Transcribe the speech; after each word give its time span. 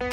שלום 0.00 0.10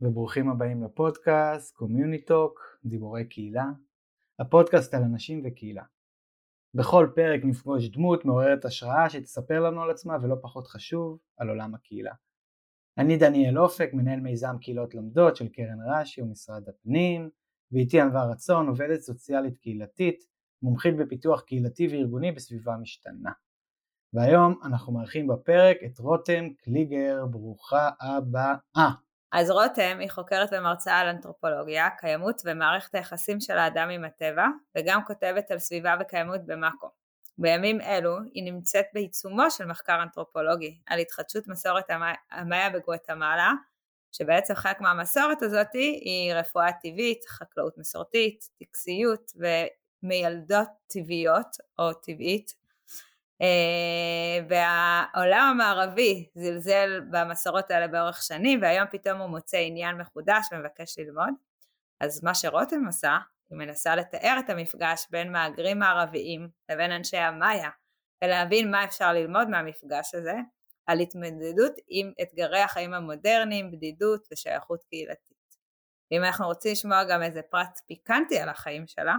וברוכים 0.00 0.48
הבאים 0.48 0.82
לפודקאסט 0.82 1.76
קומיוניטוק, 1.76 2.60
דיבורי 2.84 3.28
קהילה, 3.28 3.64
הפודקאסט 4.38 4.94
על 4.94 5.02
אנשים 5.02 5.42
וקהילה. 5.44 5.82
בכל 6.74 7.08
פרק 7.14 7.40
נפגוש 7.44 7.88
דמות 7.88 8.24
מעוררת 8.24 8.64
השראה 8.64 9.10
שתספר 9.10 9.60
לנו 9.60 9.82
על 9.82 9.90
עצמה 9.90 10.16
ולא 10.22 10.36
פחות 10.42 10.66
חשוב, 10.66 11.18
על 11.36 11.48
עולם 11.48 11.74
הקהילה. 11.74 12.12
אני 12.98 13.16
דניאל 13.16 13.58
אופק, 13.58 13.90
מנהל 13.92 14.20
מיזם 14.20 14.56
קהילות 14.60 14.94
לומדות 14.94 15.36
של 15.36 15.48
קרן 15.48 15.78
רש"י 15.86 16.22
ומשרד 16.22 16.68
הפנים, 16.68 17.30
ואיתי 17.72 18.00
ענווה 18.00 18.24
רצון, 18.24 18.68
עובדת 18.68 19.00
סוציאלית 19.00 19.58
קהילתית, 19.58 20.24
מומחית 20.62 20.96
בפיתוח 20.96 21.40
קהילתי 21.40 21.88
וארגוני 21.88 22.32
בסביבה 22.32 22.76
משתנה. 22.76 23.30
והיום 24.12 24.60
אנחנו 24.64 24.92
מארחים 24.92 25.26
בפרק 25.26 25.76
את 25.86 25.98
רותם 25.98 26.48
קליגר, 26.64 27.26
ברוכה 27.30 27.90
הבאה. 28.00 28.54
אז 29.32 29.50
רותם 29.50 29.96
היא 30.00 30.10
חוקרת 30.10 30.48
ומרצה 30.52 30.96
על 30.96 31.08
אנתרופולוגיה, 31.08 31.88
קיימות 31.98 32.42
ומערכת 32.44 32.94
היחסים 32.94 33.40
של 33.40 33.58
האדם 33.58 33.88
עם 33.90 34.04
הטבע, 34.04 34.46
וגם 34.76 35.00
כותבת 35.06 35.50
על 35.50 35.58
סביבה 35.58 35.94
וקיימות 36.00 36.40
במאקו. 36.46 36.97
בימים 37.38 37.80
אלו 37.80 38.16
היא 38.34 38.44
נמצאת 38.52 38.86
בעיצומו 38.94 39.50
של 39.50 39.66
מחקר 39.66 40.02
אנתרופולוגי 40.02 40.78
על 40.86 40.98
התחדשות 40.98 41.48
מסורת 41.48 41.84
המאיה 42.30 42.70
בגואטמלה, 42.70 43.52
שבעצם 44.12 44.54
חלק 44.54 44.80
מהמסורת 44.80 45.42
הזאת 45.42 45.72
היא 45.72 46.34
רפואה 46.34 46.72
טבעית, 46.72 47.24
חקלאות 47.28 47.78
מסורתית, 47.78 48.48
טקסיות 48.58 49.32
ומיילדות 50.02 50.68
טבעיות 50.86 51.56
או 51.78 51.92
טבעית, 51.92 52.54
אה, 53.42 54.46
והעולם 54.48 55.50
המערבי 55.50 56.28
זלזל 56.34 57.00
במסורות 57.10 57.70
האלה 57.70 57.88
באורך 57.88 58.22
שנים 58.22 58.62
והיום 58.62 58.86
פתאום 58.90 59.18
הוא 59.20 59.28
מוצא 59.28 59.56
עניין 59.56 59.96
מחודש 59.96 60.46
ומבקש 60.52 60.98
ללמוד. 60.98 61.34
אז 62.00 62.24
מה 62.24 62.34
שרותם 62.34 62.86
עושה 62.86 63.18
היא 63.50 63.58
מנסה 63.58 63.96
לתאר 63.96 64.36
את 64.44 64.50
המפגש 64.50 65.06
בין 65.10 65.32
מהגרים 65.32 65.78
מערביים 65.78 66.48
לבין 66.70 66.92
אנשי 66.92 67.16
המאיה 67.16 67.70
ולהבין 68.24 68.70
מה 68.70 68.84
אפשר 68.84 69.12
ללמוד 69.12 69.48
מהמפגש 69.48 70.14
הזה 70.14 70.34
על 70.86 71.00
התמודדות 71.00 71.72
עם 71.88 72.12
אתגרי 72.22 72.60
החיים 72.60 72.94
המודרניים, 72.94 73.70
בדידות 73.70 74.28
ושייכות 74.32 74.84
קהילתית. 74.84 75.38
ואם 76.10 76.24
אנחנו 76.24 76.46
רוצים 76.46 76.72
לשמוע 76.72 77.04
גם 77.04 77.22
איזה 77.22 77.42
פרט 77.42 77.80
פיקנטי 77.86 78.38
על 78.38 78.48
החיים 78.48 78.86
שלה, 78.86 79.16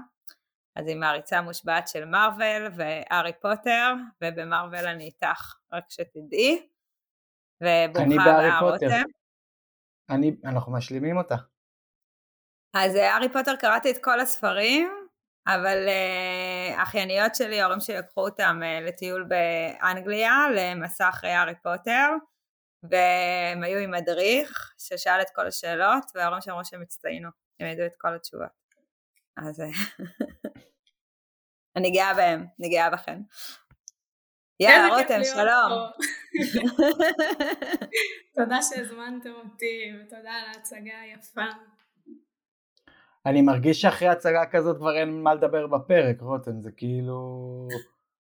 אז 0.76 0.88
היא 0.88 0.96
מעריצה 0.96 1.42
מושבעת 1.42 1.88
של 1.88 2.06
מארוול 2.06 2.68
והארי 2.76 3.32
פוטר, 3.42 3.94
ובמארוול 4.24 4.88
אני 4.88 5.04
איתך, 5.04 5.56
רק 5.74 5.84
שתדעי. 5.90 6.68
וברוכה 7.64 8.22
הבאה 8.22 8.60
רותם. 8.60 9.04
אני, 10.10 10.36
אנחנו 10.46 10.72
משלימים 10.72 11.18
אותה. 11.18 11.36
אז 12.74 12.96
אה, 12.96 13.14
הארי 13.14 13.30
פוטר 13.30 13.56
קראתי 13.56 13.92
את 13.92 14.04
כל 14.04 14.20
הספרים, 14.20 14.92
אבל 15.48 15.88
uh, 15.88 16.84
אחייניות 16.84 17.36
שלי, 17.36 17.62
ההורים 17.62 17.80
שלי 17.80 17.98
לקחו 17.98 18.22
אותם 18.22 18.60
uh, 18.62 18.88
לטיול 18.88 19.24
באנגליה, 19.24 20.34
למסע 20.56 21.10
אחרי 21.10 21.32
הארי 21.32 21.56
פוטר, 21.64 22.08
והם 22.84 23.64
היו 23.64 23.80
עם 23.80 23.92
מדריך 23.92 24.74
ששאל 24.78 25.22
את 25.22 25.30
כל 25.36 25.48
השאלות, 25.48 26.04
וההורים 26.16 26.42
שאמרו 26.42 26.66
שהם 26.66 26.82
הצטיינו, 26.82 27.30
הם 27.60 27.68
ידעו 27.68 27.86
את 27.86 27.96
כל 27.98 28.16
התשובות. 28.16 28.60
אז 29.38 29.64
אני 31.78 31.92
גאה 31.92 32.14
בהם, 32.14 32.46
אני 32.60 32.70
גאה 32.70 32.90
בכם. 32.90 33.20
יאללה 34.60 34.88
רותם, 34.88 35.24
שלום. 35.24 35.92
תודה 38.36 38.60
שהזמנתם 38.62 39.34
אותי 39.34 39.92
ותודה 40.02 40.32
על 40.32 40.46
ההצגה 40.46 41.00
היפה. 41.02 41.46
אני 43.26 43.42
מרגיש 43.42 43.82
שאחרי 43.82 44.08
הצגה 44.08 44.46
כזאת 44.52 44.78
כבר 44.78 44.98
אין 44.98 45.24
מה 45.24 45.34
לדבר 45.34 45.68
בפרק 45.68 46.22
רותם 46.22 46.62
זה 46.62 46.72
כאילו 46.78 47.18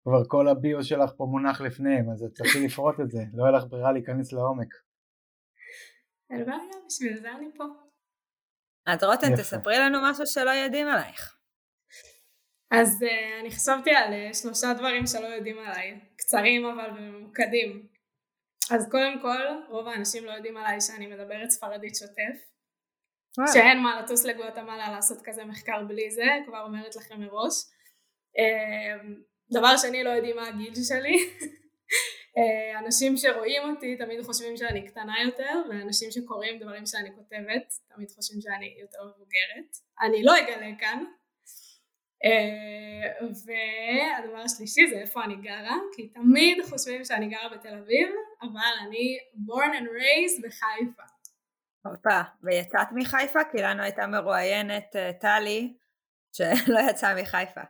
כבר 0.03 0.23
כל 0.27 0.47
הביו 0.47 0.83
שלך 0.83 1.11
פה 1.17 1.25
מונח 1.25 1.61
לפניהם 1.61 2.09
אז 2.09 2.25
צריכים 2.33 2.65
לפרוט 2.65 2.99
את 2.99 3.11
זה 3.11 3.19
לא 3.33 3.43
יהיה 3.43 3.57
לך 3.57 3.63
ברירה 3.69 3.91
להיכנס 3.91 4.33
לעומק. 4.33 4.73
אין 6.29 6.45
בעיה 6.45 6.59
בשביל 6.87 7.17
זה 7.17 7.31
אני 7.31 7.47
פה. 7.57 7.63
אז 8.85 9.03
רותם 9.03 9.35
תספרי 9.37 9.77
לנו 9.79 9.99
משהו 10.03 10.27
שלא 10.27 10.49
יודעים 10.49 10.87
עלייך. 10.87 11.37
אז 12.71 13.03
uh, 13.03 13.41
אני 13.41 13.51
חשבתי 13.51 13.91
על 13.91 14.13
uh, 14.13 14.33
שלושה 14.33 14.73
דברים 14.73 15.07
שלא 15.07 15.27
יודעים 15.27 15.59
עליי, 15.59 15.99
קצרים 16.17 16.65
אבל 16.65 16.89
ממוקדים. 16.99 17.87
אז 18.71 18.89
קודם 18.91 19.21
כל, 19.21 19.43
רוב 19.69 19.87
האנשים 19.87 20.25
לא 20.25 20.31
יודעים 20.31 20.57
עליי 20.57 20.81
שאני 20.81 21.07
מדברת 21.07 21.49
ספרדית 21.49 21.95
שוטף. 21.95 22.54
שאין 23.53 23.79
מה 23.79 24.01
לטוס 24.01 24.25
לגואטמלה 24.25 24.91
לעשות 24.91 25.17
כזה 25.23 25.45
מחקר 25.45 25.83
בלי 25.87 26.11
זה, 26.11 26.25
כבר 26.45 26.61
אומרת 26.61 26.95
לכם 26.95 27.21
מראש. 27.21 27.53
Uh, 28.37 29.05
דבר 29.51 29.77
שני, 29.77 30.03
לא 30.03 30.09
יודעים 30.09 30.35
מה 30.35 30.47
הגיל 30.47 30.73
שלי. 30.87 31.17
uh, 32.35 32.79
אנשים 32.85 33.17
שרואים 33.17 33.61
אותי 33.69 33.97
תמיד 33.97 34.21
חושבים 34.21 34.57
שאני 34.57 34.87
קטנה 34.87 35.13
יותר, 35.25 35.61
ואנשים 35.69 36.11
שקוראים 36.11 36.59
דברים 36.59 36.85
שאני 36.85 37.09
כותבת 37.15 37.73
תמיד 37.95 38.09
חושבים 38.11 38.41
שאני 38.41 38.75
יותר 38.81 39.03
מבוגרת. 39.03 39.77
אני 40.01 40.23
לא 40.23 40.33
אגלה 40.39 40.71
כאן, 40.79 41.03
אה, 42.25 43.27
והדבר 43.45 44.37
השלישי 44.37 44.87
זה 44.87 44.95
איפה 44.95 45.23
אני 45.23 45.35
גרה, 45.35 45.77
כי 45.95 46.07
תמיד 46.07 46.57
חושבים 46.69 47.05
שאני 47.05 47.27
גרה 47.27 47.49
בתל 47.49 47.73
אביב, 47.73 48.09
אבל 48.41 48.73
אני 48.87 49.17
born 49.47 49.73
and 49.79 49.87
raised 49.87 50.41
בחיפה. 50.47 51.14
הופה, 51.85 52.21
ויצאת 52.43 52.87
מחיפה? 52.91 53.39
כי 53.51 53.61
לנו 53.61 53.83
הייתה 53.83 54.07
מרואיינת 54.07 54.95
אה, 54.95 55.11
טלי 55.13 55.77
שלא 56.31 56.79
יצאה 56.89 57.21
מחיפה. 57.21 57.61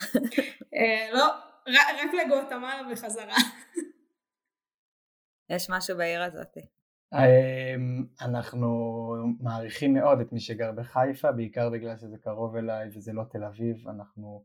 אה, 0.76 1.08
לא, 1.12 1.26
רק 1.66 2.14
לגואטמלה 2.14 2.82
בחזרה. 2.92 3.36
יש 5.50 5.70
משהו 5.70 5.96
בעיר 5.96 6.22
הזאתי. 6.22 6.60
אמ, 7.14 8.06
אנחנו 8.20 8.68
מעריכים 9.40 9.94
מאוד 9.94 10.20
את 10.20 10.32
מי 10.32 10.40
שגר 10.40 10.72
בחיפה, 10.72 11.32
בעיקר 11.32 11.70
בגלל 11.70 11.96
שזה 11.96 12.18
קרוב 12.18 12.56
אליי 12.56 12.88
וזה 12.94 13.12
לא 13.12 13.22
תל 13.30 13.44
אביב, 13.44 13.88
אנחנו 13.88 14.44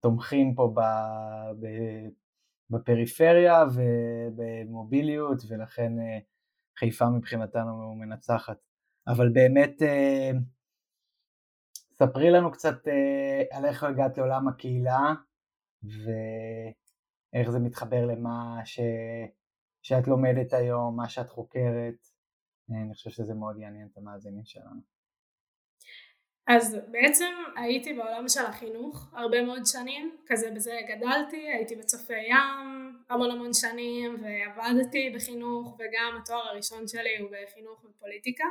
תומכים 0.00 0.54
פה 0.54 0.72
ב, 0.74 0.80
ב, 1.60 1.66
בפריפריה 2.70 3.64
ובמוביליות 3.74 5.42
ולכן 5.48 5.98
אה, 5.98 6.18
חיפה 6.78 7.08
מבחינתנו 7.10 7.94
מנצחת. 7.94 8.56
אבל 9.08 9.28
באמת 9.28 9.82
אה, 9.82 10.30
ספרי 11.92 12.30
לנו 12.30 12.52
קצת 12.52 12.88
אה, 12.88 13.58
על 13.58 13.64
איך 13.64 13.84
הגעת 13.84 14.18
לעולם 14.18 14.48
הקהילה 14.48 15.14
ואיך 15.82 17.50
זה 17.50 17.58
מתחבר 17.58 18.06
למה 18.06 18.60
ש... 18.64 18.80
שאת 19.82 20.08
לומדת 20.08 20.52
היום, 20.52 20.96
מה 20.96 21.08
שאת 21.08 21.30
חוקרת, 21.30 22.08
אה, 22.70 22.82
אני 22.82 22.94
חושב 22.94 23.10
שזה 23.10 23.34
מאוד 23.34 23.58
יעניין 23.58 23.88
את 23.92 23.98
המאזינים 23.98 24.44
שלנו. 24.44 24.80
אז 26.48 26.76
בעצם 26.90 27.34
הייתי 27.56 27.92
בעולם 27.94 28.28
של 28.28 28.46
החינוך 28.46 29.14
הרבה 29.14 29.42
מאוד 29.42 29.62
שנים, 29.66 30.16
כזה 30.26 30.50
בזה 30.50 30.72
גדלתי, 30.88 31.48
הייתי 31.48 31.76
בצופי 31.76 32.12
ים 32.30 32.85
המון 33.10 33.30
המון 33.30 33.54
שנים 33.54 34.16
ועבדתי 34.22 35.10
בחינוך 35.14 35.74
וגם 35.74 36.18
התואר 36.22 36.48
הראשון 36.48 36.88
שלי 36.88 37.18
הוא 37.18 37.30
בחינוך 37.30 37.84
ופוליטיקה 37.84 38.44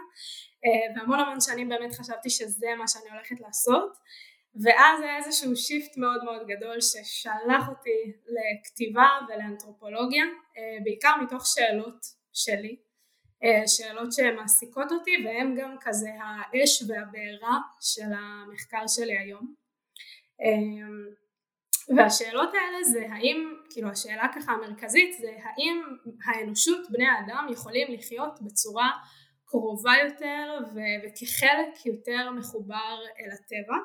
אה, 0.65 0.95
והמון 0.95 1.19
המון 1.19 1.41
שנים 1.41 1.69
באמת 1.69 1.91
חשבתי 1.93 2.29
שזה 2.29 2.67
מה 2.77 2.87
שאני 2.87 3.09
הולכת 3.11 3.39
לעשות 3.39 3.97
ואז 4.63 5.01
היה 5.01 5.17
איזשהו 5.17 5.55
שיפט 5.55 5.97
מאוד 5.97 6.23
מאוד 6.23 6.47
גדול 6.47 6.81
ששלח 6.81 7.69
אותי 7.69 8.13
לכתיבה 8.27 9.07
ולאנתרופולוגיה, 9.27 10.23
אה, 10.57 10.77
בעיקר 10.83 11.15
מתוך 11.23 11.45
שאלות 11.45 12.05
שלי, 12.33 12.75
אה, 13.43 13.67
שאלות 13.67 14.13
שמעסיקות 14.13 14.91
אותי 14.91 15.11
והן 15.25 15.55
גם 15.61 15.75
כזה 15.81 16.09
האש 16.21 16.83
והבעירה 16.87 17.57
של 17.81 18.11
המחקר 18.17 18.87
שלי 18.87 19.17
היום. 19.17 19.55
אה, 21.91 21.95
והשאלות 21.97 22.49
האלה 22.53 22.83
זה 22.83 23.05
האם, 23.11 23.53
כאילו 23.69 23.89
השאלה 23.89 24.27
ככה 24.35 24.51
המרכזית 24.51 25.17
זה 25.19 25.31
האם 25.43 25.81
האנושות, 26.25 26.91
בני 26.91 27.07
האדם, 27.07 27.47
יכולים 27.51 27.87
לחיות 27.93 28.39
בצורה 28.41 28.89
קרובה 29.47 29.93
יותר 30.03 30.57
ו- 30.73 30.97
וכחלק 31.03 31.85
יותר 31.85 32.31
מחובר 32.31 32.97
אל 33.19 33.31
הטבע 33.31 33.77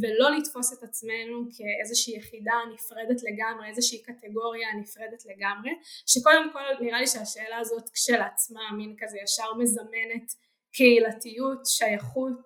ולא 0.00 0.36
לתפוס 0.36 0.72
את 0.72 0.82
עצמנו 0.82 1.48
כאיזושהי 1.56 2.16
יחידה 2.16 2.54
נפרדת 2.74 3.20
לגמרי, 3.22 3.68
איזושהי 3.68 4.02
קטגוריה 4.02 4.68
נפרדת 4.80 5.22
לגמרי, 5.26 5.70
שקודם 6.06 6.50
כל 6.52 6.84
נראה 6.84 7.00
לי 7.00 7.06
שהשאלה 7.06 7.58
הזאת 7.58 7.88
כשלעצמה 7.88 8.72
מין 8.76 8.94
כזה 8.98 9.18
ישר 9.24 9.54
מזמנת 9.58 10.28
קהילתיות, 10.72 11.66
שייכות 11.66 12.44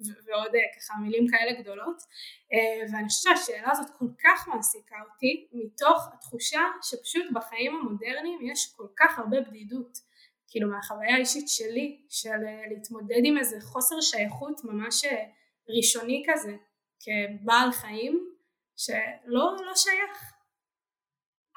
ועוד 0.00 0.52
ככה 0.76 0.94
מילים 1.02 1.26
כאלה 1.28 1.60
גדולות 1.60 2.02
ואני 2.92 3.08
חושבת 3.08 3.36
שהשאלה 3.36 3.70
הזאת 3.70 3.90
כל 3.98 4.06
כך 4.24 4.48
מעסיקה 4.48 4.96
אותי 5.12 5.48
מתוך 5.52 6.08
התחושה 6.12 6.60
שפשוט 6.82 7.26
בחיים 7.34 7.76
המודרניים 7.76 8.38
יש 8.52 8.74
כל 8.76 8.86
כך 8.96 9.18
הרבה 9.18 9.40
בדידות 9.40 9.98
כאילו 10.48 10.70
מהחוויה 10.70 11.14
האישית 11.14 11.48
שלי 11.48 12.04
של 12.08 12.38
להתמודד 12.70 13.20
עם 13.24 13.38
איזה 13.38 13.56
חוסר 13.60 14.00
שייכות 14.00 14.60
ממש 14.64 15.04
ראשוני 15.68 16.24
כזה 16.28 16.56
כבעל 17.00 17.72
חיים 17.72 18.36
שלא 18.76 19.56
לא 19.66 19.74
שייך. 19.74 20.32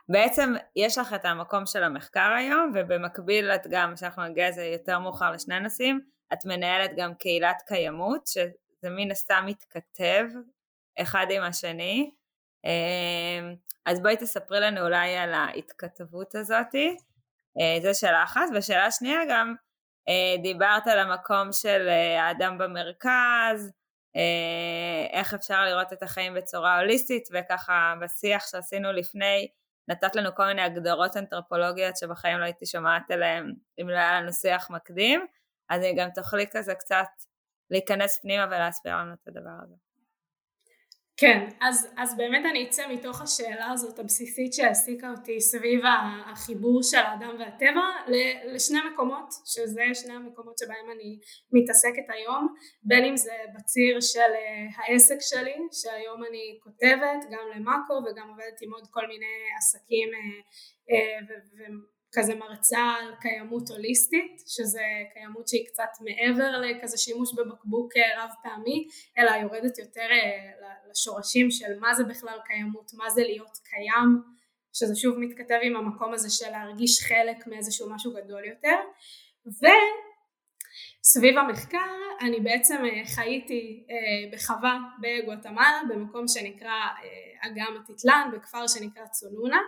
בעצם 0.09 0.53
יש 0.75 0.97
לך 0.97 1.13
את 1.13 1.25
המקום 1.25 1.65
של 1.65 1.83
המחקר 1.83 2.33
היום 2.37 2.71
ובמקביל 2.75 3.51
את 3.51 3.67
גם, 3.71 3.93
שאנחנו 3.95 4.23
נגיע 4.23 4.49
לזה 4.49 4.63
יותר 4.63 4.99
מאוחר 4.99 5.31
לשני 5.31 5.59
נושאים, 5.59 6.01
את 6.33 6.45
מנהלת 6.45 6.91
גם 6.97 7.15
קהילת 7.15 7.61
קיימות 7.67 8.27
שזה 8.27 8.89
מן 8.89 9.11
הסתם 9.11 9.43
מתכתב 9.47 10.25
אחד 11.01 11.25
עם 11.29 11.43
השני. 11.43 12.11
אמ, 12.65 13.55
אז 13.85 14.01
בואי 14.01 14.17
תספרי 14.17 14.59
לנו 14.59 14.81
אולי 14.81 15.17
על 15.17 15.33
ההתכתבות 15.33 16.35
הזאתי 16.35 16.97
אה, 17.59 17.77
זו 17.81 17.99
שאלה 17.99 18.23
אחת 18.23 18.41
ושאלה 18.55 18.91
שנייה 18.91 19.19
גם 19.29 19.55
אה, 20.09 20.41
דיברת 20.41 20.87
על 20.87 20.99
המקום 20.99 21.51
של 21.51 21.87
אה, 21.89 22.23
האדם 22.23 22.57
במרכז 22.57 23.71
איך 25.13 25.33
אפשר 25.33 25.65
לראות 25.65 25.93
את 25.93 26.03
החיים 26.03 26.33
בצורה 26.33 26.79
הוליסטית 26.79 27.23
וככה 27.33 27.93
בשיח 28.01 28.47
שעשינו 28.51 28.91
לפני 28.91 29.47
נתת 29.87 30.15
לנו 30.15 30.29
כל 30.35 30.45
מיני 30.45 30.61
הגדרות 30.61 31.17
אנתרופולוגיות 31.17 31.97
שבחיים 31.97 32.37
לא 32.37 32.43
הייתי 32.43 32.65
שומעת 32.65 33.11
עליהן 33.11 33.53
אם 33.81 33.89
לא 33.89 33.95
היה 33.95 34.21
לנו 34.21 34.33
שיח 34.33 34.69
מקדים 34.69 35.25
אז 35.69 35.81
גם 35.97 36.09
תוכלי 36.15 36.45
כזה 36.51 36.75
קצת 36.75 37.07
להיכנס 37.69 38.19
פנימה 38.21 38.45
ולהסביר 38.45 38.95
לנו 38.97 39.13
את 39.13 39.27
הדבר 39.27 39.57
הזה. 39.63 39.75
כן, 41.21 41.47
אז, 41.61 41.87
אז 41.97 42.17
באמת 42.17 42.45
אני 42.49 42.67
אצא 42.67 42.87
מתוך 42.87 43.21
השאלה 43.21 43.71
הזאת 43.71 43.99
הבסיסית 43.99 44.53
שהעסיקה 44.53 45.11
אותי 45.11 45.41
סביב 45.41 45.79
החיבור 46.25 46.83
של 46.83 46.97
האדם 46.97 47.35
והטבע 47.39 47.81
לשני 48.53 48.79
מקומות, 48.93 49.29
שזה 49.45 49.83
שני 49.93 50.13
המקומות 50.13 50.57
שבהם 50.57 50.91
אני 50.95 51.19
מתעסקת 51.51 52.07
היום, 52.09 52.55
בין 52.83 53.05
אם 53.05 53.17
זה 53.17 53.33
בציר 53.55 54.01
של 54.01 54.19
אה, 54.19 54.67
העסק 54.77 55.17
שלי, 55.21 55.55
שהיום 55.71 56.23
אני 56.29 56.59
כותבת 56.63 57.31
גם 57.31 57.45
למאקו 57.55 57.93
וגם 57.93 58.29
עובדת 58.29 58.61
עם 58.61 58.73
עוד 58.73 58.87
כל 58.91 59.07
מיני 59.07 59.35
עסקים 59.57 60.09
אה, 60.13 60.39
אה, 60.91 61.19
כזה 62.11 62.35
מרצה 62.35 62.79
על 62.79 63.13
קיימות 63.21 63.69
הוליסטית 63.69 64.41
שזה 64.47 64.83
קיימות 65.13 65.47
שהיא 65.47 65.67
קצת 65.67 65.89
מעבר 66.01 66.61
לכזה 66.61 66.97
שימוש 66.97 67.33
בבקבוק 67.33 67.91
אה, 67.97 68.23
רב 68.23 68.29
פעמי 68.43 68.87
אלא 69.17 69.31
יורדת 69.31 69.77
יותר 69.77 70.07
אה, 70.11 70.51
לשורשים 70.89 71.51
של 71.51 71.79
מה 71.79 71.93
זה 71.93 72.03
בכלל 72.03 72.37
קיימות 72.45 72.91
מה 72.93 73.09
זה 73.09 73.21
להיות 73.21 73.57
קיים 73.63 74.21
שזה 74.73 74.95
שוב 74.95 75.15
מתכתב 75.19 75.59
עם 75.61 75.75
המקום 75.75 76.13
הזה 76.13 76.29
של 76.29 76.51
להרגיש 76.51 77.03
חלק 77.03 77.47
מאיזשהו 77.47 77.89
משהו 77.89 78.13
גדול 78.13 78.45
יותר. 78.45 78.75
וסביב 81.05 81.37
המחקר 81.37 81.91
אני 82.21 82.39
בעצם 82.39 82.85
אה, 82.85 83.05
חייתי 83.15 83.85
בחווה 84.33 84.79
בגואטמלה 85.01 85.81
במקום 85.89 86.27
שנקרא 86.27 86.79
אגם 87.41 87.77
הטיטלן 87.83 88.29
בכפר 88.33 88.67
שנקרא 88.67 89.05
צונונה 89.05 89.59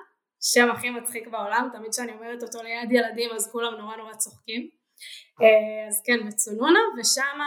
השם 0.42 0.72
הכי 0.72 0.90
מצחיק 0.90 1.28
בעולם, 1.28 1.70
תמיד 1.74 1.92
כשאני 1.92 2.12
אומרת 2.12 2.44
אותו 2.44 2.64
ליד 2.64 2.92
ילדים 2.92 3.30
אז 3.36 3.52
כולם 3.52 3.74
נורא 3.74 3.96
נורא 3.96 4.14
צוחקים. 4.14 4.70
אה, 5.42 5.88
אז 5.88 6.02
כן, 6.06 6.28
בצונונה, 6.28 6.80
ושם 7.00 7.40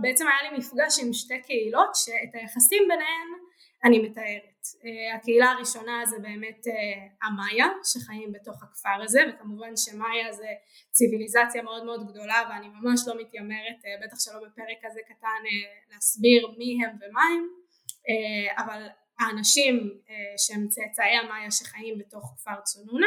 בעצם 0.00 0.26
היה 0.28 0.50
לי 0.50 0.58
מפגש 0.58 0.98
עם 1.02 1.12
שתי 1.12 1.42
קהילות 1.42 1.94
שאת 1.94 2.34
היחסים 2.34 2.82
ביניהן 2.88 3.28
אני 3.84 3.98
מתארת. 3.98 4.62
אה, 4.84 5.16
הקהילה 5.16 5.50
הראשונה 5.50 6.06
זה 6.06 6.18
באמת 6.18 6.66
אה, 6.66 7.28
המאיה 7.28 7.66
שחיים 7.84 8.32
בתוך 8.32 8.62
הכפר 8.62 9.02
הזה 9.04 9.20
וכמובן 9.28 9.76
שמאיה 9.76 10.32
זה 10.32 10.48
ציוויליזציה 10.90 11.62
מאוד 11.62 11.84
מאוד 11.84 12.10
גדולה 12.10 12.42
ואני 12.48 12.68
ממש 12.68 13.00
לא 13.06 13.14
מתיימרת 13.20 13.80
בטח 14.04 14.20
שלא 14.20 14.38
בפרק 14.38 14.78
כזה 14.82 15.00
קטן 15.08 15.42
להסביר 15.92 16.54
מי 16.58 16.78
הם 16.84 16.90
ומה 17.00 17.22
הם 17.22 17.46
אבל 18.56 18.86
האנשים 19.18 20.00
אה, 20.10 20.14
שהם 20.38 20.68
צאצאי 20.68 21.16
המאיה 21.22 21.50
שחיים 21.50 21.98
בתוך 21.98 22.34
כפר 22.36 22.60
צונונה 22.64 23.06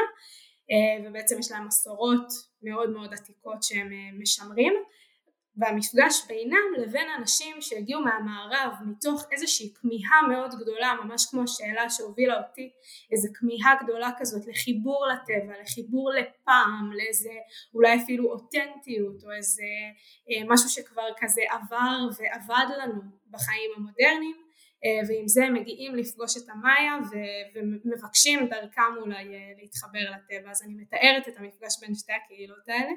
אה, 0.71 1.09
ובעצם 1.09 1.39
יש 1.39 1.51
להם 1.51 1.67
מסורות 1.67 2.27
מאוד 2.61 2.89
מאוד 2.89 3.13
עתיקות 3.13 3.63
שהם 3.63 3.91
אה, 3.94 4.17
משמרים 4.21 4.73
והמפגש 5.57 6.27
בינם 6.27 6.73
לבין 6.77 7.07
אנשים 7.17 7.61
שהגיעו 7.61 8.01
מהמערב 8.01 8.73
מתוך 8.85 9.25
איזושהי 9.31 9.73
כמיהה 9.73 10.21
מאוד 10.29 10.51
גדולה 10.59 10.94
ממש 11.03 11.25
כמו 11.25 11.44
השאלה 11.44 11.89
שהובילה 11.89 12.38
אותי 12.38 12.71
איזו 13.12 13.27
כמיהה 13.33 13.75
גדולה 13.83 14.12
כזאת 14.19 14.47
לחיבור 14.47 15.07
לטבע 15.07 15.53
לחיבור 15.62 16.12
לפעם 16.12 16.91
לאיזה 16.94 17.29
אולי 17.73 18.03
אפילו 18.03 18.31
אותנטיות 18.31 19.23
או 19.23 19.31
איזה 19.31 19.63
משהו 20.47 20.69
שכבר 20.69 21.07
כזה 21.17 21.41
עבר 21.50 21.97
ועבד 22.17 22.65
לנו 22.77 23.01
בחיים 23.29 23.71
המודרניים. 23.77 24.35
אה, 24.35 24.49
ועם 25.07 25.27
זה 25.27 25.45
הם 25.45 25.53
מגיעים 25.53 25.95
לפגוש 25.95 26.37
את 26.37 26.49
המאיה 26.49 26.97
ומבקשים 27.55 28.47
דרכם 28.47 28.93
אולי 29.01 29.35
אה, 29.35 29.51
להתחבר 29.61 29.99
לטבע. 29.99 30.51
אז 30.51 30.61
אני 30.63 30.73
מתארת 30.73 31.27
את 31.27 31.37
המפגש 31.37 31.79
בין 31.81 31.95
שתי 31.95 32.13
הקהילות 32.13 32.69
האלה. 32.69 32.91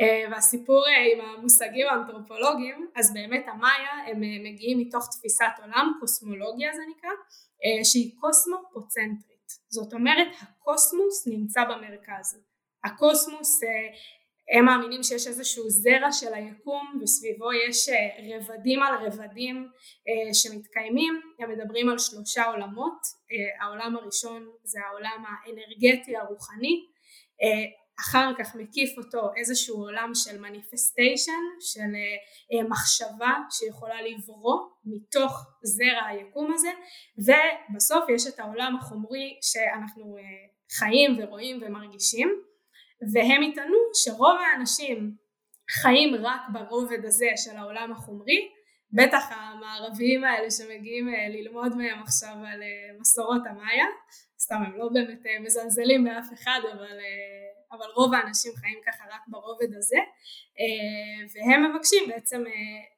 אה, 0.00 0.30
והסיפור 0.30 0.84
עם 1.12 1.20
המושגים 1.20 1.86
האנתרופולוגיים 1.90 2.90
אז 2.96 3.14
באמת 3.14 3.44
המאיה 3.48 3.92
הם 4.06 4.20
מגיעים 4.20 4.78
מתוך 4.78 5.08
תפיסת 5.12 5.54
עולם 5.62 5.92
קוסמולוגיה 6.00 6.72
זה 6.74 6.82
נקרא 6.96 7.10
שהיא 7.84 8.12
קוסמופוצנטרית. 8.20 9.48
זאת 9.68 9.92
אומרת 9.92 10.28
הקוסמוס 10.42 11.26
נמצא 11.26 11.64
במרכז. 11.64 12.44
הקוסמוס 12.84 13.60
הם 14.50 14.64
מאמינים 14.64 15.02
שיש 15.02 15.26
איזשהו 15.26 15.70
זרע 15.70 16.12
של 16.12 16.34
היקום 16.34 16.98
וסביבו 17.02 17.52
יש 17.52 17.88
אה, 17.88 17.96
רבדים 18.36 18.82
על 18.82 18.94
רבדים 19.06 19.68
אה, 20.08 20.34
שמתקיימים, 20.34 21.20
הם 21.38 21.50
מדברים 21.50 21.88
על 21.88 21.98
שלושה 21.98 22.44
עולמות, 22.44 23.00
אה, 23.32 23.64
העולם 23.64 23.96
הראשון 23.96 24.48
זה 24.64 24.78
העולם 24.86 25.24
האנרגטי 25.26 26.16
הרוחני, 26.16 26.86
אחר 28.00 28.32
כך 28.38 28.54
מקיף 28.54 28.98
אותו 28.98 29.30
איזשהו 29.36 29.76
עולם 29.76 30.10
של 30.14 30.40
מניפסטיישן, 30.40 31.42
של 31.60 31.92
מחשבה 32.68 33.34
שיכולה 33.50 34.02
לברוא 34.02 34.58
מתוך 34.84 35.32
זרע 35.62 36.06
היקום 36.06 36.52
הזה 36.54 36.70
ובסוף 37.18 38.04
יש 38.08 38.26
את 38.26 38.40
העולם 38.40 38.76
החומרי 38.76 39.38
שאנחנו 39.42 40.16
חיים 40.78 41.18
ורואים 41.18 41.60
ומרגישים 41.62 42.42
והם 43.12 43.42
יטענו 43.42 43.76
שרוב 43.94 44.36
האנשים 44.40 45.14
חיים 45.70 46.14
רק 46.14 46.40
ברובד 46.52 47.04
הזה 47.04 47.26
של 47.36 47.56
העולם 47.56 47.92
החומרי 47.92 48.48
בטח 48.92 49.24
המערביים 49.30 50.24
האלה 50.24 50.50
שמגיעים 50.50 51.08
אה, 51.08 51.28
ללמוד 51.28 51.76
מהם 51.76 52.02
עכשיו 52.02 52.34
על 52.34 52.62
אה, 52.62 52.98
מסורות 53.00 53.42
המאיה. 53.46 53.86
סתם 54.40 54.62
הם 54.66 54.78
לא 54.78 54.88
באמת 54.92 55.26
אה, 55.26 55.40
מזלזלים 55.40 56.04
באף 56.04 56.32
אחד 56.32 56.60
אבל, 56.72 56.98
אבל 57.72 57.86
רוב 57.94 58.14
האנשים 58.14 58.52
חיים 58.56 58.78
ככה 58.86 59.04
רק 59.04 59.20
ברובד 59.28 59.74
הזה. 59.76 59.98
והם 61.34 61.70
מבקשים 61.70 62.08
בעצם 62.08 62.44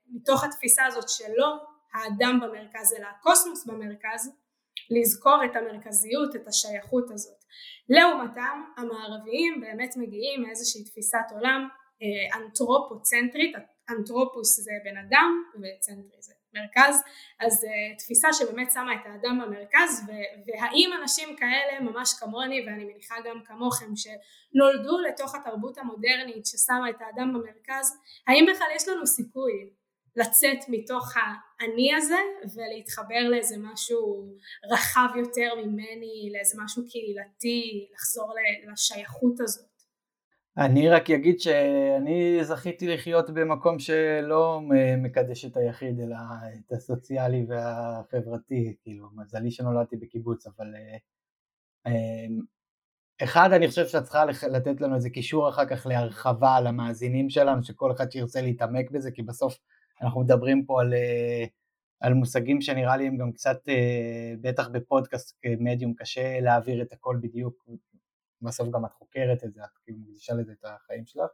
מתוך 0.07 0.45
התפיסה 0.45 0.87
הזאת 0.87 1.09
שלא 1.09 1.57
האדם 1.95 2.41
במרכז 2.43 2.95
אלא 2.99 3.07
הקוסמוס 3.07 3.67
במרכז 3.67 4.42
לזכור 4.91 5.39
את 5.45 5.57
המרכזיות, 5.57 6.37
את 6.37 6.49
השייכות 6.49 7.11
הזאת. 7.11 7.43
לעומתם 7.89 8.63
המערביים 8.77 9.61
באמת 9.61 9.97
מגיעים 9.97 10.43
מאיזושהי 10.43 10.85
תפיסת 10.85 11.27
עולם 11.35 11.69
אה, 12.03 12.39
אנתרופוצנטרית, 12.41 13.55
אנתרופוס 13.91 14.61
זה 14.61 14.73
בן 14.85 14.97
אדם 14.97 15.43
וצנטרי 15.55 16.21
זה 16.21 16.33
מרכז, 16.55 17.03
אז 17.41 17.65
uh, 17.65 17.99
תפיסה 17.99 18.33
שבאמת 18.33 18.71
שמה 18.71 18.95
את 18.95 19.07
האדם 19.07 19.41
במרכז 19.43 20.03
והאם 20.47 20.91
אנשים 21.01 21.37
כאלה 21.37 21.81
ממש 21.81 22.15
כמוני 22.21 22.67
ואני 22.67 22.85
מניחה 22.85 23.15
גם 23.25 23.41
כמוכם 23.45 23.93
שנולדו 23.97 24.99
לתוך 25.09 25.35
התרבות 25.35 25.79
המודרנית 25.79 26.47
ששמה 26.47 26.91
את 26.91 27.01
האדם 27.01 27.35
במרכז, 27.35 27.99
האם 28.29 28.47
בכלל 28.55 28.67
יש 28.77 28.89
לנו 28.89 29.07
סיכוי 29.07 29.53
לצאת 30.17 30.59
מתוך 30.69 31.13
האני 31.17 31.95
הזה 31.95 32.19
ולהתחבר 32.55 33.29
לאיזה 33.31 33.57
משהו 33.59 34.29
רחב 34.73 35.09
יותר 35.17 35.55
ממני, 35.65 36.31
לאיזה 36.33 36.59
משהו 36.65 36.83
קהילתי, 36.89 37.89
לחזור 37.95 38.35
לשייכות 38.73 39.41
הזאת. 39.41 39.73
אני 40.59 40.89
רק 40.89 41.11
אגיד 41.11 41.41
שאני 41.41 42.39
זכיתי 42.43 42.89
לחיות 42.89 43.31
במקום 43.31 43.79
שלא 43.79 44.61
מקדש 44.99 45.45
את 45.45 45.57
היחיד 45.57 46.01
אלא 46.01 46.17
את 46.67 46.73
הסוציאלי 46.73 47.47
והחברתי, 47.49 48.77
כאילו 48.83 49.09
מזלי 49.15 49.51
שנולדתי 49.51 49.97
בקיבוץ 49.97 50.47
אבל 50.47 50.67
אה, 51.87 51.93
אחד, 53.25 53.53
אני 53.53 53.69
חושב 53.69 53.87
שאת 53.87 54.03
צריכה 54.03 54.25
לתת 54.25 54.81
לנו 54.81 54.95
איזה 54.95 55.11
קישור 55.11 55.49
אחר 55.49 55.67
כך 55.67 55.87
להרחבה 55.87 56.61
למאזינים 56.61 57.31
שלנו, 57.31 57.63
שכל 57.63 57.93
אחד 57.93 58.13
שירצה 58.13 58.41
להתעמק 58.41 58.91
בזה, 58.91 59.11
כי 59.11 59.23
בסוף 59.23 59.59
אנחנו 60.03 60.21
מדברים 60.21 60.65
פה 60.65 60.81
על, 60.81 60.95
אה, 60.95 61.45
על 62.01 62.15
מושגים 62.15 62.61
שנראה 62.61 62.97
לי 62.97 63.07
הם 63.07 63.17
גם 63.17 63.33
קצת, 63.33 63.69
אה, 63.69 64.35
בטח 64.41 64.69
בפודקאסט 64.69 65.39
כמדיום, 65.43 65.95
קשה 65.95 66.41
להעביר 66.41 66.83
את 66.83 66.93
הכל 66.93 67.19
בדיוק, 67.23 67.69
בסוף 68.43 68.69
גם 68.69 68.85
את 68.85 68.93
חוקרת 68.93 69.45
את 69.45 69.53
זה, 69.53 69.65
את 69.65 69.79
כאילו 69.85 69.99
מקדישה 69.99 70.35
לזה 70.35 70.53
את 70.53 70.65
החיים 70.65 71.07
שלך. 71.07 71.31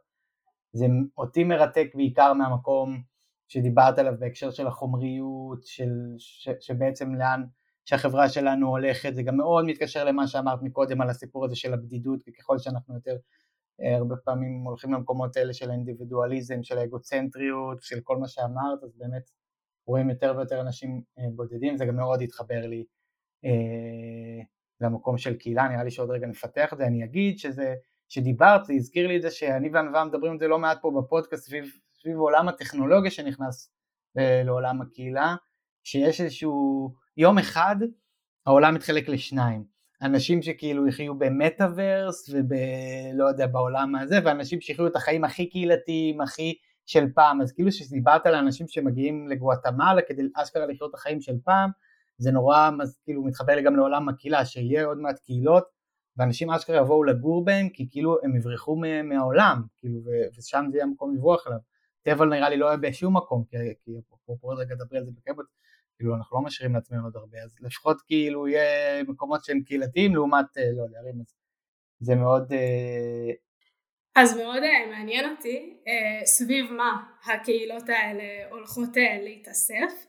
זה 0.73 0.85
אותי 1.17 1.43
מרתק 1.43 1.87
בעיקר 1.95 2.33
מהמקום 2.33 3.01
שדיברת 3.47 3.99
עליו 3.99 4.13
בהקשר 4.19 4.51
של 4.51 4.67
החומריות, 4.67 5.65
של, 5.65 5.89
ש, 6.17 6.49
שבעצם 6.59 7.15
לאן 7.15 7.43
שהחברה 7.85 8.29
שלנו 8.29 8.67
הולכת, 8.67 9.15
זה 9.15 9.23
גם 9.23 9.37
מאוד 9.37 9.65
מתקשר 9.65 10.03
למה 10.03 10.27
שאמרת 10.27 10.59
מקודם 10.61 11.01
על 11.01 11.09
הסיפור 11.09 11.45
הזה 11.45 11.55
של 11.55 11.73
הבדידות, 11.73 12.23
כי 12.23 12.31
ככל 12.33 12.57
שאנחנו 12.57 12.95
יותר 12.95 13.11
אה, 13.11 13.17
הרבה 13.81 14.15
פעמים 14.15 14.63
הולכים 14.63 14.93
למקומות 14.93 15.37
האלה 15.37 15.53
של 15.53 15.69
האינדיבידואליזם, 15.69 16.63
של 16.63 16.77
האגוצנטריות, 16.77 17.81
של 17.81 17.99
כל 18.03 18.17
מה 18.17 18.27
שאמרת, 18.27 18.83
אז 18.83 18.97
באמת 18.97 19.29
רואים 19.87 20.09
יותר 20.09 20.33
ויותר 20.37 20.61
אנשים 20.61 21.01
אה, 21.19 21.23
בודדים, 21.35 21.77
זה 21.77 21.85
גם 21.85 21.95
מאוד 21.95 22.21
התחבר 22.21 22.67
לי 22.67 22.85
אה, 23.45 24.43
למקום 24.81 25.17
של 25.17 25.35
קהילה, 25.35 25.67
נראה 25.67 25.83
לי 25.83 25.91
שעוד 25.91 26.09
רגע 26.09 26.27
נפתח 26.27 26.73
את 26.73 26.77
זה, 26.77 26.87
אני 26.87 27.03
אגיד 27.03 27.39
שזה, 27.39 27.75
שדיברת, 28.09 28.65
זה 28.65 28.73
הזכיר 28.73 29.07
לי 29.07 29.17
את 29.17 29.21
זה 29.21 29.31
שאני 29.31 29.69
וענווה 29.73 30.05
מדברים 30.05 30.31
על 30.31 30.39
זה 30.39 30.47
לא 30.47 30.59
מעט 30.59 30.77
פה 30.81 30.91
בפודקאסט 31.01 31.45
סביב, 31.45 31.65
סביב 31.93 32.17
עולם 32.17 32.47
הטכנולוגיה 32.47 33.11
שנכנס 33.11 33.71
אה, 34.17 34.43
לעולם 34.43 34.81
הקהילה, 34.81 35.35
שיש 35.83 36.21
איזשהו 36.21 36.93
יום 37.17 37.37
אחד 37.37 37.75
העולם 38.45 38.75
מתחלק 38.75 39.09
לשניים, 39.09 39.63
אנשים 40.01 40.41
שכאילו 40.41 40.87
יחיו 40.87 41.15
במטאוורס 41.15 42.29
ובלא 42.29 43.23
יודע 43.27 43.47
בעולם 43.47 43.95
הזה 43.95 44.19
ואנשים 44.25 44.61
שיחיו 44.61 44.87
את 44.87 44.95
החיים 44.95 45.23
הכי 45.23 45.49
קהילתיים, 45.49 46.21
הכי 46.21 46.55
של 46.85 47.05
פעם, 47.13 47.41
אז 47.41 47.51
כאילו 47.51 47.71
שדיברת 47.71 48.25
על 48.25 48.35
אנשים 48.35 48.67
שמגיעים 48.67 49.27
לגואטמלה 49.27 50.01
כדי 50.07 50.21
אשכרה 50.35 50.65
לחיות 50.65 50.89
את 50.89 50.95
החיים 50.95 51.21
של 51.21 51.35
פעם, 51.43 51.69
זה 52.17 52.31
נורא 52.31 52.69
אז 52.81 52.97
כאילו 53.03 53.23
מתחבר 53.23 53.59
גם 53.59 53.75
לעולם 53.75 54.09
הקהילה, 54.09 54.45
שיהיה 54.45 54.85
עוד 54.85 54.97
מעט 54.97 55.19
קהילות 55.19 55.63
ואנשים 56.17 56.49
אשכרה 56.49 56.77
יבואו 56.77 57.03
לגור 57.03 57.45
בהם 57.45 57.69
כי 57.69 57.87
כאילו 57.89 58.17
הם 58.23 58.35
יברחו 58.35 58.81
מהעולם, 59.03 59.61
כאילו 59.77 59.99
ושם 60.37 60.65
זה 60.71 60.77
יהיה 60.77 60.85
המקום 60.85 61.15
לברוח 61.15 61.47
אליו. 61.47 61.59
טבע 62.03 62.25
נראה 62.25 62.49
לי 62.49 62.57
לא 62.57 62.65
יהיה 62.65 62.77
בשום 62.77 63.17
מקום, 63.17 63.43
כי, 63.49 63.57
כי 63.85 63.91
אפרופו 64.23 64.47
רגע 64.47 64.75
דברי 64.75 64.97
על 64.97 65.05
זה 65.05 65.11
בקבוץ, 65.11 65.45
כאילו 65.99 66.15
אנחנו 66.15 66.37
לא 66.37 66.43
משאירים 66.43 66.75
לעצמנו 66.75 67.03
עוד 67.03 67.15
הרבה, 67.15 67.37
אז 67.43 67.55
לפחות 67.61 68.01
כאילו 68.01 68.47
יהיה 68.47 69.03
מקומות 69.03 69.43
שהם 69.43 69.61
קהילתיים 69.61 70.15
לעומת, 70.15 70.57
אה, 70.57 70.63
לא 70.77 70.83
יודע, 70.83 70.99
ערים, 70.99 71.15
אז 71.19 71.35
זה 71.99 72.15
מאוד... 72.15 72.53
אה, 72.53 73.31
אז 74.15 74.37
מאוד 74.37 74.63
אה, 74.63 74.87
מעניין 74.89 75.29
אותי 75.29 75.77
סביב 76.25 76.71
מה 76.71 77.03
הקהילות 77.25 77.89
האלה 77.89 78.23
הולכות 78.51 78.89
להתאסף. 79.23 80.05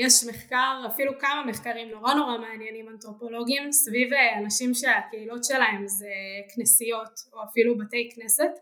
יש 0.00 0.24
מחקר, 0.28 0.82
אפילו 0.86 1.12
כמה 1.18 1.44
מחקרים 1.46 1.88
נורא 1.88 2.14
נורא 2.14 2.38
מעניינים 2.38 2.88
אנתרופולוגיים 2.88 3.72
סביב 3.72 4.08
אנשים 4.42 4.74
שהקהילות 4.74 5.44
שלהם 5.44 5.86
זה 5.86 6.12
כנסיות 6.54 7.12
או 7.32 7.38
אפילו 7.50 7.78
בתי 7.78 8.10
כנסת 8.14 8.52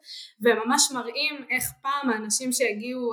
וממש 0.41 0.83
מראים 0.95 1.45
איך 1.51 1.65
פעם 1.83 2.11
האנשים 2.11 2.53
שהגיעו 2.53 3.13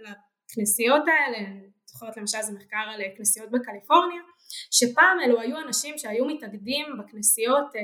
לכנסיות 0.00 1.02
האלה 1.08 1.71
זוכרת 2.02 2.16
למשל 2.16 2.42
זה 2.42 2.52
מחקר 2.52 2.76
על 2.76 3.00
כנסיות 3.16 3.50
בקליפורניה 3.50 4.22
שפעם 4.70 5.20
אלו 5.24 5.40
היו 5.40 5.58
אנשים 5.58 5.98
שהיו 5.98 6.24
מתאגדים 6.24 6.86
בכנסיות 6.98 7.76
אה, 7.76 7.80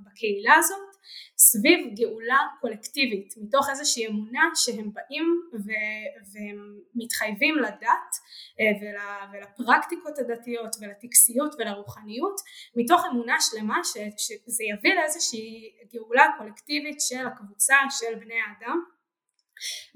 בקהילה 0.00 0.54
הזאת 0.58 0.96
סביב 1.38 1.94
גאולה 1.94 2.38
קולקטיבית 2.60 3.34
מתוך 3.36 3.68
איזושהי 3.70 4.06
אמונה 4.06 4.50
שהם 4.54 4.92
באים 4.92 5.40
ו- 5.52 6.06
והם 6.32 6.78
מתחייבים 6.94 7.54
לדת 7.58 8.12
אה, 8.60 8.64
ול- 8.80 9.32
ולפרקטיקות 9.32 10.18
הדתיות 10.18 10.76
ולטקסיות 10.80 11.54
ולרוחניות 11.58 12.40
מתוך 12.76 13.02
אמונה 13.10 13.36
שלמה 13.40 13.78
ש- 13.84 14.26
שזה 14.26 14.64
יביא 14.64 14.94
לאיזושהי 14.94 15.72
גאולה 15.92 16.26
קולקטיבית 16.38 17.00
של 17.00 17.26
הקבוצה 17.26 17.76
של 17.90 18.14
בני 18.14 18.38
האדם 18.40 18.95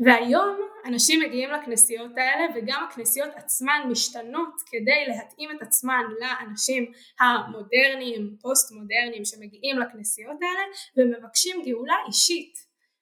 והיום 0.05 0.57
אנשים 0.87 1.21
מגיעים 1.21 1.50
לכנסיות 1.50 2.11
האלה 2.17 2.45
וגם 2.55 2.87
הכנסיות 2.90 3.29
עצמן 3.35 3.81
משתנות 3.90 4.55
כדי 4.67 5.05
להתאים 5.09 5.50
את 5.57 5.62
עצמן 5.62 6.02
לאנשים 6.21 6.93
המודרניים, 7.21 8.37
פוסט 8.40 8.73
מודרניים 8.73 9.25
שמגיעים 9.25 9.79
לכנסיות 9.79 10.37
האלה 10.43 10.62
ומבקשים 10.97 11.62
גאולה 11.64 11.97
אישית, 12.09 12.55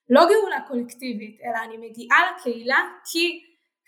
לא 0.08 0.20
גאולה 0.28 0.60
קולקטיבית 0.68 1.40
אלא 1.44 1.64
אני 1.64 1.88
מגיעה 1.88 2.18
לקהילה 2.30 2.80
כי 3.12 3.40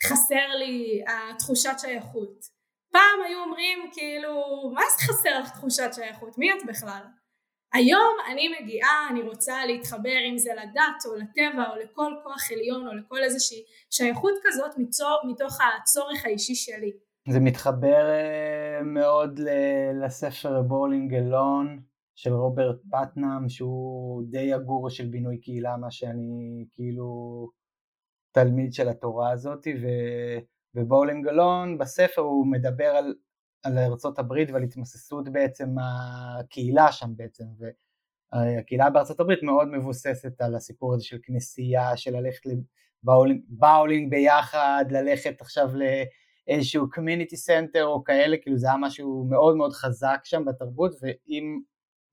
חסר 0.03 0.55
לי 0.59 1.03
התחושת 1.07 1.79
שייכות. 1.79 2.61
פעם 2.91 3.21
היו 3.25 3.39
אומרים 3.39 3.89
כאילו 3.93 4.43
מה 4.73 4.81
זה 4.81 5.07
חסר 5.07 5.39
לך 5.39 5.49
תחושת 5.49 5.89
שייכות? 5.93 6.37
מי 6.37 6.51
את 6.53 6.65
בכלל? 6.67 7.01
היום 7.73 8.15
אני 8.31 8.49
מגיעה, 8.61 9.07
אני 9.09 9.21
רוצה 9.21 9.65
להתחבר 9.65 10.19
אם 10.29 10.37
זה 10.37 10.51
לדת 10.53 11.05
או 11.05 11.15
לטבע 11.15 11.69
או 11.69 11.75
לכל 11.83 12.13
כוח 12.23 12.51
עליון 12.51 12.87
או 12.87 12.93
לכל 12.93 13.23
איזושהי 13.23 13.63
שייכות 13.89 14.33
כזאת 14.43 14.77
מצור, 14.77 15.17
מתוך 15.27 15.57
הצורך 15.61 16.25
האישי 16.25 16.55
שלי. 16.55 16.91
זה 17.29 17.39
מתחבר 17.39 18.09
אה, 18.09 18.83
מאוד 18.83 19.39
לספר 20.03 20.61
Bowling 20.61 21.13
Alone 21.13 21.79
של 22.15 22.33
רוברט 22.33 22.79
פטנאם 22.91 23.49
שהוא 23.49 24.23
די 24.29 24.53
הגורו 24.53 24.89
של 24.89 25.05
בינוי 25.05 25.37
קהילה 25.37 25.77
מה 25.77 25.91
שאני 25.91 26.65
כאילו 26.73 27.49
תלמיד 28.31 28.73
של 28.73 28.89
התורה 28.89 29.31
הזאת 29.31 29.67
וב-Bowling 30.75 31.27
Alone 31.27 31.77
בספר 31.77 32.21
הוא 32.21 32.47
מדבר 32.47 32.85
על 32.85 33.15
על 33.63 33.77
ארצות 33.77 34.19
הברית 34.19 34.51
ועל 34.51 34.63
התמססות 34.63 35.29
בעצם 35.29 35.75
הקהילה 36.39 36.91
שם 36.91 37.15
בעצם 37.15 37.43
והקהילה 38.33 38.89
בארצות 38.89 39.19
הברית 39.19 39.43
מאוד 39.43 39.67
מבוססת 39.67 40.41
על 40.41 40.55
הסיפור 40.55 40.93
הזה 40.93 41.03
של 41.03 41.17
כנסייה, 41.23 41.97
של 41.97 42.11
ללכת 42.19 42.41
ל-bowling 43.03 43.41
bowling 43.47 44.11
ביחד, 44.11 44.85
ללכת 44.89 45.41
עכשיו 45.41 45.69
לאיזשהו 46.47 46.89
community 46.89 47.37
center 47.37 47.85
או 47.85 48.03
כאלה, 48.03 48.37
כאילו 48.41 48.57
זה 48.57 48.67
היה 48.67 48.77
משהו 48.77 49.25
מאוד 49.29 49.55
מאוד 49.55 49.73
חזק 49.73 50.19
שם 50.23 50.45
בתרבות 50.45 50.95
ואם 51.01 51.59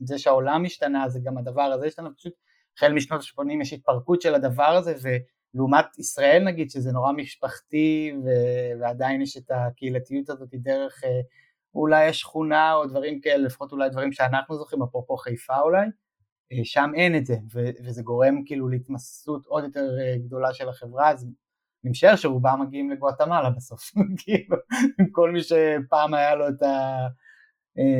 זה 0.00 0.18
שהעולם 0.18 0.64
השתנה 0.64 1.08
זה 1.08 1.20
גם 1.24 1.38
הדבר 1.38 1.62
הזה 1.62 1.86
השתנה, 1.86 2.08
פשוט 2.16 2.32
החל 2.76 2.92
משנות 2.92 3.20
ה-80 3.20 3.62
יש 3.62 3.72
התפרקות 3.72 4.22
של 4.22 4.34
הדבר 4.34 4.64
הזה 4.64 4.94
ולעומת 5.54 5.98
ישראל 5.98 6.42
נגיד 6.44 6.70
שזה 6.70 6.92
נורא 6.92 7.12
משפחתי 7.12 8.12
ו- 8.24 8.80
ועדיין 8.80 9.22
יש 9.22 9.36
את 9.36 9.50
הקהילתיות 9.50 10.30
הזאת 10.30 10.48
דרך 10.52 11.04
אה, 11.04 11.20
אולי 11.74 12.06
השכונה 12.06 12.74
או 12.74 12.86
דברים 12.86 13.20
כאלה, 13.20 13.46
לפחות 13.46 13.72
אולי 13.72 13.90
דברים 13.90 14.12
שאנחנו 14.12 14.56
זוכרים, 14.56 14.82
אפרופו 14.82 15.16
חיפה 15.16 15.60
אולי, 15.60 15.86
אה, 16.52 16.64
שם 16.64 16.90
אין 16.94 17.16
את 17.16 17.26
זה, 17.26 17.34
ו- 17.54 17.84
וזה 17.84 18.02
גורם 18.02 18.44
כאילו 18.44 18.68
להתמססות 18.68 19.46
עוד 19.46 19.64
יותר 19.64 19.86
אה, 20.00 20.18
גדולה 20.18 20.54
של 20.54 20.68
החברה, 20.68 21.10
אז 21.10 21.26
אני 21.84 21.90
משער 21.90 22.16
שרובם 22.16 22.60
מגיעים 22.66 22.90
לגואטמלה 22.90 23.50
בסוף, 23.50 23.80
כאילו, 24.24 24.56
כל 25.12 25.30
מי 25.30 25.40
שפעם 25.42 26.14
היה 26.14 26.34
לו 26.34 26.48
את 26.48 26.62
ה... 26.62 27.06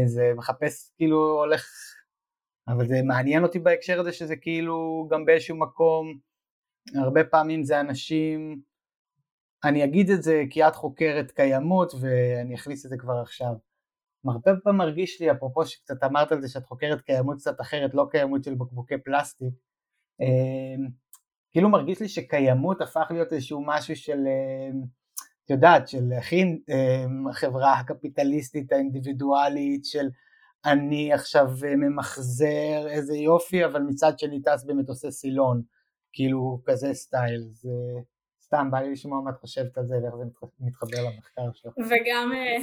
זה 0.07 0.33
מחפש 0.37 0.91
כאילו 0.97 1.19
הולך, 1.19 1.67
אבל 2.69 2.87
זה 2.87 3.01
מעניין 3.05 3.43
אותי 3.43 3.59
בהקשר 3.59 4.01
הזה 4.01 4.13
שזה 4.13 4.37
כאילו 4.37 5.09
גם 5.11 5.25
באיזשהו 5.25 5.57
מקום, 5.57 6.19
הרבה 6.97 7.25
פעמים 7.25 7.65
זה 7.65 7.81
אנשים 7.81 8.61
אני 9.65 9.85
אגיד 9.85 10.11
את 10.11 10.23
זה 10.23 10.45
כי 10.51 10.69
את 10.69 10.77
חוקרת 10.77 11.31
קיימות 11.31 11.93
ואני 12.01 12.55
אכניס 12.55 12.85
את 12.85 12.91
זה 12.91 12.97
כבר 12.99 13.19
עכשיו. 13.23 13.53
הרבה 14.25 14.61
פעמים 14.65 14.79
מרגיש 14.79 15.21
לי, 15.21 15.33
אפרופו 15.33 15.67
שקצת 15.67 16.05
אמרת 16.05 16.33
על 16.33 16.41
זה 16.43 16.49
שאת 16.49 16.67
חוקרת 16.67 17.01
קיימות 17.01 17.39
קצת 17.39 17.61
אחרת, 17.61 17.95
לא 17.95 18.07
קיימות 18.11 18.45
של 18.45 18.55
בקבוקי 18.55 18.99
פלסטיק, 18.99 19.55
אמ, 20.21 20.89
כאילו 21.51 21.69
מרגיש 21.69 22.01
לי 22.01 22.09
שקיימות 22.09 22.81
הפך 22.81 23.07
להיות 23.11 23.33
איזשהו 23.33 23.63
משהו 23.67 23.97
של, 23.97 24.19
אמ, 24.27 24.83
את 25.45 25.51
יודעת, 25.51 25.89
של 25.89 26.13
הכי 26.19 26.43
אמ, 26.43 27.29
החברה 27.29 27.79
הקפיטליסטית 27.79 28.73
האינדיבידואלית 28.73 29.85
של 29.85 30.09
אני 30.65 31.13
עכשיו 31.13 31.47
ממחזר 31.77 32.87
איזה 32.89 33.17
יופי, 33.17 33.65
אבל 33.65 33.83
מצד 33.83 34.19
שני 34.19 34.43
טס 34.43 34.65
במטוסי 34.65 35.11
סילון, 35.11 35.63
כאילו 36.19 36.61
כזה 36.67 36.95
סטייל. 36.95 37.43
זה... 37.53 37.69
סתם 38.41 38.71
בא 38.71 38.79
לי 38.79 38.93
לשמוע 38.93 39.21
מה 39.21 39.31
את 39.31 39.37
חושבת 39.41 39.79
על 39.79 39.87
זה 39.87 39.95
ואיך 40.03 40.15
זה 40.17 40.25
מתחבר 40.61 40.99
למחקר 41.07 41.53
שלך. 41.53 41.73
וגם 41.79 42.33
אה, 42.33 42.57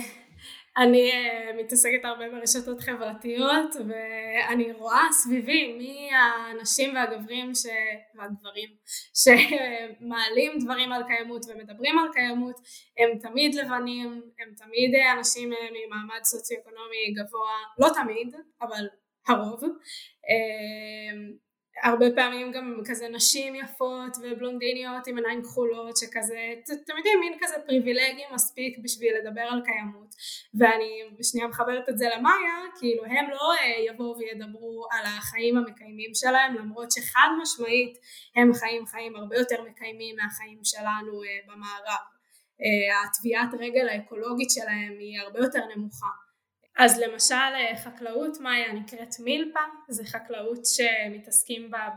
אני 0.77 1.11
אה, 1.11 1.51
מתעסקת 1.57 2.05
הרבה 2.05 2.29
ברשתות 2.29 2.79
חברתיות 2.81 3.75
ואני 3.87 4.71
רואה 4.71 5.07
סביבי 5.11 5.73
מי 5.77 6.09
האנשים 6.13 6.95
והגברים 6.95 7.55
ש... 7.55 7.65
והגברים 8.15 8.69
שמעלים 9.21 10.51
דברים 10.63 10.91
על 10.91 11.03
קיימות 11.07 11.45
ומדברים 11.49 11.99
על 11.99 12.07
קיימות 12.13 12.55
הם 12.97 13.19
תמיד 13.19 13.55
לבנים, 13.55 14.21
הם 14.39 14.53
תמיד 14.57 14.95
אנשים 15.17 15.49
ממעמד 15.49 16.23
סוציו-אקונומי 16.23 17.13
גבוה, 17.17 17.57
לא 17.79 17.87
תמיד, 17.93 18.35
אבל 18.61 18.85
הרוב. 19.27 19.63
הרבה 21.83 22.05
פעמים 22.15 22.51
גם 22.51 22.81
כזה 22.85 23.07
נשים 23.07 23.55
יפות 23.55 24.17
ובלונדיניות 24.21 25.07
עם 25.07 25.17
עיניים 25.17 25.43
כחולות 25.43 25.97
שכזה, 25.97 26.53
אתם 26.63 26.97
יודעים, 26.97 27.19
מין 27.19 27.37
כזה 27.41 27.55
פריבילגי 27.65 28.23
מספיק 28.33 28.77
בשביל 28.83 29.13
לדבר 29.17 29.41
על 29.41 29.61
קיימות 29.65 30.15
ואני 30.59 31.01
בשנייה 31.19 31.47
מחברת 31.47 31.89
את 31.89 31.97
זה 31.97 32.05
למאיה, 32.17 32.55
כאילו 32.79 33.05
הם 33.05 33.29
לא 33.29 33.53
אה, 33.61 33.93
יבואו 33.93 34.17
וידברו 34.17 34.85
על 34.91 35.05
החיים 35.05 35.57
המקיימים 35.57 36.11
שלהם 36.13 36.55
למרות 36.55 36.91
שחד 36.91 37.27
משמעית 37.41 37.97
הם 38.35 38.53
חיים 38.53 38.85
חיים 38.85 39.15
הרבה 39.15 39.35
יותר 39.35 39.63
מקיימים 39.63 40.15
מהחיים 40.15 40.59
שלנו 40.63 41.23
אה, 41.23 41.29
במערב. 41.47 42.05
אה, 42.61 43.03
הטביעת 43.03 43.49
רגל 43.59 43.89
האקולוגית 43.89 44.49
שלהם 44.49 44.95
היא 44.99 45.19
הרבה 45.19 45.39
יותר 45.39 45.59
נמוכה 45.75 46.24
אז 46.77 46.99
למשל 46.99 47.35
אה, 47.35 47.77
חקלאות 47.83 48.37
מאיה 48.39 48.73
נקראת 48.73 49.19
מילפה, 49.19 49.59
זה 49.89 50.03
חקלאות 50.05 50.59
שמתעסקים 50.65 51.71
בה 51.71 51.89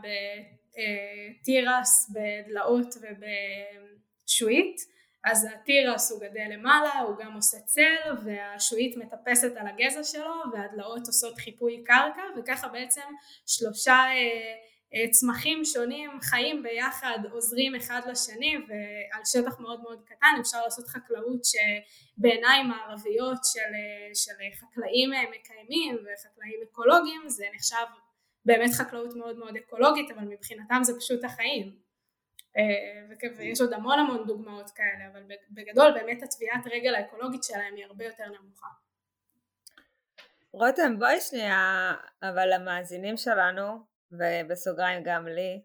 בתירס, 0.73 2.11
בדלאות 2.13 2.95
ובשועית, 2.95 4.75
אז 5.23 5.47
התירס 5.53 6.11
הוא 6.11 6.19
גדל 6.21 6.47
למעלה, 6.53 6.99
הוא 6.99 7.15
גם 7.19 7.33
עושה 7.33 7.57
צל 7.59 8.11
והשועית 8.25 8.97
מטפסת 8.97 9.51
על 9.57 9.67
הגזע 9.67 10.03
שלו 10.03 10.35
והדלאות 10.53 11.07
עושות 11.07 11.37
חיפוי 11.37 11.83
קרקע 11.85 12.21
וככה 12.37 12.67
בעצם 12.67 13.01
שלושה 13.45 13.93
אה, 13.93 14.09
אה, 14.09 14.55
צמחים 15.11 15.65
שונים 15.65 16.21
חיים 16.21 16.63
ביחד 16.63 17.17
עוזרים 17.31 17.75
אחד 17.75 18.01
לשני 18.11 18.55
ועל 18.57 19.21
שטח 19.25 19.59
מאוד 19.59 19.81
מאוד 19.81 20.01
קטן 20.05 20.35
אפשר 20.41 20.63
לעשות 20.63 20.87
חקלאות 20.87 21.41
שבעיניים 21.45 22.67
מערביות 22.67 23.37
של, 23.43 23.59
אה, 23.59 24.15
של 24.15 24.31
חקלאים 24.59 25.13
אה, 25.13 25.23
מקיימים 25.23 25.95
וחקלאים 25.95 26.59
אקולוגיים 26.71 27.29
זה 27.29 27.45
נחשב 27.55 27.85
באמת 28.45 28.69
חקלאות 28.73 29.15
מאוד 29.15 29.37
מאוד 29.37 29.55
אקולוגית 29.55 30.11
אבל 30.11 30.23
מבחינתם 30.23 30.79
זה 30.83 30.93
פשוט 30.99 31.23
החיים. 31.23 31.89
ויש 33.37 33.61
עוד 33.61 33.73
המון 33.73 33.99
המון 33.99 34.27
דוגמאות 34.27 34.69
כאלה 34.69 35.07
אבל 35.11 35.23
בגדול 35.49 35.91
באמת 35.91 36.23
הטביעת 36.23 36.67
רגל 36.71 36.95
האקולוגית 36.95 37.43
שלהם 37.43 37.75
היא 37.75 37.85
הרבה 37.85 38.05
יותר 38.05 38.23
נמוכה. 38.25 38.67
רותם 40.51 40.99
בואי 40.99 41.21
שנייה 41.21 41.93
אבל 42.23 42.53
למאזינים 42.53 43.17
שלנו 43.17 43.88
ובסוגריים 44.11 45.03
גם 45.05 45.27
לי, 45.27 45.61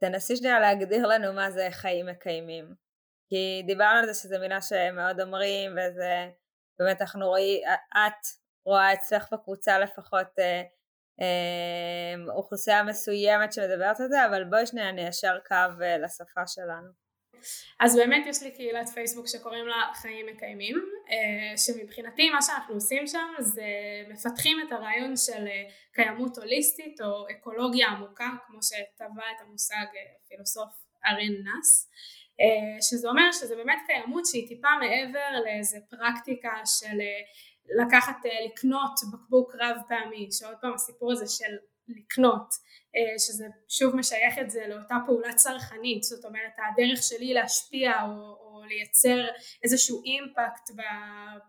תנסי 0.00 0.36
שנייה 0.36 0.60
להגדיר 0.60 1.06
לנו 1.06 1.32
מה 1.32 1.50
זה 1.50 1.68
חיים 1.70 2.06
מקיימים. 2.06 2.74
כי 3.28 3.62
דיברנו 3.66 3.98
על 3.98 4.06
זה 4.06 4.14
שזו 4.14 4.36
מילה 4.40 4.62
שמאוד 4.62 5.20
אומרים 5.20 5.72
וזה 5.72 6.28
באמת 6.78 7.00
אנחנו 7.00 7.26
רואים, 7.26 7.62
את 7.90 8.26
רואה 8.66 8.92
אצלך 8.92 9.32
בקבוצה 9.32 9.78
לפחות 9.78 10.38
אה, 10.38 10.62
אה, 11.20 12.34
אוכלוסייה 12.34 12.82
מסוימת 12.82 13.52
שמדברת 13.52 14.00
על 14.00 14.08
זה, 14.08 14.26
אבל 14.26 14.44
בואי 14.44 14.66
שנייה 14.66 14.92
ניישר 14.92 15.38
קו 15.48 15.82
אה, 15.82 15.98
לשפה 15.98 16.46
שלנו. 16.46 16.88
אז 17.80 17.96
באמת 17.96 18.26
יש 18.26 18.42
לי 18.42 18.50
קהילת 18.50 18.88
פייסבוק 18.88 19.26
שקוראים 19.26 19.66
לה 19.66 19.90
חיים 19.94 20.26
מקיימים 20.26 20.90
שמבחינתי 21.56 22.30
מה 22.30 22.42
שאנחנו 22.42 22.74
עושים 22.74 23.06
שם 23.06 23.28
זה 23.38 23.62
מפתחים 24.08 24.56
את 24.66 24.72
הרעיון 24.72 25.16
של 25.16 25.46
אה, 25.46 25.62
קיימות 25.92 26.38
הוליסטית 26.38 27.00
או 27.00 27.26
אקולוגיה 27.30 27.88
עמוקה 27.88 28.30
כמו 28.46 28.58
שטבע 28.62 29.22
את 29.36 29.40
המושג 29.46 29.74
אה, 29.74 30.14
פילוסוף 30.28 30.68
ארן 31.06 31.44
נאס 31.44 31.90
שזה 32.80 33.08
אומר 33.08 33.32
שזה 33.32 33.56
באמת 33.56 33.78
קיימות 33.86 34.26
שהיא 34.26 34.48
טיפה 34.48 34.68
מעבר 34.80 35.40
לאיזה 35.44 35.78
פרקטיקה 35.90 36.52
של 36.64 36.98
לקחת 37.80 38.16
לקנות 38.46 38.92
בקבוק 39.12 39.54
רב 39.54 39.76
פעמי 39.88 40.28
שעוד 40.32 40.56
פעם 40.60 40.74
הסיפור 40.74 41.12
הזה 41.12 41.26
של 41.26 41.56
לקנות 41.88 42.48
אה, 42.96 43.18
שזה 43.18 43.46
שוב 43.68 43.96
משייך 43.96 44.38
את 44.40 44.50
זה 44.50 44.66
לאותה 44.68 44.94
פעולה 45.06 45.34
צרכנית 45.34 46.02
זאת 46.02 46.24
אומרת 46.24 46.52
הדרך 46.58 47.02
שלי 47.02 47.34
להשפיע 47.34 47.92
או, 48.02 48.36
או 48.40 48.64
לייצר 48.64 49.26
איזשהו 49.64 50.02
אימפקט 50.04 50.70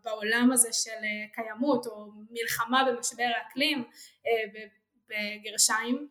בעולם 0.04 0.50
הזה 0.54 0.74
של 0.74 1.04
אה, 1.04 1.28
קיימות 1.34 1.86
או 1.86 2.12
מלחמה 2.30 2.84
במשבר 2.92 3.30
האקלים 3.38 3.84
אה, 4.28 4.62
בגרשיים 5.10 6.08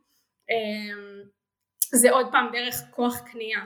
זה 1.92 2.10
עוד 2.10 2.26
פעם 2.32 2.48
דרך 2.52 2.74
כוח 2.90 3.18
קנייה. 3.32 3.60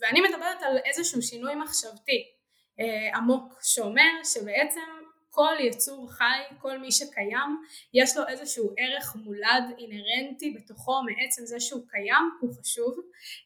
ואני 0.00 0.20
מדברת 0.20 0.62
על 0.62 0.78
איזשהו 0.84 1.22
שינוי 1.22 1.54
מחשבתי 1.54 2.32
עמוק 3.14 3.58
שאומר 3.62 4.10
שבעצם 4.24 5.03
כל 5.34 5.54
יצור 5.60 6.10
חי, 6.10 6.40
כל 6.58 6.78
מי 6.78 6.92
שקיים, 6.92 7.62
יש 7.94 8.16
לו 8.16 8.22
איזשהו 8.28 8.74
ערך 8.78 9.16
מולד 9.16 9.64
אינהרנטי 9.78 10.50
בתוכו 10.50 11.02
מעצם 11.02 11.46
זה 11.46 11.60
שהוא 11.60 11.82
קיים, 11.88 12.30
הוא 12.40 12.50
חשוב. 12.60 12.94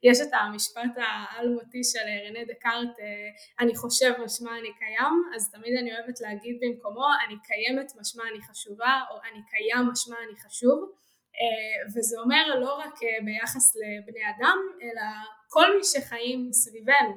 יש 0.03 0.19
את 0.21 0.29
המשפט 0.33 0.95
האלמותי 0.97 1.85
של 1.85 2.07
רנה 2.27 2.45
דקארט, 2.45 2.99
אה, 3.01 3.31
אני 3.61 3.77
חושב 3.77 4.13
משמע 4.25 4.51
אני 4.59 4.69
קיים, 4.79 5.15
אז 5.37 5.51
תמיד 5.51 5.77
אני 5.81 5.91
אוהבת 5.95 6.21
להגיד 6.21 6.59
במקומו, 6.61 7.07
אני 7.27 7.35
קיימת 7.45 7.93
משמע 8.01 8.25
אני 8.31 8.41
חשובה, 8.43 9.01
או 9.11 9.17
אני 9.17 9.41
קיים 9.51 9.89
משמע 9.93 10.17
אני 10.29 10.37
חשוב. 10.41 10.93
אה, 11.41 11.91
וזה 11.95 12.21
אומר 12.21 12.61
לא 12.61 12.79
רק 12.79 12.95
אה, 13.03 13.25
ביחס 13.25 13.77
לבני 13.77 14.23
אדם, 14.37 14.59
אלא 14.83 15.03
כל 15.49 15.77
מי 15.77 15.85
שחיים 15.85 16.53
סביבנו. 16.53 17.15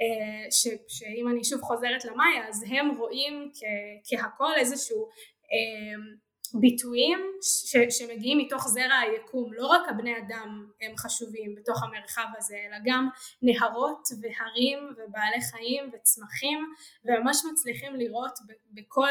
אה, 0.00 0.50
ש, 0.50 0.68
שאם 0.88 1.28
אני 1.28 1.44
שוב 1.44 1.60
חוזרת 1.62 2.04
למאיה 2.04 2.48
אז 2.48 2.64
הם 2.68 2.96
רואים 2.98 3.50
כ, 3.54 3.60
כהכל 4.08 4.54
איזשהו 4.56 5.08
אה, 5.52 6.20
ביטויים 6.60 7.18
ש, 7.42 7.76
שמגיעים 7.98 8.38
מתוך 8.38 8.68
זרע 8.68 8.98
היקום. 8.98 9.52
לא 9.52 9.66
רק 9.66 9.88
הבני 9.88 10.18
אדם 10.18 10.66
הם 10.80 10.96
חשובים 10.96 11.54
בתוך 11.54 11.82
המרחב 11.82 12.26
הזה 12.36 12.56
אלא 12.68 12.76
גם 12.84 13.08
נהרות 13.42 14.08
והרים 14.20 14.78
ובעלי 14.92 15.40
חיים 15.50 15.90
וצמחים 15.92 16.58
וממש 17.04 17.36
מצליחים 17.52 17.96
לראות 17.96 18.38
בכל 18.70 19.08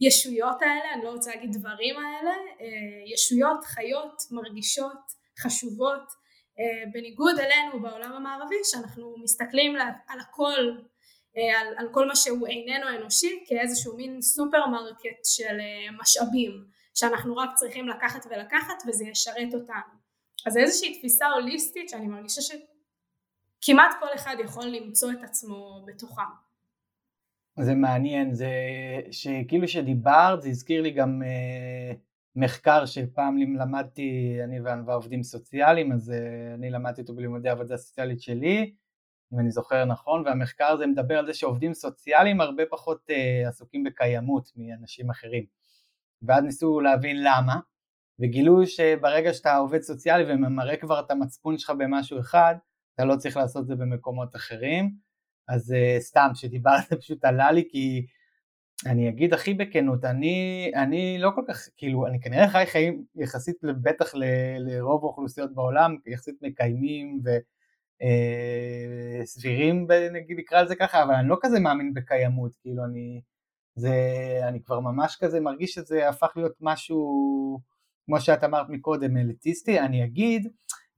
הישויות 0.00 0.62
האלה 0.62 0.94
אני 0.94 1.04
לא 1.04 1.10
רוצה 1.10 1.30
להגיד 1.34 1.50
דברים 1.52 1.96
האלה 1.96 2.34
אה, 2.60 2.66
ישויות 3.14 3.64
חיות 3.64 4.22
מרגישות 4.30 5.02
חשובות 5.42 6.25
בניגוד 6.92 7.38
אלינו 7.38 7.82
בעולם 7.82 8.12
המערבי 8.12 8.56
שאנחנו 8.64 9.14
מסתכלים 9.18 9.76
על 10.08 10.20
הכל 10.20 10.76
אה, 11.36 11.60
על, 11.60 11.66
על 11.76 11.88
כל 11.92 12.06
מה 12.06 12.16
שהוא 12.16 12.46
איננו 12.46 12.88
אנושי 12.98 13.44
כאיזשהו 13.46 13.96
מין 13.96 14.22
סופרמרקט 14.22 15.24
של 15.24 15.60
אה, 15.60 15.96
משאבים 16.00 16.64
שאנחנו 16.94 17.36
רק 17.36 17.50
צריכים 17.54 17.88
לקחת 17.88 18.26
ולקחת 18.30 18.82
וזה 18.88 19.04
ישרת 19.04 19.54
אותנו. 19.54 19.96
אז 20.46 20.52
זה 20.52 20.60
איזושהי 20.60 20.98
תפיסה 20.98 21.26
הוליסטית 21.26 21.88
שאני 21.88 22.06
מרגישה 22.06 22.40
שכמעט 22.42 23.94
כל 24.00 24.14
אחד 24.14 24.36
יכול 24.44 24.66
למצוא 24.66 25.12
את 25.12 25.22
עצמו 25.24 25.84
בתוכה. 25.86 26.24
זה 27.60 27.74
מעניין, 27.74 28.34
זה 28.34 28.50
שכאילו 29.10 29.68
שדיברת 29.68 30.42
זה 30.42 30.48
הזכיר 30.48 30.82
לי 30.82 30.90
גם 30.90 31.22
אה, 31.22 31.92
מחקר 32.36 32.86
שפעם 32.86 33.38
למדתי, 33.58 34.38
אני 34.44 34.60
וענווה 34.60 34.94
עובדים 34.94 35.22
סוציאליים, 35.22 35.92
אז 35.92 36.10
אה, 36.10 36.54
אני 36.54 36.70
למדתי 36.70 37.00
אותו 37.00 37.14
בלימודי 37.14 37.48
עבודה 37.48 37.76
סוציאלית 37.76 38.20
שלי, 38.20 38.74
אם 39.32 39.38
אני 39.38 39.50
זוכר 39.50 39.84
נכון, 39.84 40.22
והמחקר 40.26 40.64
הזה 40.64 40.86
מדבר 40.86 41.18
על 41.18 41.26
זה 41.26 41.34
שעובדים 41.34 41.74
סוציאליים 41.74 42.40
הרבה 42.40 42.62
פחות 42.70 43.10
uh, 43.10 43.48
עסוקים 43.48 43.84
בקיימות 43.84 44.52
מאנשים 44.56 45.10
אחרים. 45.10 45.44
ואז 46.22 46.44
ניסו 46.44 46.80
להבין 46.80 47.22
למה, 47.22 47.60
וגילו 48.20 48.66
שברגע 48.66 49.34
שאתה 49.34 49.56
עובד 49.56 49.82
סוציאלי 49.82 50.24
וממראה 50.32 50.76
כבר 50.76 51.00
את 51.00 51.10
המצפון 51.10 51.58
שלך 51.58 51.72
במשהו 51.78 52.20
אחד, 52.20 52.54
אתה 52.94 53.04
לא 53.04 53.16
צריך 53.16 53.36
לעשות 53.36 53.62
את 53.62 53.66
זה 53.66 53.76
במקומות 53.76 54.36
אחרים. 54.36 54.94
אז 55.48 55.72
uh, 55.72 56.00
סתם, 56.00 56.28
שדיברת 56.34 56.92
פשוט 57.00 57.24
עלה 57.24 57.52
לי, 57.52 57.68
כי 57.70 58.06
אני 58.86 59.08
אגיד 59.08 59.34
הכי 59.34 59.54
בכנות, 59.54 60.04
אני, 60.04 60.70
אני 60.74 61.18
לא 61.18 61.30
כל 61.34 61.42
כך, 61.48 61.68
כאילו, 61.76 62.06
אני 62.06 62.20
כנראה 62.20 62.48
חי 62.48 62.64
חיים 62.66 63.04
יחסית 63.16 63.56
בטח 63.82 64.14
ל, 64.14 64.24
לרוב 64.58 65.04
האוכלוסיות 65.04 65.54
בעולם, 65.54 65.96
יחסית 66.06 66.34
מקיימים 66.42 67.20
וסבירים, 69.22 69.86
אה, 69.90 70.08
נגיד 70.12 70.38
נקרא 70.38 70.62
לזה 70.62 70.76
ככה, 70.76 71.02
אבל 71.02 71.14
אני 71.14 71.28
לא 71.28 71.36
כזה 71.40 71.60
מאמין 71.60 71.94
בקיימות, 71.94 72.56
כאילו 72.60 72.84
אני, 72.84 73.20
זה, 73.74 73.94
אני 74.48 74.62
כבר 74.62 74.80
ממש 74.80 75.16
כזה 75.20 75.40
מרגיש 75.40 75.74
שזה 75.74 76.08
הפך 76.08 76.32
להיות 76.36 76.54
משהו, 76.60 77.60
כמו 78.06 78.20
שאת 78.20 78.44
אמרת 78.44 78.68
מקודם, 78.68 79.16
אליטיסטי, 79.16 79.80
אני 79.80 80.04
אגיד, 80.04 80.48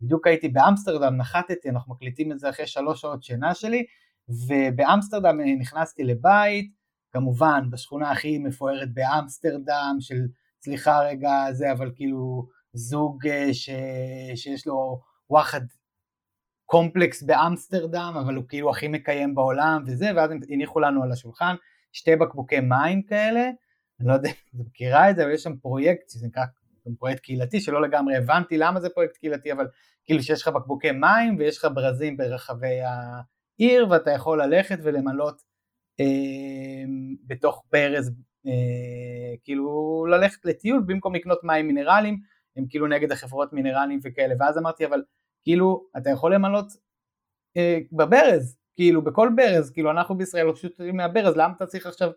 בדיוק 0.01 0.27
הייתי 0.27 0.49
באמסטרדם, 0.49 1.17
נחתתי, 1.17 1.71
אנחנו 1.71 1.95
מקליטים 1.95 2.33
את 2.33 2.39
זה 2.39 2.51
אחרי 2.51 2.67
שלוש 2.67 3.01
שעות 3.01 3.23
שינה 3.23 3.55
שלי, 3.55 3.85
ובאמסטרדם 4.29 5.41
נכנסתי 5.41 6.05
לבית, 6.05 6.78
כמובן 7.13 7.71
בשכונה 7.71 8.11
הכי 8.11 8.39
מפוארת 8.39 8.95
באמסטרדם 8.95 9.97
של 10.01 10.27
סליחה 10.65 11.01
רגע 11.01 11.53
זה 11.53 11.73
אבל 11.73 11.93
כאילו 11.95 12.47
זוג 12.73 13.27
אה, 13.27 13.55
ש... 13.55 13.71
שיש 14.35 14.67
לו 14.67 15.01
וואחד 15.31 15.61
קומפלקס 16.67 17.23
באמסטרדם 17.23 18.15
אבל 18.25 18.35
הוא 18.35 18.45
כאילו 18.49 18.71
הכי 18.71 18.89
מקיים 18.89 19.35
בעולם 19.35 19.83
וזה 19.87 20.11
ואז 20.17 20.31
הם 20.31 20.41
הניחו 20.49 20.81
לנו 20.81 21.03
על 21.03 21.13
השולחן 21.13 21.55
שתי 21.93 22.17
בקבוקי 22.17 22.61
מים 22.61 23.03
כאלה. 23.03 23.51
אני 24.01 24.09
לא 24.09 24.13
יודע 24.13 24.29
אם 24.29 24.35
את 24.61 24.67
מכירה 24.67 25.11
את 25.11 25.17
זה, 25.17 25.25
אבל 25.25 25.33
יש 25.33 25.43
שם 25.43 25.57
פרויקט 25.57 26.11
שזה 26.11 26.27
נקרא 26.27 26.45
פרויקט 26.99 27.23
קהילתי, 27.23 27.61
שלא 27.61 27.83
לגמרי 27.83 28.17
הבנתי 28.17 28.59
למה 28.59 28.81
זה 28.81 28.89
פרויקט 28.89 29.17
קהילתי, 29.17 29.53
אבל 29.53 29.67
כאילו 30.05 30.23
שיש 30.23 30.43
לך 30.43 30.49
בקבוקי 30.49 30.93
מים 30.93 31.37
ויש 31.39 31.59
לך 31.59 31.67
ברזים 31.75 32.17
ברחבי 32.17 32.81
העיר 32.81 33.87
ואתה 33.91 34.11
יכול 34.11 34.43
ללכת 34.43 34.79
ולמלות 34.83 35.43
בתוך 37.27 37.65
ברז, 37.73 38.13
אה, 38.47 39.37
כאילו 39.45 40.07
ללכת 40.11 40.45
לטיול 40.45 40.83
במקום 40.87 41.15
לקנות 41.15 41.45
מים 41.45 41.67
מינרליים, 41.67 42.21
הם 42.57 42.65
כאילו 42.69 42.87
נגד 42.87 43.13
החברות 43.13 43.53
מינרליים 43.53 44.01
וכאלה, 44.03 44.35
ואז 44.39 44.59
אמרתי 44.59 44.87
אבל 44.87 45.03
כאילו 45.43 45.87
אתה 45.97 46.11
יכול 46.11 46.35
למלות 46.35 46.67
אה, 47.57 47.79
בברז, 47.93 48.57
כאילו 48.77 49.03
בכל 49.03 49.29
ברז, 49.37 49.71
כאילו 49.71 49.91
אנחנו 49.91 50.19
בישראל 50.19 50.53
פשוט 50.53 50.77
שותים 50.77 50.97
מהברז, 50.97 51.37
למה 51.37 51.55
אתה 51.57 51.67
צריך 51.67 51.87
עכשיו 51.87 52.11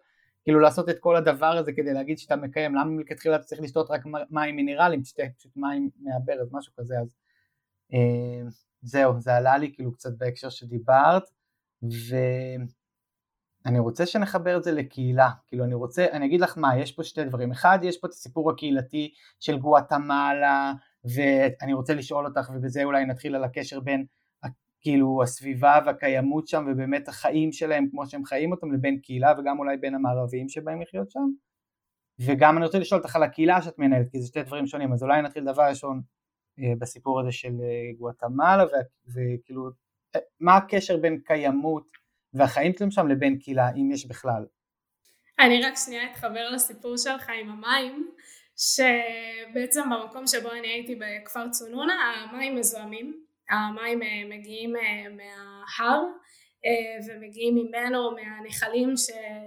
כאילו 0.44 0.60
לעשות 0.60 0.90
את 0.90 1.00
כל 1.00 1.16
הדבר 1.16 1.58
הזה 1.58 1.74
כדי 1.74 1.94
להגיד 1.94 2.18
שאתה 2.18 2.36
מקיים, 2.36 2.76
למה 2.76 2.86
מלכתחילה 2.86 3.36
אתה 3.36 3.44
צריך 3.44 3.62
לשתות 3.62 3.92
רק 3.92 4.02
מים 4.30 4.56
מינרליים, 4.56 5.02
תשתה 5.02 5.24
פשוט 5.38 5.52
מים 5.56 5.90
מהברז, 6.00 6.50
משהו 6.52 6.74
כזה, 6.78 7.00
אז 7.00 7.16
אה, 7.94 8.50
זהו, 8.82 9.20
זה 9.20 9.36
עלה 9.36 9.58
לי 9.58 9.74
כאילו 9.74 9.92
קצת 9.92 10.14
בהקשר 10.18 10.50
שדיברת, 10.50 11.24
ואני 13.66 13.80
רוצה 13.80 14.06
שנחבר 14.06 14.58
את 14.58 14.64
זה 14.64 14.72
לקהילה, 14.72 15.30
כאילו 15.48 15.64
אני 15.64 15.74
רוצה, 15.74 16.06
אני 16.12 16.26
אגיד 16.26 16.42
לך 16.42 16.58
מה, 16.58 16.78
יש 16.78 16.92
פה 16.92 17.04
שתי 17.04 17.24
דברים, 17.24 17.52
אחד 17.52 17.80
יש 17.82 17.98
פה 17.98 18.08
את 18.08 18.12
הסיפור 18.12 18.52
הקהילתי 18.52 19.14
של 19.40 19.60
גואטמלה, 19.60 20.74
ואני 21.04 21.74
רוצה 21.74 21.94
לשאול 21.94 22.26
אותך, 22.26 22.52
ובזה 22.54 22.84
אולי 22.84 23.06
נתחיל 23.06 23.36
על 23.36 23.44
הקשר 23.44 23.80
בין 23.80 24.06
כאילו 24.82 25.24
הסביבה 25.24 25.80
והקיימות 25.86 26.48
שם 26.48 26.66
ובאמת 26.72 27.08
החיים 27.08 27.52
שלהם 27.52 27.90
כמו 27.92 28.08
שהם 28.08 28.26
חיים 28.26 28.52
אותם 28.52 28.72
לבין 28.72 29.00
קהילה 29.00 29.34
וגם 29.38 29.60
אולי 29.60 29.78
בין 29.78 29.96
המערביים 29.96 30.50
שבאים 30.50 30.82
לחיות 30.82 31.12
שם. 31.12 31.30
וגם 32.20 32.58
אני 32.58 32.66
רוצה 32.66 32.80
לשאול 32.80 33.02
אותך 33.02 33.16
על 33.16 33.24
הקהילה 33.24 33.62
שאת 33.62 33.80
מנהלת 33.80 34.12
כי 34.12 34.22
זה 34.22 34.28
שתי 34.28 34.44
דברים 34.44 34.68
שונים. 34.68 34.94
אז 34.94 35.04
אולי 35.04 35.22
נתחיל 35.22 35.46
דבר 35.46 35.64
ראשון 35.64 36.02
אה, 36.60 36.74
בסיפור 36.80 37.20
הזה 37.20 37.32
של 37.32 37.54
אה, 37.62 37.92
גואטמלה 37.98 38.64
וכאילו 39.08 39.70
אה, 40.16 40.20
מה 40.40 40.58
הקשר 40.58 40.98
בין 40.98 41.20
קיימות 41.26 42.01
והחיים 42.34 42.74
שלהם 42.78 42.92
שם 42.92 43.08
לבין 43.08 43.40
קהילה 43.40 43.70
אם 43.76 43.92
יש 43.92 44.08
בכלל. 44.08 44.46
אני 45.40 45.64
רק 45.64 45.74
שנייה 45.86 46.12
אתחבר 46.12 46.50
לסיפור 46.50 46.98
שלך 46.98 47.30
עם 47.42 47.50
המים 47.50 48.12
שבעצם 48.58 49.82
במקום 49.90 50.28
שבו 50.28 50.52
אני 50.52 50.68
הייתי 50.68 50.96
בכפר 50.96 51.50
צונונה 51.50 51.94
המים 51.94 52.56
מזוהמים 52.56 53.24
המים 53.50 54.04
אה, 54.04 54.38
מגיעים 54.38 54.76
אה, 54.76 55.04
מההר 55.10 56.04
ומגיעים 57.08 57.56
ממנו 57.56 58.12
מהנחלים 58.12 58.94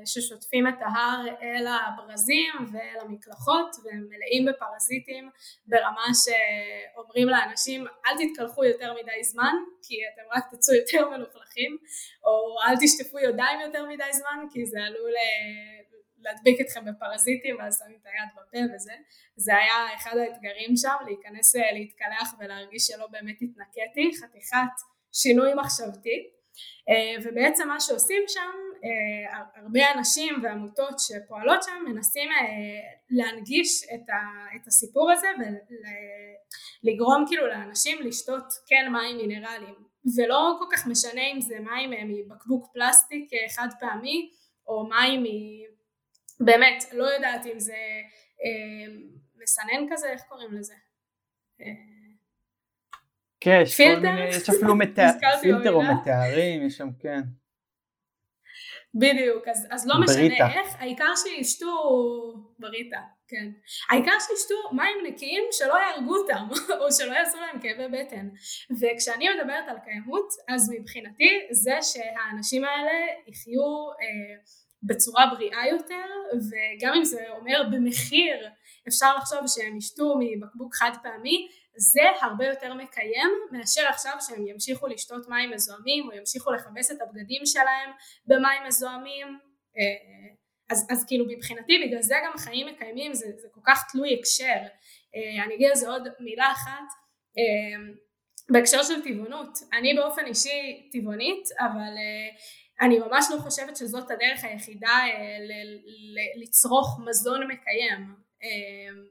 ששוטפים 0.04 0.68
את 0.68 0.74
ההר 0.80 1.26
אל 1.42 1.66
הברזים 1.66 2.52
ואל 2.72 3.00
המקלחות 3.00 3.76
והם 3.84 4.06
מלאים 4.08 4.44
בפרזיטים 4.48 5.30
ברמה 5.66 6.06
שאומרים 6.24 7.28
לאנשים 7.28 7.86
אל 8.06 8.14
תתקלחו 8.18 8.64
יותר 8.64 8.94
מדי 8.94 9.24
זמן 9.24 9.54
כי 9.82 9.94
אתם 10.14 10.22
רק 10.36 10.44
תצאו 10.54 10.74
יותר 10.74 11.08
מלוכלכים 11.08 11.76
או 12.24 12.56
אל 12.66 12.74
תשטפו 12.80 13.18
ידיים 13.18 13.60
יותר 13.60 13.86
מדי 13.86 14.12
זמן 14.12 14.46
כי 14.52 14.66
זה 14.66 14.78
עלול 14.82 15.12
להדביק 16.24 16.60
אתכם 16.60 16.84
בפרזיטים 16.84 17.56
ואז 17.58 17.78
שמים 17.78 17.98
את 18.02 18.06
היד 18.06 18.28
בפה 18.36 18.74
וזה. 18.74 18.92
זה 19.36 19.52
היה 19.56 19.94
אחד 19.94 20.16
האתגרים 20.16 20.76
שם 20.76 20.96
להיכנס 21.06 21.56
אה, 21.56 21.72
להתקלח 21.72 22.34
ולהרגיש 22.38 22.86
שלא 22.86 23.06
באמת 23.06 23.36
התנקיתי 23.42 24.10
חתיכת 24.20 24.74
שינוי 25.12 25.54
מחשבתי. 25.54 26.10
אה, 26.10 26.33
ובעצם 27.24 27.68
מה 27.68 27.80
שעושים 27.80 28.22
שם 28.28 28.50
אה, 28.84 29.40
הרבה 29.56 29.92
אנשים 29.98 30.34
ועמותות 30.42 30.94
שפועלות 30.98 31.62
שם 31.62 31.84
מנסים 31.86 32.28
להנגיש 33.10 33.84
את 34.56 34.66
הסיפור 34.66 35.12
הזה 35.12 35.28
ולגרום 36.84 37.24
כאילו 37.28 37.46
לאנשים 37.46 38.02
לשתות 38.02 38.44
כן 38.66 38.92
מים 38.92 39.16
מינרליים 39.16 39.74
ולא 40.16 40.56
כל 40.58 40.64
כך 40.72 40.86
משנה 40.86 41.22
אם 41.34 41.40
זה 41.40 41.58
מים 41.60 41.90
מבקבוק 42.08 42.72
פלסטיק 42.72 43.30
חד 43.56 43.68
פעמי 43.80 44.30
או 44.66 44.88
מים 44.88 45.24
באמת, 46.40 46.84
לא 46.92 47.04
יודעת 47.04 47.46
אם 47.46 47.60
זה 47.60 47.76
אה, 48.44 48.94
מסנן 49.42 49.92
כזה, 49.92 50.12
איך 50.12 50.22
קוראים 50.28 50.52
לזה? 50.52 50.74
כן, 53.44 53.60
יש 53.62 53.80
כל 53.80 54.00
מיני, 54.00 54.28
יש 54.28 54.48
אפילו 54.48 54.74
פילטר 55.42 55.72
או 55.72 55.82
מתארים, 55.82 56.66
יש 56.66 56.76
שם, 56.76 56.88
כן. 57.00 57.20
בדיוק, 58.94 59.48
אז, 59.48 59.66
אז 59.70 59.86
לא 59.86 59.94
בריטה. 59.94 60.12
משנה 60.12 60.52
איך, 60.52 60.76
העיקר 60.78 61.12
שישתו, 61.16 61.66
בריטה, 62.58 63.00
כן. 63.28 63.50
העיקר 63.90 64.18
שישתו 64.20 64.54
מים 64.72 64.96
נקיים 65.06 65.44
שלא 65.52 65.74
יהרגו 65.74 66.16
אותם, 66.16 66.46
או 66.80 66.92
שלא 66.92 67.12
יעשו 67.12 67.38
להם 67.40 67.60
כאבי 67.60 67.88
בטן. 67.88 68.28
וכשאני 68.80 69.26
מדברת 69.28 69.68
על 69.68 69.76
קיימות, 69.84 70.28
אז 70.48 70.70
מבחינתי 70.78 71.30
זה 71.50 71.78
שהאנשים 71.82 72.64
האלה 72.64 72.92
יחיו 73.26 73.90
אה, 74.00 74.36
בצורה 74.82 75.26
בריאה 75.26 75.68
יותר 75.70 76.06
וגם 76.34 76.94
אם 76.94 77.04
זה 77.04 77.24
אומר 77.38 77.62
במחיר 77.72 78.48
אפשר 78.88 79.16
לחשוב 79.16 79.38
שהם 79.46 79.76
ישתו 79.76 80.14
מבקבוק 80.20 80.74
חד 80.74 80.90
פעמי 81.02 81.48
זה 81.76 82.00
הרבה 82.20 82.46
יותר 82.46 82.74
מקיים 82.74 83.30
מאשר 83.52 83.86
עכשיו 83.88 84.16
שהם 84.20 84.46
ימשיכו 84.46 84.86
לשתות 84.86 85.28
מים 85.28 85.50
מזוהמים 85.50 86.08
או 86.08 86.16
ימשיכו 86.16 86.52
לכבס 86.52 86.90
את 86.90 87.02
הבגדים 87.02 87.46
שלהם 87.46 87.90
במים 88.26 88.62
מזוהמים. 88.66 89.38
אה, 89.78 90.34
אז, 90.70 90.86
אז 90.90 91.04
כאילו 91.08 91.24
מבחינתי 91.28 91.84
בגלל 91.86 92.02
זה 92.02 92.14
גם 92.24 92.32
חיים 92.38 92.66
מקיימים 92.66 93.14
זה, 93.14 93.26
זה 93.36 93.48
כל 93.52 93.60
כך 93.64 93.92
תלוי 93.92 94.18
הקשר. 94.18 94.68
אה, 95.16 95.44
אני 95.44 95.54
אגיד 95.54 95.68
על 95.68 95.76
זה 95.76 95.88
עוד 95.88 96.08
מילה 96.20 96.52
אחת. 96.52 96.88
אה, 97.38 97.94
בהקשר 98.50 98.82
של 98.82 99.02
טבעונות 99.02 99.58
אני 99.72 99.94
באופן 99.94 100.26
אישי 100.26 100.88
טבעונית 100.92 101.48
אבל 101.60 101.94
אני 102.80 102.98
ממש 102.98 103.26
לא 103.30 103.38
חושבת 103.38 103.76
שזאת 103.76 104.10
הדרך 104.10 104.44
היחידה 104.44 104.88
אה, 104.88 105.38
לצרוך 106.42 107.00
מזון 107.06 107.46
מקיים. 107.46 108.00
אה, 108.02 108.23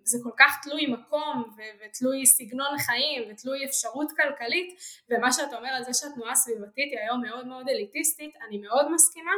זה 0.04 0.18
כל 0.24 0.30
כך 0.38 0.60
תלוי 0.64 0.88
מקום 0.88 1.56
ותלוי 1.58 2.26
סגנון 2.26 2.78
חיים 2.78 3.24
ותלוי 3.30 3.66
אפשרות 3.66 4.12
כלכלית 4.18 4.80
ומה 5.10 5.32
שאתה 5.32 5.58
אומר 5.58 5.70
על 5.70 5.84
זה 5.84 5.94
שהתנועה 5.94 6.32
הסביבתית 6.32 6.92
היא 6.92 7.00
היום 7.00 7.22
מאוד 7.22 7.48
מאוד 7.48 7.70
אליטיסטית 7.70 8.36
אני 8.48 8.58
מאוד 8.58 8.92
מסכימה 8.92 9.32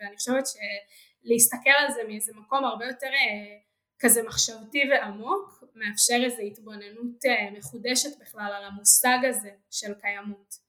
ואני 0.00 0.16
חושבת 0.16 0.44
שלהסתכל 0.46 1.76
על 1.78 1.92
זה 1.92 2.00
מאיזה 2.08 2.32
מקום 2.36 2.64
הרבה 2.64 2.86
יותר 2.86 3.06
אה, 3.06 3.58
כזה 4.00 4.22
מחשבתי 4.22 4.82
ועמוק 4.90 5.64
מאפשר 5.74 6.20
איזו 6.24 6.42
התבוננות 6.42 7.24
מחודשת 7.58 8.20
בכלל 8.20 8.52
על 8.56 8.64
המושג 8.64 9.18
הזה 9.28 9.50
של 9.70 9.94
קיימות 9.94 10.67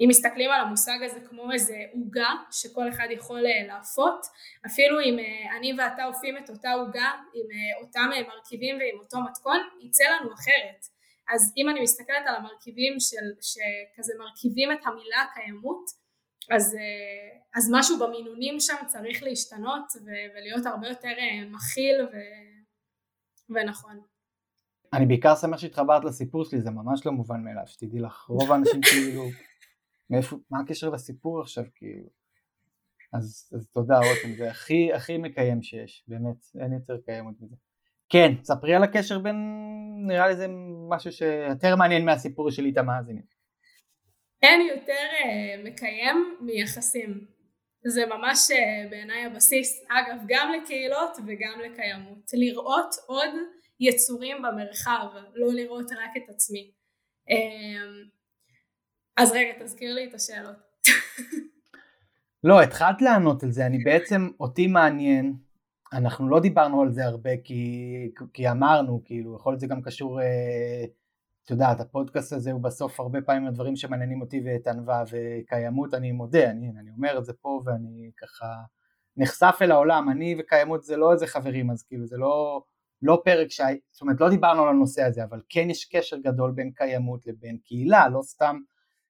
אם 0.00 0.06
מסתכלים 0.08 0.50
על 0.50 0.60
המושג 0.60 0.98
הזה 1.02 1.20
כמו 1.20 1.52
איזה 1.52 1.76
עוגה 1.92 2.28
שכל 2.50 2.88
אחד 2.88 3.06
יכול 3.10 3.46
אה, 3.46 3.66
להפות, 3.66 4.26
אפילו 4.66 5.00
אם 5.00 5.18
אה, 5.18 5.56
אני 5.56 5.72
ואתה 5.78 6.04
אופים 6.04 6.36
את 6.36 6.50
אותה 6.50 6.72
עוגה 6.72 7.10
עם 7.34 7.46
אה, 7.50 7.84
אותם 7.84 8.08
מרכיבים 8.28 8.76
ועם 8.76 9.00
אותו 9.00 9.18
מתכון, 9.30 9.58
יצא 9.80 10.04
לנו 10.04 10.34
אחרת. 10.34 10.80
אז 11.34 11.52
אם 11.56 11.68
אני 11.68 11.80
מסתכלת 11.80 12.26
על 12.26 12.34
המרכיבים 12.34 13.00
של, 13.00 13.26
שכזה 13.40 14.12
מרכיבים 14.18 14.72
את 14.72 14.86
המילה 14.86 15.24
קיימות, 15.34 16.08
אז, 16.50 16.76
אז 17.56 17.70
משהו 17.72 17.98
במינונים 17.98 18.60
שם 18.60 18.76
צריך 18.86 19.22
להשתנות 19.22 19.84
ולהיות 20.34 20.66
הרבה 20.66 20.88
יותר 20.88 21.14
מכיל 21.50 22.02
ו, 22.02 22.16
ונכון. 23.50 24.00
אני 24.92 25.06
בעיקר 25.06 25.36
שמח 25.36 25.58
שהתחברת 25.58 26.04
לסיפור 26.04 26.44
שלי, 26.44 26.60
זה 26.60 26.70
ממש 26.70 27.06
לא 27.06 27.12
מובן 27.12 27.44
מאליו, 27.44 27.66
שתדעי 27.66 28.00
לך, 28.00 28.24
רוב 28.28 28.52
האנשים 28.52 28.80
כאילו 28.82 29.24
מאיפה, 30.10 30.36
מה 30.50 30.60
הקשר 30.60 30.90
לסיפור 30.90 31.40
עכשיו 31.40 31.64
כאילו? 31.74 32.08
אז, 33.12 33.50
אז 33.56 33.68
תודה 33.68 33.98
רותם, 33.98 34.34
זה 34.38 34.50
הכי 34.50 34.92
הכי 34.92 35.18
מקיים 35.18 35.62
שיש, 35.62 36.04
באמת, 36.08 36.36
אין 36.62 36.72
יותר 36.72 36.96
קיימות 37.04 37.34
מזה. 37.40 37.56
כן, 38.08 38.32
ספרי 38.42 38.74
על 38.74 38.82
הקשר 38.82 39.18
בין, 39.18 39.36
נראה 40.06 40.28
לי 40.28 40.36
זה 40.36 40.46
משהו 40.88 41.12
שיותר 41.12 41.76
מעניין 41.76 42.04
מהסיפור 42.04 42.50
שלי 42.50 42.70
את 42.70 42.78
המאזינים. 42.78 43.22
אין 44.42 44.60
יותר 44.60 44.92
uh, 44.92 45.68
מקיים 45.68 46.36
מיחסים. 46.40 47.26
זה 47.86 48.06
ממש 48.06 48.38
uh, 48.50 48.90
בעיניי 48.90 49.24
הבסיס, 49.24 49.84
אגב, 49.88 50.24
גם 50.28 50.52
לקהילות 50.52 51.16
וגם 51.26 51.60
לקיימות. 51.60 52.30
לראות 52.32 52.94
עוד 53.06 53.30
יצורים 53.80 54.36
במרחב, 54.42 55.06
לא 55.34 55.52
לראות 55.52 55.92
רק 55.92 56.10
את 56.16 56.28
עצמי. 56.28 56.70
אז 59.18 59.32
רגע, 59.32 59.64
תזכיר 59.64 59.94
לי 59.94 60.08
את 60.08 60.14
השאלות. 60.14 60.56
לא, 62.44 62.62
התחלת 62.62 63.02
לענות 63.02 63.42
על 63.42 63.50
זה, 63.50 63.66
אני 63.66 63.78
בעצם, 63.78 64.28
אותי 64.40 64.66
מעניין, 64.66 65.36
אנחנו 65.92 66.28
לא 66.28 66.40
דיברנו 66.40 66.82
על 66.82 66.92
זה 66.92 67.04
הרבה 67.04 67.30
כי, 67.44 67.84
כי 68.32 68.50
אמרנו, 68.50 69.02
כאילו, 69.04 69.36
יכול 69.36 69.52
להיות 69.52 69.60
זה 69.60 69.66
גם 69.66 69.82
קשור, 69.82 70.20
אה, 70.20 70.84
את 71.44 71.50
יודעת, 71.50 71.80
הפודקאסט 71.80 72.32
הזה 72.32 72.52
הוא 72.52 72.60
בסוף 72.60 73.00
הרבה 73.00 73.20
פעמים 73.20 73.46
הדברים 73.46 73.76
שמעניינים 73.76 74.20
אותי 74.20 74.42
ואת 74.44 74.66
ענווה 74.66 75.04
וקיימות, 75.10 75.94
אני 75.94 76.12
מודה, 76.12 76.50
אני, 76.50 76.72
אני 76.80 76.90
אומר 76.90 77.18
את 77.18 77.24
זה 77.24 77.32
פה 77.32 77.62
ואני 77.64 78.10
ככה 78.16 78.46
נחשף 79.16 79.58
אל 79.62 79.70
העולם, 79.70 80.10
אני 80.10 80.36
וקיימות 80.38 80.82
זה 80.82 80.96
לא 80.96 81.12
איזה 81.12 81.26
חברים, 81.26 81.70
אז 81.70 81.82
כאילו 81.82 82.06
זה 82.06 82.16
לא, 82.16 82.62
לא 83.02 83.22
פרק 83.24 83.50
ש... 83.50 83.60
זאת 83.90 84.02
אומרת 84.02 84.20
לא 84.20 84.30
דיברנו 84.30 84.62
על 84.62 84.68
הנושא 84.68 85.02
הזה, 85.02 85.24
אבל 85.24 85.40
כן 85.48 85.70
יש 85.70 85.84
קשר 85.84 86.16
גדול 86.16 86.50
בין 86.50 86.70
קיימות 86.70 87.26
לבין 87.26 87.58
קהילה, 87.64 88.08
לא 88.08 88.22
סתם, 88.22 88.60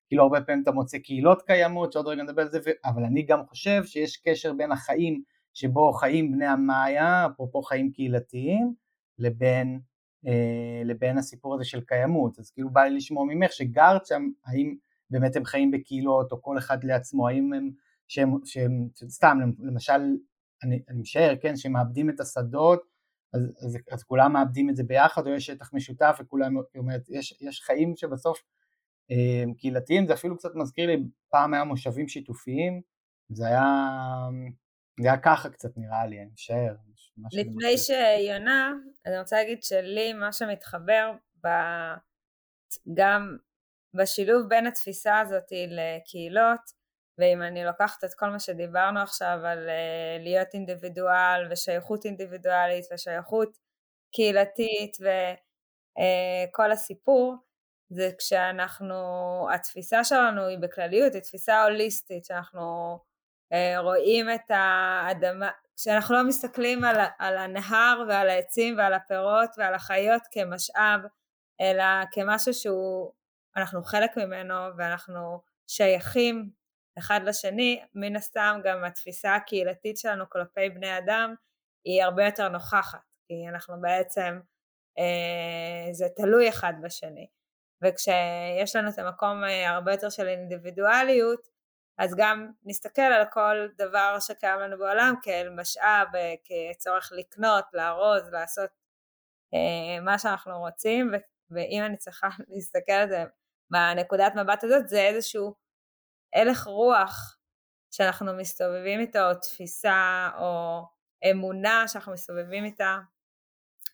כאילו 0.09 0.23
הרבה 0.23 0.41
פעמים 0.41 0.63
אתה 0.63 0.73
מוצא 0.73 0.99
קהילות 0.99 1.43
קיימות, 1.43 1.93
שעוד 1.93 2.07
רגע 2.07 2.23
נדבר 2.23 2.43
על 2.43 2.49
זה. 2.49 2.59
אבל 2.85 3.05
אני 3.05 3.23
גם 3.23 3.47
חושב 3.47 3.85
שיש 3.85 4.17
קשר 4.17 4.53
בין 4.53 4.73
החיים 4.73 5.23
שבו 5.55 5.93
חיים 5.93 6.33
בני 6.33 6.47
המאיה, 6.47 7.27
אפרופו 7.27 7.63
חיים 7.63 7.93
קהילתיים, 7.93 8.75
לבין, 9.19 9.81
אה, 10.27 10.83
לבין 10.85 11.19
הסיפור 11.19 11.55
הזה 11.55 11.65
של 11.65 11.81
קיימות, 11.81 12.39
אז 12.39 12.51
כאילו 12.51 12.71
בא 12.71 12.83
לי 12.83 12.97
לשמוע 12.97 13.25
ממך 13.25 13.53
שגרת 13.53 14.07
שם, 14.07 14.31
האם 14.47 14.77
באמת 15.11 15.37
הם 15.37 15.45
חיים 15.45 15.71
בקהילות 15.71 16.33
או 16.33 16.43
כל 16.43 16.59
אחד 16.59 16.85
לעצמו, 16.85 17.29
האם 17.29 17.53
הם, 17.53 17.71
שהם, 18.09 18.31
שהם 18.45 18.89
סתם 19.09 19.39
למשל, 19.59 20.17
אני, 20.63 20.83
אני 20.89 21.01
משער, 21.01 21.35
כן, 21.41 21.57
שהם 21.57 21.73
מאבדים 21.73 22.11
את 22.11 22.21
השדות, 22.21 22.83
אז, 23.33 23.43
אז, 23.67 23.79
אז 23.91 24.03
כולם 24.03 24.33
מאבדים 24.33 24.71
את 24.71 24.77
זה 24.77 24.85
ביחד 24.85 25.27
או 25.27 25.33
יש 25.33 25.47
שטח 25.47 25.75
משותף 25.75 26.19
וכולם, 26.21 26.55
זאת 26.55 26.77
אומרת, 26.77 27.09
יש, 27.09 27.39
יש 27.41 27.61
חיים 27.61 27.97
שבסוף 27.97 28.43
קהילתיים, 29.59 30.07
זה 30.07 30.15
אפילו 30.15 30.37
קצת 30.37 30.55
מזכיר 30.55 30.87
לי, 30.87 30.97
פעם 31.31 31.55
היה 31.55 31.65
מושבים 31.65 32.09
שיתופיים, 32.09 32.83
זה 33.29 33.47
היה, 33.47 33.65
זה 35.03 35.09
היה 35.09 35.19
ככה 35.19 35.51
קצת 35.51 35.71
נראה 35.77 36.07
לי, 36.07 36.19
אני 36.19 36.31
משער. 36.33 36.75
לפני 37.33 37.79
שיונה, 37.79 38.73
אני 39.07 39.19
רוצה 39.19 39.37
להגיד 39.37 39.63
שלי 39.63 40.13
מה 40.13 40.33
שמתחבר 40.33 41.13
ב... 41.45 41.49
גם 42.95 43.37
בשילוב 43.95 44.49
בין 44.49 44.67
התפיסה 44.67 45.21
הזאת 45.21 45.53
לקהילות, 45.69 46.61
ואם 47.19 47.43
אני 47.43 47.65
לוקחת 47.65 48.05
את 48.05 48.15
כל 48.15 48.31
מה 48.31 48.39
שדיברנו 48.39 49.01
עכשיו 49.01 49.39
על 49.45 49.69
uh, 49.69 50.23
להיות 50.23 50.49
אינדיבידואל 50.55 51.49
ושייכות 51.51 52.05
אינדיבידואלית 52.05 52.85
ושייכות 52.93 53.59
קהילתית 54.13 54.97
וכל 55.01 56.71
uh, 56.71 56.73
הסיפור, 56.73 57.35
זה 57.91 58.11
כשאנחנו, 58.19 58.95
התפיסה 59.55 60.05
שלנו 60.05 60.47
היא 60.47 60.59
בכלליות, 60.59 61.15
היא 61.15 61.23
תפיסה 61.23 61.65
הוליסטית, 61.65 62.25
שאנחנו 62.25 62.99
uh, 63.55 63.81
רואים 63.81 64.31
את 64.31 64.51
האדמה, 64.51 65.51
כשאנחנו 65.77 66.15
לא 66.15 66.29
מסתכלים 66.29 66.85
על, 66.85 66.97
על 67.19 67.39
הנהר 67.39 68.03
ועל 68.09 68.29
העצים 68.29 68.79
ועל 68.79 68.95
הפירות 68.95 69.51
ועל 69.59 69.75
החיות 69.75 70.23
כמשאב, 70.31 71.01
אלא 71.61 71.85
כמשהו 72.13 72.55
שהוא, 72.55 73.13
אנחנו 73.57 73.85
חלק 73.85 74.17
ממנו 74.17 74.55
ואנחנו 74.77 75.41
שייכים 75.67 76.51
אחד 76.99 77.21
לשני, 77.25 77.85
מן 77.95 78.17
הסתם 78.17 78.61
גם 78.65 78.85
התפיסה 78.85 79.35
הקהילתית 79.35 79.99
שלנו 79.99 80.31
כלפי 80.31 80.71
בני 80.71 80.99
אדם 80.99 81.35
היא 81.85 82.03
הרבה 82.03 82.25
יותר 82.25 82.49
נוכחת, 82.49 82.99
כי 83.29 83.49
אנחנו 83.49 83.81
בעצם, 83.81 84.41
אה, 84.99 85.93
זה 85.93 86.07
תלוי 86.17 86.49
אחד 86.49 86.73
בשני. 86.83 87.27
וכשיש 87.83 88.77
לנו 88.77 88.91
את 88.91 88.99
המקום 88.99 89.45
אה, 89.45 89.71
הרבה 89.71 89.93
יותר 89.93 90.11
של 90.11 90.29
אינדיבידואליות, 90.29 91.49
אז 91.99 92.15
גם 92.17 92.51
נסתכל 92.65 93.03
על 93.03 93.25
כל 93.33 93.67
דבר 93.77 94.17
שקיים 94.21 94.61
לנו 94.61 94.79
בעולם 94.79 95.15
כאל 95.23 95.49
משאב, 95.51 96.09
אה, 96.15 96.35
כצורך 96.45 97.13
לקנות, 97.17 97.65
לארוז, 97.73 98.29
לעשות 98.33 98.71
אה, 99.55 100.01
מה 100.01 100.19
שאנחנו 100.19 100.59
רוצים, 100.59 101.13
ואם 101.51 101.83
אני 101.87 101.97
צריכה 101.97 102.29
להסתכל 102.49 102.93
על 102.93 103.09
זה 103.09 103.25
בנקודת 103.71 104.33
מבט 104.35 104.65
הזאת, 104.65 104.89
זה 104.89 105.01
איזשהו 105.01 105.55
הלך 106.35 106.65
רוח 106.65 107.39
שאנחנו 107.91 108.35
מסתובבים 108.35 109.01
איתו, 109.01 109.19
או 109.19 109.35
תפיסה, 109.35 110.31
או 110.39 110.83
אמונה 111.31 111.89
שאנחנו 111.89 112.13
מסתובבים 112.13 112.65
איתה 112.65 112.99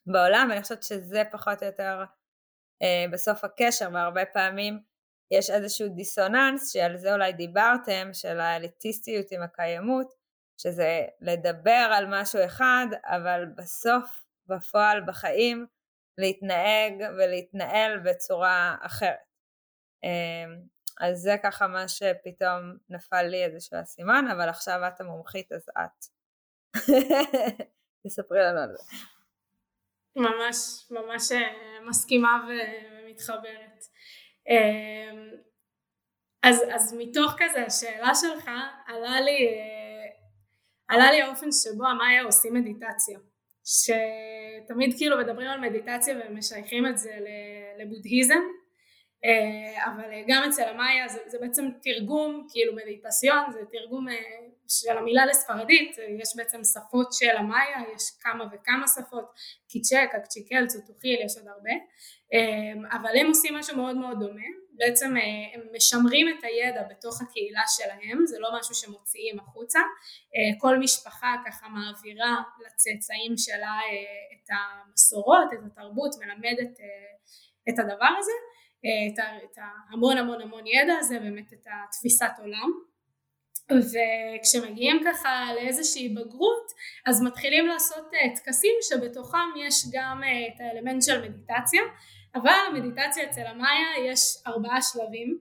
בעולם, 0.06 0.46
ואני 0.50 0.62
חושבת 0.62 0.82
שזה 0.82 1.22
פחות 1.32 1.62
או 1.62 1.66
יותר 1.66 2.04
בסוף 3.12 3.44
הקשר, 3.44 3.88
והרבה 3.92 4.24
פעמים 4.24 4.80
יש 5.30 5.50
איזשהו 5.50 5.88
דיסוננס, 5.88 6.72
שעל 6.72 6.96
זה 6.96 7.12
אולי 7.12 7.32
דיברתם, 7.32 8.10
של 8.12 8.40
האליטיסטיות 8.40 9.32
עם 9.32 9.42
הקיימות, 9.42 10.14
שזה 10.60 11.06
לדבר 11.20 11.90
על 11.92 12.06
משהו 12.08 12.44
אחד, 12.44 12.86
אבל 13.04 13.44
בסוף, 13.56 14.24
בפועל, 14.46 15.02
בחיים, 15.06 15.66
להתנהג 16.18 16.92
ולהתנהל 17.18 17.98
בצורה 17.98 18.76
אחרת. 18.80 19.18
אה, 20.04 20.44
אז 21.00 21.18
זה 21.18 21.36
ככה 21.42 21.66
מה 21.66 21.88
שפתאום 21.88 22.76
נפל 22.88 23.22
לי 23.22 23.44
איזשהו 23.44 23.80
אסימן, 23.82 24.24
אבל 24.32 24.48
עכשיו 24.48 24.80
את 24.88 25.00
המומחית 25.00 25.52
אז 25.52 25.66
את. 25.78 26.04
תספרי 28.06 28.38
לנו 28.38 28.60
על 28.60 28.76
זה. 28.76 29.13
ממש, 30.16 30.56
ממש 30.90 31.32
אה, 31.32 31.52
מסכימה 31.88 32.46
ומתחברת. 32.48 33.84
אמ, 34.48 35.30
אז, 36.42 36.64
אז 36.74 36.94
מתוך 36.98 37.32
כזה 37.38 37.64
השאלה 37.66 38.14
שלך 38.14 38.50
עלה 38.86 39.20
לי, 39.20 39.46
אה, 39.48 40.06
עלה 40.88 41.10
לי 41.10 41.22
האופן 41.22 41.52
שבו 41.52 41.86
המאיה 41.86 42.22
עושים 42.22 42.54
מדיטציה. 42.54 43.18
שתמיד 43.64 44.94
כאילו 44.98 45.18
מדברים 45.18 45.48
על 45.48 45.60
מדיטציה 45.60 46.16
ומשייכים 46.16 46.86
את 46.86 46.98
זה 46.98 47.10
לבודהיזם 47.78 48.40
אבל 49.84 50.12
אה, 50.12 50.22
גם 50.28 50.42
אצל 50.48 50.62
המאיה 50.62 51.08
זה, 51.08 51.18
זה 51.26 51.38
בעצם 51.40 51.68
תרגום, 51.82 52.46
כאילו 52.50 52.74
מדיטציון, 52.74 53.52
זה 53.52 53.60
תרגום 53.72 54.08
אה, 54.08 54.14
של 54.68 54.98
המילה 54.98 55.26
לספרדית, 55.26 55.96
יש 56.20 56.36
בעצם 56.36 56.60
שפות 56.64 57.12
של 57.12 57.36
המאיה, 57.36 57.76
יש 57.96 58.02
כמה 58.20 58.44
וכמה 58.52 58.86
שפות, 58.88 59.24
קיצ'ק, 59.68 60.10
אקצ'יקל, 60.16 60.66
צוטוחיל, 60.66 61.20
יש 61.24 61.36
עוד 61.36 61.48
הרבה, 61.48 61.70
אבל 62.92 63.16
הם 63.20 63.26
עושים 63.26 63.54
משהו 63.54 63.76
מאוד 63.76 63.96
מאוד 63.96 64.18
דומה, 64.20 64.46
בעצם 64.72 65.14
הם 65.54 65.60
משמרים 65.76 66.26
את 66.28 66.44
הידע 66.44 66.82
בתוך 66.90 67.22
הקהילה 67.22 67.62
שלהם, 67.66 68.26
זה 68.26 68.38
לא 68.38 68.48
משהו 68.58 68.74
שמוציאים 68.74 69.40
החוצה, 69.40 69.80
כל 70.58 70.78
משפחה 70.78 71.34
ככה 71.46 71.66
מעבירה 71.68 72.42
לצאצאים 72.66 73.36
שלה 73.36 73.78
את 74.32 74.48
המסורות, 74.50 75.48
את 75.52 75.58
התרבות, 75.66 76.10
מלמדת 76.20 76.78
את 77.68 77.78
הדבר 77.78 78.12
הזה 78.18 78.32
את, 78.84 79.18
את 79.44 79.58
ההמון 79.58 80.18
המון 80.18 80.40
המון 80.40 80.66
ידע 80.66 80.94
הזה, 80.98 81.18
באמת 81.18 81.52
את 81.52 81.66
התפיסת 81.66 82.32
עולם. 82.38 82.70
וכשמגיעים 83.70 85.00
ככה 85.06 85.54
לאיזושהי 85.54 86.08
בגרות 86.08 86.72
אז 87.06 87.22
מתחילים 87.22 87.66
לעשות 87.66 88.14
אה, 88.14 88.36
טקסים 88.36 88.74
שבתוכם 88.82 89.48
יש 89.58 89.74
גם 89.92 90.22
אה, 90.24 90.48
את 90.48 90.60
האלמנט 90.60 91.02
של 91.02 91.22
מדיטציה. 91.22 91.82
אבל 92.34 92.52
המדיטציה 92.68 93.30
אצל 93.30 93.46
המאיה 93.46 94.10
יש 94.12 94.20
ארבעה 94.46 94.82
שלבים. 94.82 95.38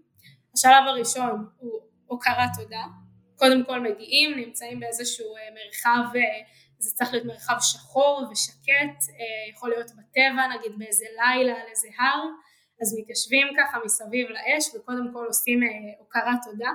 השלב 0.53 0.87
הראשון 0.87 1.47
הוא 1.57 1.81
הוקרת 2.05 2.49
תודה. 2.57 2.83
קודם 3.35 3.65
כל 3.65 3.79
מגיעים 3.79 4.37
נמצאים 4.37 4.79
באיזשהו 4.79 5.35
אה, 5.35 5.41
מרחב 5.53 6.19
זה 6.77 6.95
צריך 6.95 7.13
להיות 7.13 7.25
מרחב 7.25 7.55
שחור 7.59 8.27
ושקט 8.31 8.99
יכול 9.51 9.69
להיות 9.69 9.91
בטבע 9.91 10.47
נגיד 10.57 10.71
באיזה 10.77 11.05
לילה 11.17 11.53
על 11.53 11.67
איזה 11.69 11.87
הר 11.99 12.23
אז 12.81 12.95
מתיישבים 12.99 13.47
ככה 13.59 13.77
מסביב 13.85 14.27
לאש 14.29 14.75
וקודם 14.75 15.13
כל 15.13 15.25
עושים 15.27 15.63
אה, 15.63 15.69
הוקרת 15.99 16.39
תודה. 16.43 16.71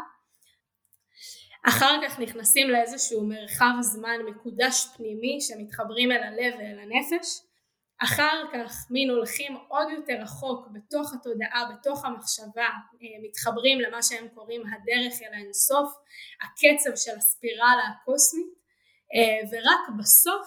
אחר 1.68 1.94
כך 2.02 2.18
נכנסים 2.18 2.70
לאיזשהו 2.70 3.26
מרחב 3.28 3.74
זמן 3.80 4.18
מקודש 4.30 4.86
פנימי 4.96 5.40
שמתחברים 5.40 6.12
אל 6.12 6.22
הלב 6.22 6.54
ואל 6.58 6.78
הנפש. 6.78 7.40
אחר 8.02 8.42
כך 8.52 8.90
מין 8.90 9.10
הולכים 9.10 9.56
עוד 9.68 9.90
יותר 9.90 10.12
רחוק 10.22 10.68
בתוך 10.72 11.14
התודעה, 11.14 11.70
בתוך 11.72 12.04
המחשבה, 12.04 12.68
אה, 13.02 13.18
מתחברים 13.22 13.80
למה 13.80 14.02
שהם 14.02 14.28
קוראים 14.28 14.62
הדרך 14.66 15.22
אל 15.22 15.34
האינסוף, 15.34 15.88
הקצב 16.42 16.96
של 16.96 17.16
הספירלה 17.16 17.84
הקוסמית, 17.88 18.52
אה, 19.14 19.48
ורק 19.50 19.98
בסוף 19.98 20.46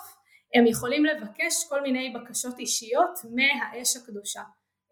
הם 0.55 0.67
יכולים 0.67 1.05
לבקש 1.05 1.53
כל 1.69 1.81
מיני 1.81 2.13
בקשות 2.15 2.59
אישיות 2.59 3.19
מהאש 3.35 3.97
הקדושה. 3.97 4.41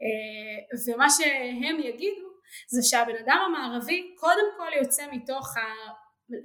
אה, 0.02 0.94
ומה 0.94 1.10
שהם 1.10 1.80
יגידו 1.80 2.30
זה 2.70 2.82
שהבן 2.84 3.16
אדם 3.16 3.38
המערבי 3.46 4.16
קודם 4.18 4.46
כל 4.58 4.70
יוצא 4.82 5.04
מתוך 5.12 5.58
ה... 5.58 5.62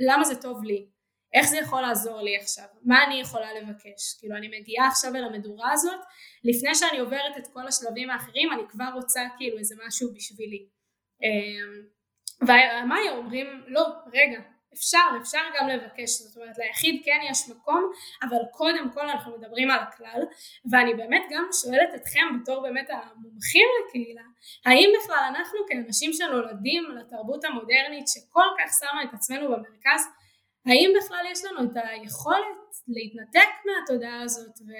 למה 0.00 0.24
זה 0.24 0.42
טוב 0.42 0.64
לי, 0.64 0.86
איך 1.34 1.46
זה 1.46 1.56
יכול 1.56 1.82
לעזור 1.82 2.20
לי 2.20 2.36
עכשיו, 2.36 2.64
מה 2.82 3.04
אני 3.04 3.20
יכולה 3.20 3.54
לבקש, 3.54 4.18
כאילו 4.20 4.36
אני 4.36 4.60
מגיעה 4.60 4.88
עכשיו 4.88 5.16
אל 5.16 5.24
המדורה 5.24 5.72
הזאת, 5.72 6.00
לפני 6.44 6.74
שאני 6.74 6.98
עוברת 6.98 7.38
את 7.38 7.46
כל 7.52 7.66
השלבים 7.66 8.10
האחרים 8.10 8.52
אני 8.52 8.62
כבר 8.68 8.88
רוצה 8.94 9.20
כאילו 9.36 9.58
איזה 9.58 9.74
משהו 9.86 10.14
בשבילי. 10.14 10.68
אה, 11.22 11.84
והמאיה 12.46 13.12
אומרים? 13.12 13.64
לא 13.66 13.86
רגע 14.12 14.40
אפשר, 14.74 15.08
אפשר 15.22 15.40
גם 15.56 15.68
לבקש, 15.68 16.10
זאת 16.10 16.36
אומרת 16.36 16.58
ליחיד 16.58 17.02
כן 17.04 17.20
יש 17.30 17.48
מקום, 17.48 17.90
אבל 18.22 18.36
קודם 18.52 18.90
כל 18.94 19.08
אנחנו 19.08 19.38
מדברים 19.38 19.70
על 19.70 19.78
הכלל, 19.80 20.22
ואני 20.70 20.94
באמת 20.94 21.22
גם 21.30 21.44
שואלת 21.62 21.94
אתכם 21.94 22.40
בתור 22.40 22.62
באמת 22.62 22.88
המומחים 22.90 23.68
לקהילה, 23.80 24.22
האם 24.66 24.90
בכלל 24.98 25.24
אנחנו 25.28 25.58
כאנשים 25.68 26.12
שנולדים 26.12 26.84
לתרבות 26.90 27.44
המודרנית 27.44 28.08
שכל 28.08 28.48
כך 28.58 28.72
שמה 28.80 29.02
את 29.02 29.14
עצמנו 29.14 29.48
במרכז, 29.48 30.02
האם 30.66 30.92
בכלל 30.96 31.24
יש 31.30 31.44
לנו 31.44 31.70
את 31.70 31.76
היכולת 31.76 32.74
להתנתק 32.88 33.50
מהתודעה 33.66 34.22
הזאת 34.22 34.60
ו... 34.60 34.72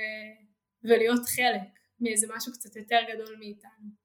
ולהיות 0.85 1.29
חלק 1.37 1.63
מאיזה 2.01 2.27
משהו 2.37 2.53
קצת 2.53 2.77
יותר 2.77 2.99
גדול 3.13 3.37
מאיתנו. 3.39 4.05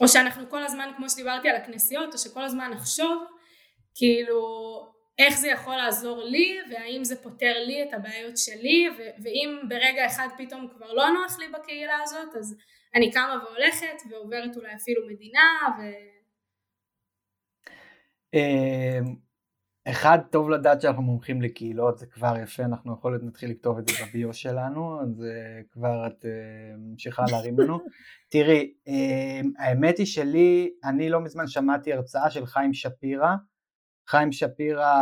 או 0.00 0.08
שאנחנו 0.08 0.50
כל 0.50 0.62
הזמן, 0.62 0.90
כמו 0.96 1.10
שדיברתי 1.10 1.48
על 1.48 1.56
הכנסיות, 1.56 2.12
או 2.12 2.18
שכל 2.18 2.44
הזמן 2.44 2.70
נחשוב 2.70 3.24
כאילו 3.98 4.42
איך 5.18 5.38
זה 5.38 5.48
יכול 5.48 5.76
לעזור 5.76 6.22
לי 6.22 6.58
והאם 6.70 7.04
זה 7.04 7.22
פותר 7.22 7.54
לי 7.66 7.82
את 7.82 7.94
הבעיות 7.94 8.36
שלי 8.36 8.88
ו- 8.98 9.22
ואם 9.22 9.58
ברגע 9.68 10.06
אחד 10.06 10.28
פתאום 10.38 10.68
כבר 10.76 10.92
לא 10.92 11.04
נוח 11.08 11.38
לי 11.38 11.48
בקהילה 11.48 11.96
הזאת 12.02 12.36
אז 12.38 12.56
אני 12.94 13.12
קמה 13.12 13.42
והולכת 13.44 14.02
ועוברת 14.10 14.56
אולי 14.56 14.74
אפילו 14.74 15.06
מדינה 15.06 15.40
ו... 15.78 15.82
אמ, 18.34 19.28
אחד, 19.90 20.18
טוב 20.30 20.50
לדעת 20.50 20.80
שאנחנו 20.80 21.02
מומחים 21.02 21.42
לקהילות, 21.42 21.98
זה 21.98 22.06
כבר 22.06 22.34
יפה, 22.42 22.62
אנחנו 22.62 22.92
יכול 22.92 23.12
להיות 23.12 23.22
נתחיל 23.22 23.50
לכתוב 23.50 23.78
את 23.78 23.88
זה 23.88 23.94
בביו 24.04 24.34
שלנו, 24.34 25.00
אז 25.00 25.24
אה, 25.24 25.60
כבר 25.70 26.06
את 26.06 26.24
אה, 26.24 26.76
ממשיכה 26.76 27.22
להרים 27.30 27.60
לנו. 27.60 27.78
תראי, 28.32 28.72
אמ, 28.86 29.52
האמת 29.58 29.98
היא 29.98 30.06
שלי, 30.06 30.70
אני 30.84 31.10
לא 31.10 31.20
מזמן 31.20 31.46
שמעתי 31.46 31.92
הרצאה 31.92 32.30
של 32.30 32.46
חיים 32.46 32.72
שפירא, 32.72 33.34
חיים 34.08 34.32
שפירא 34.32 34.92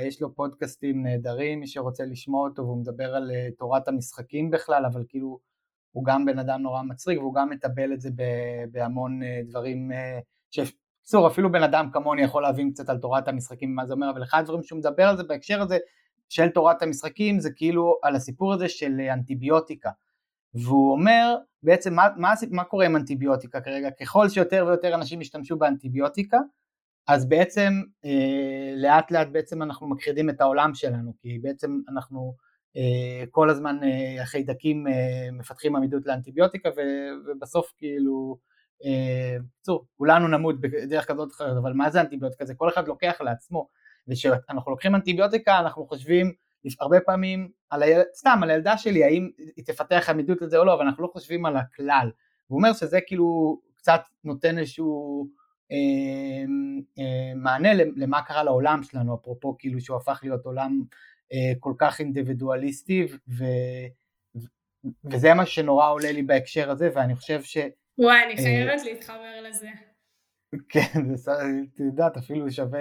יש 0.00 0.22
לו 0.22 0.34
פודקאסטים 0.34 1.02
נהדרים, 1.02 1.60
מי 1.60 1.66
שרוצה 1.66 2.04
לשמוע 2.04 2.48
אותו 2.48 2.62
והוא 2.62 2.80
מדבר 2.80 3.14
על 3.14 3.30
אה, 3.30 3.48
תורת 3.58 3.88
המשחקים 3.88 4.50
בכלל, 4.50 4.84
אבל 4.84 5.04
כאילו 5.08 5.38
הוא 5.92 6.04
גם 6.04 6.24
בן 6.24 6.38
אדם 6.38 6.62
נורא 6.62 6.82
מצחיק 6.82 7.18
והוא 7.18 7.34
גם 7.34 7.50
מטבל 7.50 7.92
את 7.92 8.00
זה 8.00 8.10
בהמון 8.70 9.20
דברים, 9.48 9.90
בקיצור, 11.06 11.26
אפילו 11.26 11.52
בן 11.52 11.62
אדם 11.62 11.90
כמוני 11.92 12.22
יכול 12.22 12.42
להבין 12.42 12.70
קצת 12.70 12.88
על 12.88 12.98
תורת 12.98 13.28
המשחקים 13.28 13.70
ומה 13.70 13.86
זה 13.86 13.92
אומר, 13.92 14.10
אבל 14.10 14.22
אחד 14.22 14.38
הדברים 14.38 14.62
שהוא 14.62 14.78
מדבר 14.78 15.04
על 15.04 15.16
זה 15.16 15.22
בהקשר 15.22 15.62
הזה 15.62 15.78
של 16.28 16.48
תורת 16.48 16.82
המשחקים 16.82 17.40
זה 17.40 17.50
כאילו 17.50 17.98
על 18.02 18.16
הסיפור 18.16 18.52
הזה 18.52 18.68
של 18.68 19.00
אנטיביוטיקה. 19.12 19.90
והוא 20.54 20.92
אומר 20.92 21.36
בעצם 21.62 21.94
מה, 21.94 22.08
מה, 22.16 22.32
מה 22.50 22.64
קורה 22.64 22.86
עם 22.86 22.96
אנטיביוטיקה 22.96 23.60
כרגע, 23.60 23.90
ככל 23.90 24.28
שיותר 24.28 24.64
ויותר 24.66 24.94
אנשים 24.94 25.20
ישתמשו 25.20 25.56
באנטיביוטיקה, 25.56 26.38
אז 27.08 27.28
בעצם 27.28 27.72
אה, 28.04 28.72
לאט 28.76 29.10
לאט 29.10 29.28
בעצם 29.32 29.62
אנחנו 29.62 29.88
מכחידים 29.88 30.30
את 30.30 30.40
העולם 30.40 30.74
שלנו, 30.74 31.12
כי 31.18 31.38
בעצם 31.42 31.80
אנחנו 31.88 32.34
אה, 32.76 33.24
כל 33.30 33.50
הזמן 33.50 33.76
אה, 33.82 34.22
החיידקים 34.22 34.86
אה, 34.86 34.92
מפתחים 35.32 35.76
עמידות 35.76 36.06
לאנטיביוטיקה 36.06 36.68
ובסוף 37.26 37.72
כאילו 37.76 38.38
בקיצור, 38.80 39.80
אה, 39.80 39.86
כולנו 39.96 40.28
נמות 40.28 40.60
בדרך 40.60 41.06
כזאת 41.06 41.32
אחרת, 41.32 41.56
אבל 41.62 41.72
מה 41.72 41.90
זה 41.90 42.00
אנטיביוטיקה? 42.00 42.44
זה 42.44 42.54
כל 42.54 42.68
אחד 42.68 42.88
לוקח 42.88 43.20
לעצמו, 43.20 43.68
וכשאנחנו 44.08 44.70
לוקחים 44.70 44.94
אנטיביוטיקה 44.94 45.58
אנחנו 45.58 45.86
חושבים 45.86 46.32
הרבה 46.80 47.00
פעמים 47.00 47.48
על 47.70 47.82
הילד, 47.82 48.04
סתם 48.14 48.40
על 48.42 48.50
הילדה 48.50 48.78
שלי, 48.78 49.04
האם 49.04 49.30
היא 49.56 49.64
תפתח 49.64 50.06
עמידות 50.08 50.42
לזה 50.42 50.58
או 50.58 50.64
לא, 50.64 50.74
אבל 50.74 50.82
אנחנו 50.82 51.02
לא 51.02 51.08
חושבים 51.12 51.46
על 51.46 51.56
הכלל. 51.56 52.10
הוא 52.46 52.58
אומר 52.58 52.72
שזה 52.72 52.98
כאילו 53.06 53.60
קצת 53.76 54.00
נותן 54.24 54.58
איזשהו 54.58 55.26
אה, 55.26 55.30
אה, 55.30 55.35
מענה 57.36 57.68
למה 57.96 58.22
קרה 58.22 58.44
לעולם 58.44 58.82
שלנו, 58.82 59.14
אפרופו 59.14 59.56
כאילו 59.58 59.80
שהוא 59.80 59.96
הפך 59.96 60.20
להיות 60.22 60.44
עולם 60.44 60.82
אה, 61.32 61.52
כל 61.60 61.72
כך 61.78 62.00
אינדיבידואליסטי, 62.00 63.06
ו, 63.28 63.44
וזה 65.04 65.34
מה 65.34 65.46
שנורא 65.46 65.90
עולה 65.90 66.12
לי 66.12 66.22
בהקשר 66.22 66.70
הזה, 66.70 66.90
ואני 66.94 67.16
חושב 67.16 67.42
ש... 67.42 67.56
וואי, 67.98 68.24
אני 68.24 68.32
אה, 68.32 68.36
חייבת 68.36 68.82
להתחבר 68.84 69.42
לזה. 69.48 69.68
כן, 70.68 71.14
את 71.74 71.80
יודעת, 71.80 72.16
אפילו 72.16 72.50
שווה, 72.50 72.80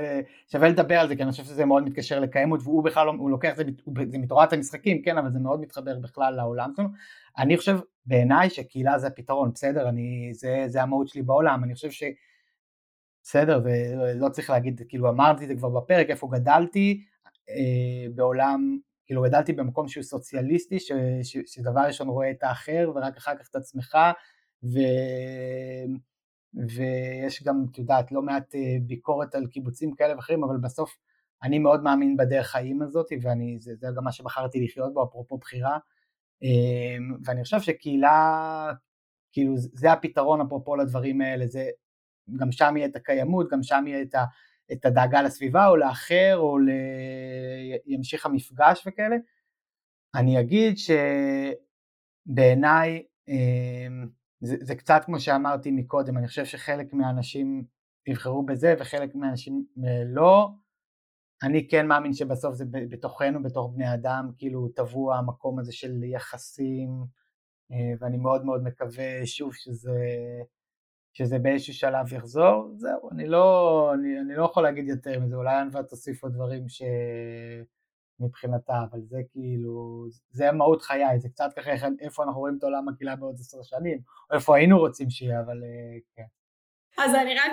שווה 0.52 0.70
לדבר 0.70 0.96
על 1.00 1.08
זה, 1.08 1.16
כי 1.16 1.24
אני 1.24 1.32
חושב 1.32 1.44
שזה 1.44 1.66
מאוד 1.66 1.84
מתקשר 1.84 2.20
לקיימות, 2.20 2.60
והוא 2.64 2.84
בכלל, 2.84 3.06
לא, 3.06 3.12
הוא 3.12 3.30
לוקח 3.30 3.52
את 3.52 3.56
זה, 3.56 3.64
זה 4.12 4.18
מתורת 4.18 4.54
המשחקים, 4.54 5.02
כן, 5.02 5.18
אבל 5.18 5.32
זה 5.32 5.40
מאוד 5.40 5.62
מתחבר 5.62 6.00
בכלל 6.00 6.36
לעולם 6.36 6.72
שלנו. 6.76 6.90
אני 7.38 7.58
חושב, 7.58 7.78
בעיניי, 8.06 8.50
שקהילה 8.50 9.00
זה 9.00 9.08
הפתרון, 9.08 9.52
בסדר, 9.52 9.90
אני, 9.90 10.30
זה, 10.34 10.64
זה 10.68 10.82
המהות 10.84 11.08
שלי 11.08 11.22
בעולם, 11.22 11.64
אני 11.64 11.74
חושב 11.74 11.92
ש... 11.92 12.04
בסדר, 13.28 13.64
זה 13.64 14.14
לא 14.16 14.30
צריך 14.30 14.50
להגיד, 14.50 14.82
כאילו 14.90 15.10
אמרתי 15.10 15.44
את 15.44 15.48
זה 15.48 15.56
כבר 15.56 15.70
בפרק, 15.70 16.10
איפה 16.10 16.30
גדלתי, 16.32 17.04
אה, 17.50 18.10
בעולם, 18.16 18.78
כאילו 19.06 19.24
גדלתי 19.24 19.54
במקום 19.54 19.88
שהוא 19.88 20.04
סוציאליסטי, 20.04 20.80
ש, 20.80 20.92
ש, 21.24 21.38
שדבר 21.46 21.82
ראשון 21.82 22.08
רואה 22.08 22.32
את 22.32 22.44
האחר, 22.44 22.92
ורק 22.96 23.18
אחר 23.18 23.32
כך 23.40 23.50
את 23.50 23.56
עצמך, 23.56 23.98
ו... 24.64 24.80
ויש 26.54 27.44
גם, 27.44 27.66
את 27.72 27.78
יודעת, 27.78 28.12
לא 28.12 28.22
מעט 28.22 28.56
אה, 28.56 28.78
ביקורת 28.82 29.36
על 29.36 29.48
קיבוצים 29.48 29.96
כאלה 29.96 30.16
ואחרים, 30.16 30.44
אבל 30.44 30.58
בסוף 30.58 30.98
אני 31.44 31.60
מאוד 31.60 31.84
מאמין 31.84 32.18
בדרך 32.18 32.48
חיים 32.48 32.82
הזאת, 32.82 33.06
וזה 33.20 33.76
זה 33.76 33.88
גם 33.96 34.04
מה 34.04 34.12
שבחרתי 34.12 34.64
לחיות 34.64 34.94
בו, 34.94 35.04
אפרופו 35.04 35.38
בחירה, 35.38 35.78
אמ, 36.42 37.18
ואני 37.26 37.44
חושב 37.44 37.62
שקהילה, 37.62 38.72
כאילו 39.32 39.54
זה 39.58 39.92
הפתרון 39.92 40.42
אפרופו 40.42 40.76
לדברים 40.76 41.22
האלה, 41.22 41.48
זה 41.48 41.70
גם 42.40 42.52
שם 42.52 42.78
יהיה 42.78 42.88
את 42.88 42.96
הקיימות, 42.96 43.50
גם 43.52 43.64
שם 43.64 43.84
יהיה 43.88 44.02
את, 44.02 44.16
ה, 44.16 44.24
את 44.72 44.86
הדאגה 44.86 45.22
לסביבה 45.22 45.68
או 45.68 45.76
לאחר, 45.76 46.34
או 46.38 46.60
ל... 46.60 46.70
ימשיך 47.86 48.26
המפגש 48.26 48.88
וכאלה. 48.88 49.16
אני 50.16 50.40
אגיד 50.40 50.76
שבעיניי, 52.28 53.04
אמ, 53.28 54.08
זה, 54.40 54.56
זה 54.62 54.76
קצת 54.76 55.02
כמו 55.06 55.20
שאמרתי 55.20 55.72
מקודם, 55.72 56.18
אני 56.18 56.28
חושב 56.28 56.46
שחלק 56.46 56.94
מהאנשים 56.94 57.66
יבחרו 58.08 58.46
בזה 58.46 58.76
וחלק 58.80 59.16
מהאנשים 59.16 59.66
אה, 59.86 60.04
לא. 60.06 60.50
אני 61.44 61.68
כן 61.68 61.88
מאמין 61.88 62.14
שבסוף 62.14 62.56
זה 62.56 62.66
בתוכנו, 62.90 63.44
בתוך 63.44 63.72
בני 63.74 63.94
אדם, 63.94 64.32
כאילו 64.38 64.68
טבוע 64.68 65.18
המקום 65.18 65.60
הזה 65.60 65.72
של 65.72 66.04
יחסים, 66.04 66.90
אה, 67.72 67.94
ואני 68.00 68.18
מאוד 68.18 68.46
מאוד 68.46 68.64
מקווה 68.64 69.26
שוב 69.26 69.54
שזה, 69.54 70.00
שזה 71.18 71.40
באיזשהו 71.40 71.74
שלב 71.74 72.14
יחזור. 72.14 72.72
זהו, 72.76 73.12
אני 73.12 73.28
לא, 73.28 73.92
אני, 73.94 74.20
אני 74.20 74.36
לא 74.36 74.46
יכול 74.46 74.64
להגיד 74.64 74.88
יותר 74.88 75.20
מזה, 75.20 75.36
אולי 75.36 75.56
ענווה 75.56 75.84
תוסיף 75.84 76.24
עוד 76.24 76.34
דברים 76.34 76.70
ש... 76.70 76.82
מבחינתה, 78.20 78.74
אבל 78.92 79.00
זה 79.02 79.18
כאילו, 79.32 80.08
זה 80.30 80.52
מהות 80.52 80.82
חיי, 80.82 81.20
זה 81.20 81.30
קצת 81.30 81.50
ככה 81.56 81.72
איפה 82.02 82.24
אנחנו 82.24 82.40
רואים 82.40 82.56
את 82.58 82.64
עולם 82.64 82.90
הקהילה 82.90 83.16
בעוד 83.16 83.36
עשר 83.40 83.64
שנים, 83.64 84.00
או 84.30 84.36
איפה 84.36 84.58
היינו 84.58 84.80
רוצים 84.80 85.10
שיהיה, 85.10 85.40
אבל 85.40 85.64
אה, 85.64 86.00
כן. 86.16 86.24
אז 87.04 87.16
אני 87.16 87.36
רק 87.36 87.52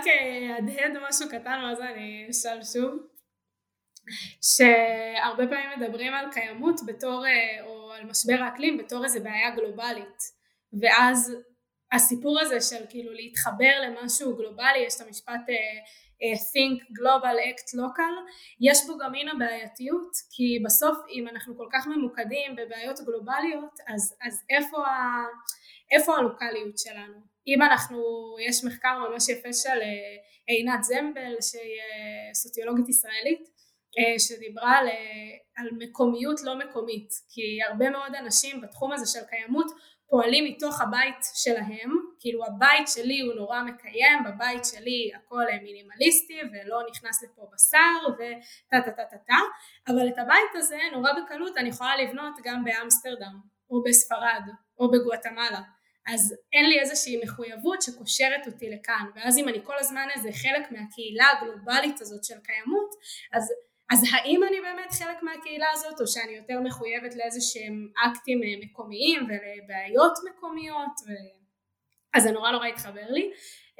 אהדהד 0.50 1.02
משהו 1.08 1.28
קטן, 1.28 1.60
ואז 1.64 1.80
אני 1.80 2.26
אשאל 2.30 2.62
שוב. 2.62 2.92
שהרבה 4.42 5.46
פעמים 5.46 5.80
מדברים 5.80 6.14
על 6.14 6.32
קיימות 6.32 6.80
בתור, 6.86 7.26
אה, 7.26 7.64
או 7.64 7.92
על 7.92 8.04
משבר 8.04 8.42
האקלים 8.42 8.78
בתור 8.78 9.04
איזה 9.04 9.20
בעיה 9.20 9.56
גלובלית, 9.56 10.18
ואז 10.80 11.36
הסיפור 11.92 12.40
הזה 12.40 12.60
של 12.60 12.84
כאילו 12.88 13.12
להתחבר 13.12 13.80
למשהו 13.82 14.36
גלובלי, 14.36 14.78
יש 14.86 14.94
את 14.96 15.06
המשפט 15.06 15.48
אה, 15.50 16.34
think 16.34 16.78
global 16.98 17.36
act 17.50 17.68
local 17.78 18.14
יש 18.60 18.86
בו 18.86 18.98
גם 18.98 19.12
מין 19.12 19.28
הבעייתיות 19.28 20.12
כי 20.30 20.58
בסוף 20.64 20.98
אם 21.10 21.28
אנחנו 21.28 21.56
כל 21.56 21.66
כך 21.72 21.86
ממוקדים 21.86 22.56
בבעיות 22.56 23.00
גלובליות 23.00 23.78
אז, 23.88 24.16
אז 24.26 24.42
איפה, 24.50 24.86
ה, 24.86 25.24
איפה 25.90 26.16
הלוקליות 26.16 26.78
שלנו? 26.78 27.18
אם 27.46 27.62
אנחנו 27.62 27.98
יש 28.48 28.64
מחקר 28.64 28.98
ממש 28.98 29.28
יפה 29.28 29.52
של 29.52 29.80
אה, 29.82 30.16
עינת 30.46 30.82
זמבל 30.82 31.36
שהיא 31.40 31.80
סוציולוגית 32.34 32.88
ישראלית 32.88 33.52
שדיברה 34.18 34.78
על, 34.78 34.88
על 35.56 35.68
מקומיות 35.78 36.40
לא 36.44 36.58
מקומית 36.58 37.08
כי 37.28 37.58
הרבה 37.68 37.90
מאוד 37.90 38.14
אנשים 38.14 38.60
בתחום 38.60 38.92
הזה 38.92 39.06
של 39.06 39.24
קיימות 39.30 39.66
פועלים 40.12 40.44
מתוך 40.44 40.80
הבית 40.80 41.22
שלהם, 41.34 41.90
כאילו 42.20 42.44
הבית 42.46 42.88
שלי 42.88 43.20
הוא 43.20 43.34
נורא 43.34 43.62
מקיים, 43.62 44.18
בבית 44.24 44.64
שלי 44.64 45.10
הכל 45.16 45.44
מינימליסטי 45.62 46.38
ולא 46.52 46.82
נכנס 46.90 47.22
לפה 47.22 47.42
בשר 47.54 48.12
וטה 48.14 48.80
טה 48.84 48.90
טה 48.90 49.04
טה 49.10 49.16
טה, 49.16 49.40
אבל 49.88 50.08
את 50.08 50.18
הבית 50.18 50.52
הזה 50.54 50.78
נורא 50.92 51.10
בקלות 51.12 51.56
אני 51.56 51.68
יכולה 51.68 51.96
לבנות 51.96 52.34
גם 52.44 52.64
באמסטרדם 52.64 53.34
או 53.70 53.82
בספרד 53.82 54.42
או 54.78 54.90
בגואטמלה, 54.90 55.60
אז 56.06 56.34
אין 56.52 56.68
לי 56.68 56.80
איזושהי 56.80 57.20
מחויבות 57.24 57.82
שקושרת 57.82 58.46
אותי 58.46 58.70
לכאן, 58.70 59.06
ואז 59.14 59.38
אם 59.38 59.48
אני 59.48 59.58
כל 59.64 59.78
הזמן 59.78 60.06
איזה 60.14 60.30
חלק 60.32 60.70
מהקהילה 60.70 61.26
הגלובלית 61.32 62.00
הזאת 62.00 62.24
של 62.24 62.38
קיימות, 62.44 62.90
אז 63.32 63.52
אז 63.90 64.02
האם 64.12 64.40
אני 64.48 64.60
באמת 64.60 64.92
חלק 64.92 65.22
מהקהילה 65.22 65.66
הזאת 65.72 66.00
או 66.00 66.06
שאני 66.06 66.32
יותר 66.32 66.60
מחויבת 66.60 67.14
לאיזה 67.16 67.40
שהם 67.40 67.88
אקטים 68.06 68.40
אה, 68.42 68.66
מקומיים 68.66 69.20
ולבעיות 69.24 70.12
מקומיות? 70.30 70.92
ו... 71.06 71.10
אז 72.14 72.22
זה 72.22 72.30
נורא 72.30 72.50
נורא 72.50 72.66
התחבר 72.66 73.06
לי. 73.10 73.30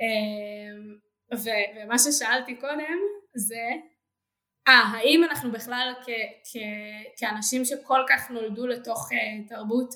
אמ, 0.00 0.96
ו... 1.34 1.48
ומה 1.76 1.98
ששאלתי 1.98 2.57
קודם 2.57 2.98
זה 3.34 3.70
אה 4.68 4.82
האם 4.92 5.24
אנחנו 5.24 5.53
בכלל 5.53 5.94
כ... 6.03 6.09
כ... 6.44 6.57
כאנשים 7.16 7.64
שכל 7.64 8.00
כך 8.09 8.30
נולדו 8.30 8.66
לתוך 8.66 9.09
uh, 9.12 9.48
תרבות 9.48 9.94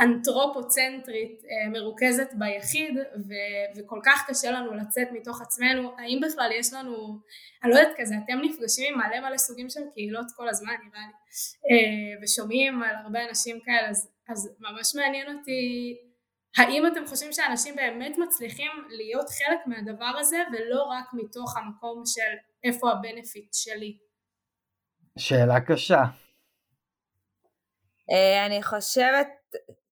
אנתרופוצנטרית 0.00 1.42
אה, 1.44 1.70
מרוכזת 1.70 2.30
ביחיד 2.34 2.96
ו- 2.98 3.78
וכל 3.78 4.00
כך 4.04 4.24
קשה 4.28 4.50
לנו 4.50 4.74
לצאת 4.74 5.08
מתוך 5.12 5.42
עצמנו, 5.42 5.94
האם 5.98 6.20
בכלל 6.28 6.50
יש 6.54 6.72
לנו, 6.72 7.18
אני 7.64 7.70
לא 7.70 7.78
יודעת 7.78 7.94
כזה, 7.96 8.14
אתם 8.24 8.38
נפגשים 8.42 8.94
עם 8.94 9.00
מלא 9.00 9.28
מלא 9.28 9.38
סוגים 9.38 9.70
של 9.70 9.80
קהילות 9.94 10.26
כל 10.36 10.48
הזמן 10.48 10.72
נראה 10.72 11.00
לי, 11.00 11.12
אה, 11.70 12.22
ושומעים 12.22 12.82
על 12.82 12.96
הרבה 13.04 13.28
אנשים 13.28 13.60
כאלה, 13.64 13.88
אז, 13.88 14.10
אז 14.28 14.50
ממש 14.60 14.94
מעניין 14.94 15.38
אותי 15.38 15.96
האם 16.56 16.86
אתם 16.86 17.06
חושבים 17.06 17.32
שאנשים 17.32 17.76
באמת 17.76 18.18
מצליחים 18.18 18.70
להיות 18.90 19.26
חלק 19.28 19.66
מהדבר 19.66 20.18
הזה 20.18 20.36
ולא 20.52 20.82
רק 20.82 21.04
מתוך 21.12 21.56
המקום 21.56 22.02
של 22.06 22.36
איפה 22.64 22.92
הבנפיט 22.92 23.54
שלי? 23.54 23.98
שאלה 25.18 25.60
קשה. 25.60 26.02
אה, 28.10 28.46
אני 28.46 28.62
חושבת, 28.62 29.28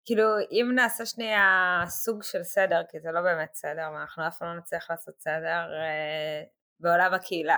כאילו 0.07 0.25
אם 0.51 0.73
נעשה 0.75 1.07
שנייה 1.07 1.85
סוג 1.89 2.23
של 2.23 2.43
סדר, 2.43 2.83
כי 2.91 3.01
זה 3.01 3.13
לא 3.13 3.21
באמת 3.21 3.55
סדר, 3.55 3.89
אנחנו 4.01 4.27
אף 4.29 4.39
פעם 4.39 4.49
לא 4.49 4.59
נצליח 4.59 4.91
לעשות 4.91 5.21
סדר 5.21 5.73
אה, 5.83 6.43
בעולם 6.81 7.15
הקהילה, 7.15 7.57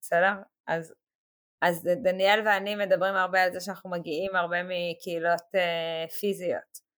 בסדר? 0.00 0.32
אז, 0.66 0.94
אז 1.62 1.88
דניאל 2.02 2.42
ואני 2.46 2.74
מדברים 2.74 3.14
הרבה 3.14 3.42
על 3.42 3.52
זה 3.52 3.60
שאנחנו 3.60 3.90
מגיעים 3.90 4.36
הרבה 4.36 4.56
מקהילות 4.62 5.54
אה, 5.54 6.08
פיזיות. 6.20 6.88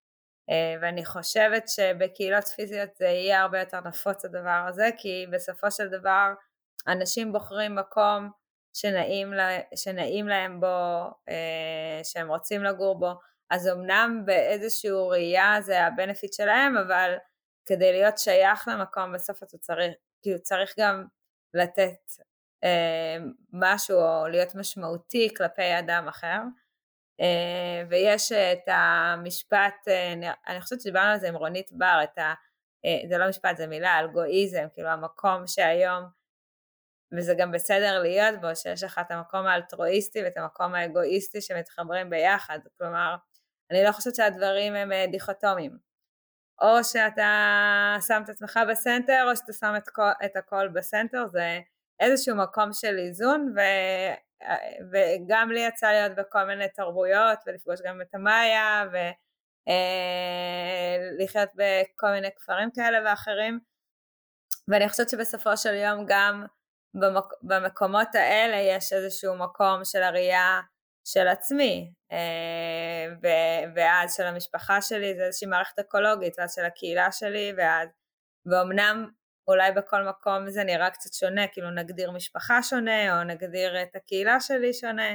אה, 0.51 0.74
ואני 0.82 1.05
חושבת 1.05 1.68
שבקהילות 1.68 2.44
פיזיות 2.44 2.96
זה 2.96 3.05
יהיה 3.05 3.40
הרבה 3.40 3.61
יותר 3.61 3.80
נפוץ 3.80 4.24
הדבר 4.24 4.64
הזה, 4.68 4.90
כי 4.98 5.26
בסופו 5.32 5.70
של 5.70 5.88
דבר 5.88 6.32
אנשים 6.88 7.32
בוחרים 7.32 7.74
מקום 7.74 8.30
שנעים, 8.74 9.32
לה, 9.32 9.48
שנעים 9.74 10.28
להם 10.28 10.61
בו, 10.61 10.66
אה, 11.28 12.01
שהם 12.05 12.28
רוצים 12.28 12.64
לגור 12.64 12.98
בו, 12.98 13.12
אז 13.51 13.68
אמנם 13.68 14.22
באיזושהי 14.24 14.90
ראייה 14.90 15.57
זה 15.61 15.86
הבנפיט 15.86 16.32
שלהם, 16.32 16.76
אבל 16.76 17.14
כדי 17.66 17.92
להיות 17.92 18.18
שייך 18.18 18.68
למקום 18.68 19.12
בסוף 19.12 19.42
אתה 19.42 19.59
צריך, 19.59 19.94
כאילו 20.22 20.38
צריך 20.42 20.74
גם 20.78 21.05
לתת 21.55 22.12
אה, 22.64 23.16
משהו 23.53 23.98
או 23.98 24.28
להיות 24.28 24.55
משמעותי 24.55 25.34
כלפי 25.36 25.78
אדם 25.78 26.09
אחר. 26.09 26.38
אה, 27.20 27.84
ויש 27.88 28.32
את 28.32 28.68
המשפט, 28.68 29.88
אה, 29.88 30.32
אני 30.48 30.61
חושבת 30.61 30.80
שדיברנו 30.80 31.11
על 31.11 31.18
זה 31.18 31.28
עם 31.28 31.34
רונית 31.34 31.72
בר, 31.72 32.01
את 32.05 32.18
ה, 32.18 32.34
אה, 32.84 33.09
זה 33.09 33.18
לא 33.18 33.28
משפט, 33.28 33.57
זה 33.57 33.66
מילה, 33.66 33.98
אלגואיזם, 33.98 34.66
כאילו 34.72 34.88
המקום 34.88 35.46
שהיום, 35.46 36.05
וזה 37.16 37.34
גם 37.38 37.53
בסדר 37.53 38.03
להיות 38.03 38.40
בו, 38.40 38.57
שיש 38.57 38.82
לך 38.82 39.01
את 39.01 39.11
המקום 39.11 39.46
האלטרואיסטי 39.46 40.22
ואת 40.22 40.36
המקום 40.36 40.74
האגואיסטי 40.74 41.40
שמתחברים 41.40 42.11
ביחד, 42.11 42.59
כלומר, 42.78 43.16
אני 43.71 43.85
לא 43.85 43.93
חושבת 43.93 44.14
שהדברים 44.14 44.75
הם 44.75 44.91
דיכוטומיים. 45.11 45.91
או 46.61 46.85
שאתה 46.85 47.97
שם 48.07 48.23
את 48.25 48.29
עצמך 48.29 48.61
בסנטר, 48.71 49.27
או 49.31 49.37
שאתה 49.37 49.53
שם 49.53 49.75
את, 49.77 49.89
כל, 49.89 50.11
את 50.25 50.37
הכל 50.37 50.68
בסנטר, 50.68 51.27
זה 51.27 51.61
איזשהו 52.01 52.37
מקום 52.37 52.73
של 52.73 52.99
איזון, 52.99 53.55
ו... 53.57 53.61
וגם 54.93 55.51
לי 55.51 55.61
יצא 55.61 55.91
להיות 55.91 56.12
בכל 56.16 56.45
מיני 56.45 56.68
תרבויות 56.68 57.39
ולפגוש 57.47 57.81
גם 57.85 58.01
את 58.01 58.14
המאיה 58.14 58.85
ולחיות 61.21 61.49
אה, 61.61 61.85
בכל 61.95 62.11
מיני 62.11 62.29
כפרים 62.37 62.71
כאלה 62.75 62.99
ואחרים 63.05 63.61
ואני 64.68 64.89
חושבת 64.89 65.09
שבסופו 65.09 65.57
של 65.57 65.75
יום 65.75 66.05
גם 66.09 66.45
במק... 66.95 67.25
במקומות 67.43 68.14
האלה 68.14 68.57
יש 68.57 68.93
איזשהו 68.93 69.39
מקום 69.39 69.85
של 69.85 70.03
הראייה 70.03 70.61
של 71.13 71.29
עצמי 71.29 71.93
אה, 72.13 73.07
ואז 73.75 74.15
של 74.17 74.23
המשפחה 74.27 74.83
שלי 74.83 75.15
זה 75.17 75.25
איזושהי 75.25 75.49
מערכת 75.49 75.79
אקולוגית 75.79 76.39
ואז 76.39 76.55
של 76.55 76.65
הקהילה 76.65 77.13
שלי 77.13 77.53
ואז 77.57 77.89
ואומנם 78.47 79.11
אולי 79.49 79.73
בכל 79.73 80.03
מקום 80.03 80.51
זה 80.51 80.65
נראה 80.65 80.91
קצת 80.91 81.13
שונה, 81.13 81.49
כאילו 81.49 81.71
נגדיר 81.71 82.11
משפחה 82.11 82.63
שונה 82.63 83.19
או 83.19 83.25
נגדיר 83.25 83.83
את 83.83 83.97
הקהילה 83.97 84.41
שלי 84.41 84.73
שונה, 84.73 85.15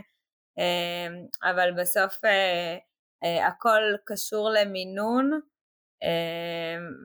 אמ, 0.58 1.26
אבל 1.44 1.72
בסוף 1.78 2.26
אה, 2.26 2.78
אה, 3.24 3.48
הכל 3.48 3.82
קשור 4.06 4.50
למינון 4.50 5.40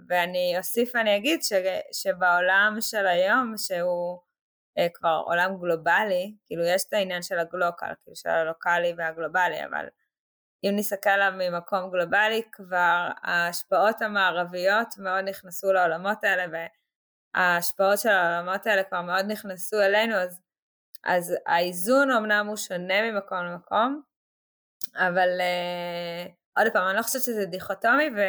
ואני 0.09 0.55
אוסיף 0.59 0.91
ואני 0.95 1.17
אגיד 1.17 1.43
ש, 1.43 1.53
שבעולם 1.93 2.77
של 2.81 3.07
היום 3.07 3.55
שהוא 3.57 4.19
אה, 4.19 4.30
כבר 4.95 5.23
עולם 5.25 5.57
גלובלי, 5.61 6.35
כאילו 6.47 6.65
יש 6.65 6.85
את 6.89 6.93
העניין 6.93 7.23
של 7.23 7.39
הגלוקל, 7.39 7.93
כאילו 8.03 8.17
של 8.17 8.29
הלוקאלי 8.29 8.95
והגלובלי, 8.97 9.65
אבל 9.65 9.87
אם 10.65 10.73
נסתכל 10.77 11.11
עליו 11.11 11.33
ממקום 11.39 11.91
גלובלי 11.91 12.43
כבר 12.53 13.09
ההשפעות 13.23 14.03
המערביות 14.03 14.89
מאוד 14.99 15.25
נכנסו 15.25 15.73
לעולמות 15.73 16.25
האלה 16.25 16.67
ההשפעות 17.35 17.99
של 17.99 18.09
העולמות 18.09 18.67
האלה 18.67 18.85
כבר 18.85 19.03
מאוד 19.03 19.25
נכנסו 19.29 19.81
אלינו, 19.81 20.15
אז, 20.15 20.41
אז 21.05 21.35
האיזון 21.47 22.11
אמנם 22.11 22.47
הוא 22.47 22.57
שונה 22.57 23.11
ממקום 23.11 23.39
למקום, 23.39 24.03
אבל 24.97 25.29
uh, 25.41 26.61
עוד 26.61 26.73
פעם, 26.73 26.89
אני 26.89 26.97
לא 26.97 27.03
חושבת 27.03 27.23
שזה 27.23 27.47
דיכוטומי, 27.47 28.11
ו, 28.17 28.21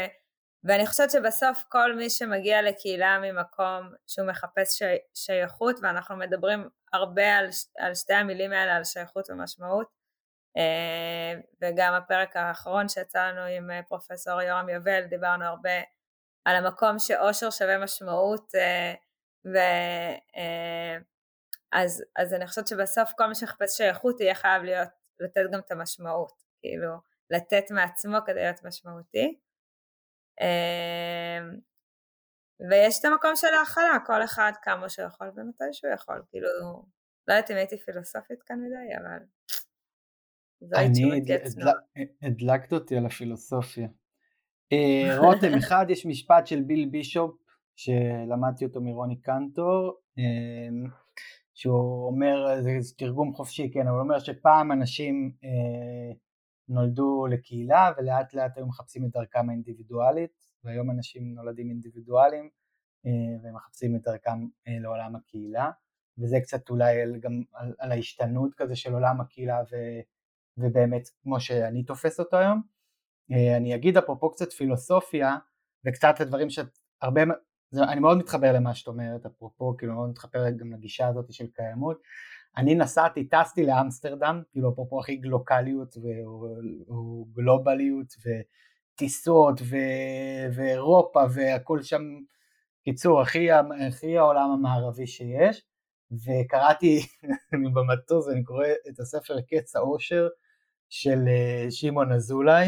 ואני 0.64 0.88
חושבת 0.88 1.12
שבסוף 1.12 1.64
כל 1.70 1.95
מי 1.95 2.09
שמגיע 2.09 2.62
לקהילה 2.62 3.20
ממקום 3.22 3.93
שהוא 4.07 4.28
מחפש 4.28 4.78
שי, 4.78 4.86
שייכות, 5.14 5.76
ואנחנו 5.82 6.16
מדברים 6.16 6.70
הרבה 6.93 7.38
על, 7.38 7.49
על 7.78 7.95
שתי 7.95 8.14
המילים 8.14 8.51
האלה, 8.51 8.76
על 8.76 8.84
שייכות 8.84 9.30
ומשמעות, 9.30 9.88
uh, 10.57 11.41
וגם 11.62 11.93
הפרק 11.93 12.36
האחרון 12.36 12.89
שיצא 12.89 13.28
לנו 13.28 13.41
עם 13.41 13.72
אה, 13.72 13.84
פרופסור 13.84 14.41
יורם 14.41 14.70
יובל, 14.70 15.05
דיברנו 15.05 15.45
הרבה 15.45 15.82
על 16.45 16.55
המקום 16.55 16.99
שאושר 16.99 17.49
שווה 17.49 17.78
משמעות 17.78 18.55
אה, 18.55 18.93
ו... 19.45 19.57
אה, 20.38 20.97
אז, 21.72 22.03
אז 22.16 22.34
אני 22.34 22.47
חושבת 22.47 22.68
שבסוף 22.68 23.12
כל 23.18 23.28
מי 23.28 23.36
שמחפש 23.36 23.78
שייכות 23.78 24.22
יהיה 24.22 24.36
חייב 24.36 24.64
להיות, 24.64 24.89
לתת 25.20 25.41
גם 25.51 25.59
את 25.59 25.72
המשמעות, 25.72 26.43
כאילו 26.62 26.91
לתת 27.30 27.72
מעצמו 27.72 28.18
כדי 28.26 28.41
להיות 28.41 28.64
משמעותי. 28.64 29.39
אה, 30.41 31.39
ויש 32.69 32.99
את 32.99 33.05
המקום 33.05 33.31
של 33.35 33.47
ההכלה, 33.59 33.97
כל 34.05 34.23
אחד 34.23 34.51
כמה 34.61 34.89
שהוא 34.89 35.05
יכול 35.05 35.31
ומתי 35.35 35.63
שהוא 35.71 35.93
יכול, 35.93 36.21
כאילו, 36.29 36.47
לא 37.27 37.33
יודעת 37.33 37.51
אם 37.51 37.55
הייתי 37.55 37.77
פילוסופית 37.77 38.43
כאן 38.43 38.55
מדי, 38.59 38.97
אבל 38.97 39.25
אני 40.75 41.21
הדלקת 42.21 42.73
אותי 42.73 42.97
על 42.97 43.05
הפילוסופיה. 43.05 43.87
אה, 44.73 45.17
רותם, 45.21 45.57
אחד, 45.57 45.85
יש 45.89 46.05
משפט 46.05 46.47
של 46.47 46.61
ביל 46.61 46.89
בישופ, 46.89 47.31
שלמדתי 47.75 48.65
אותו 48.65 48.81
מרוני 48.81 49.21
קנטור, 49.21 49.99
אה, 50.19 50.89
שהוא 51.53 52.07
אומר, 52.07 52.61
זה 52.61 52.69
תרגום 52.97 53.33
חופשי, 53.33 53.71
כן, 53.73 53.81
אבל 53.81 53.89
הוא 53.89 54.01
אומר 54.01 54.19
שפעם 54.19 54.71
אנשים 54.71 55.31
אה, 55.43 56.15
נולדו 56.72 57.28
לקהילה 57.28 57.91
ולאט 57.97 58.34
לאט 58.34 58.57
היו 58.57 58.65
מחפשים 58.67 59.05
את 59.05 59.11
דרכם 59.11 59.49
האינדיבידואלית, 59.49 60.32
והיום 60.63 60.91
אנשים 60.91 61.34
נולדים 61.36 61.69
אינדיבידואלים 61.69 62.49
ומחפשים 63.43 63.95
את 63.95 64.01
דרכם 64.01 64.47
לעולם 64.67 65.15
הקהילה, 65.15 65.72
וזה 66.17 66.39
קצת 66.43 66.69
אולי 66.69 67.19
גם 67.19 67.43
על, 67.53 67.74
על 67.80 67.91
ההשתנות 67.91 68.53
כזה 68.53 68.76
של 68.76 68.93
עולם 68.93 69.22
הקהילה 69.22 69.61
ו, 69.72 69.76
ובאמת 70.57 71.09
כמו 71.24 71.39
שאני 71.39 71.84
תופס 71.84 72.19
אותו 72.19 72.38
היום. 72.38 72.61
אה, 73.32 73.57
אני 73.57 73.76
אגיד 73.76 73.97
אפרופו 73.97 74.32
קצת 74.32 74.51
פילוסופיה 74.51 75.38
וקצת 75.86 76.22
הדברים 76.22 76.49
שאת 76.49 76.80
הרבה, 77.01 77.22
אני 77.74 77.99
מאוד 77.99 78.17
מתחבר 78.17 78.53
למה 78.53 78.76
שאת 78.76 78.88
אומרת 78.88 79.26
אפרופו, 79.26 79.78
כאילו 79.78 79.93
מאוד 79.93 80.09
מתחבר 80.09 80.49
גם 80.49 80.72
לגישה 80.72 81.07
הזאת 81.07 81.34
של 81.34 81.47
קיימות. 81.47 82.01
אני 82.57 82.75
נסעתי, 82.75 83.27
טסתי 83.27 83.65
לאמסטרדם, 83.65 84.41
כאילו 84.51 84.73
אפרופו 84.73 84.99
הכי 84.99 85.15
גלוקליות 85.15 85.95
או 86.89 87.25
גלובליות 87.31 88.13
וטיסות 88.23 89.61
ו, 89.61 89.75
ואירופה 90.55 91.23
והכל 91.33 91.81
שם, 91.81 92.01
קיצור, 92.83 93.21
הכי, 93.21 93.47
הכי 93.51 94.17
העולם 94.17 94.49
המערבי 94.51 95.07
שיש. 95.07 95.63
וקראתי 96.11 96.99
במטוס, 97.73 98.29
אני 98.29 98.43
קורא 98.43 98.67
את 98.89 98.99
הספר 98.99 99.41
קץ 99.41 99.75
האושר 99.75 100.27
של 100.89 101.19
אה, 101.27 101.71
שמעון 101.71 102.11
אזולאי, 102.11 102.67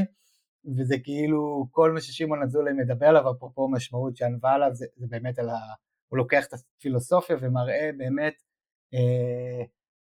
וזה 0.78 0.96
כאילו 1.04 1.68
כל 1.72 1.92
מה 1.92 2.02
ששמעון 2.02 2.44
אזולאי 2.44 2.74
מדבר 2.74 3.06
עליו, 3.06 3.32
אפרופו 3.32 3.72
משמעות 3.72 4.16
שענווה 4.16 4.54
עליו, 4.54 4.70
זה, 4.74 4.86
זה 4.96 5.08
באמת 5.10 5.40
על 5.40 5.50
ה... 5.50 5.58
הוא 6.08 6.18
לוקח 6.18 6.46
את 6.46 6.54
הפילוסופיה 6.54 7.36
ומראה 7.42 7.90
באמת 7.98 8.34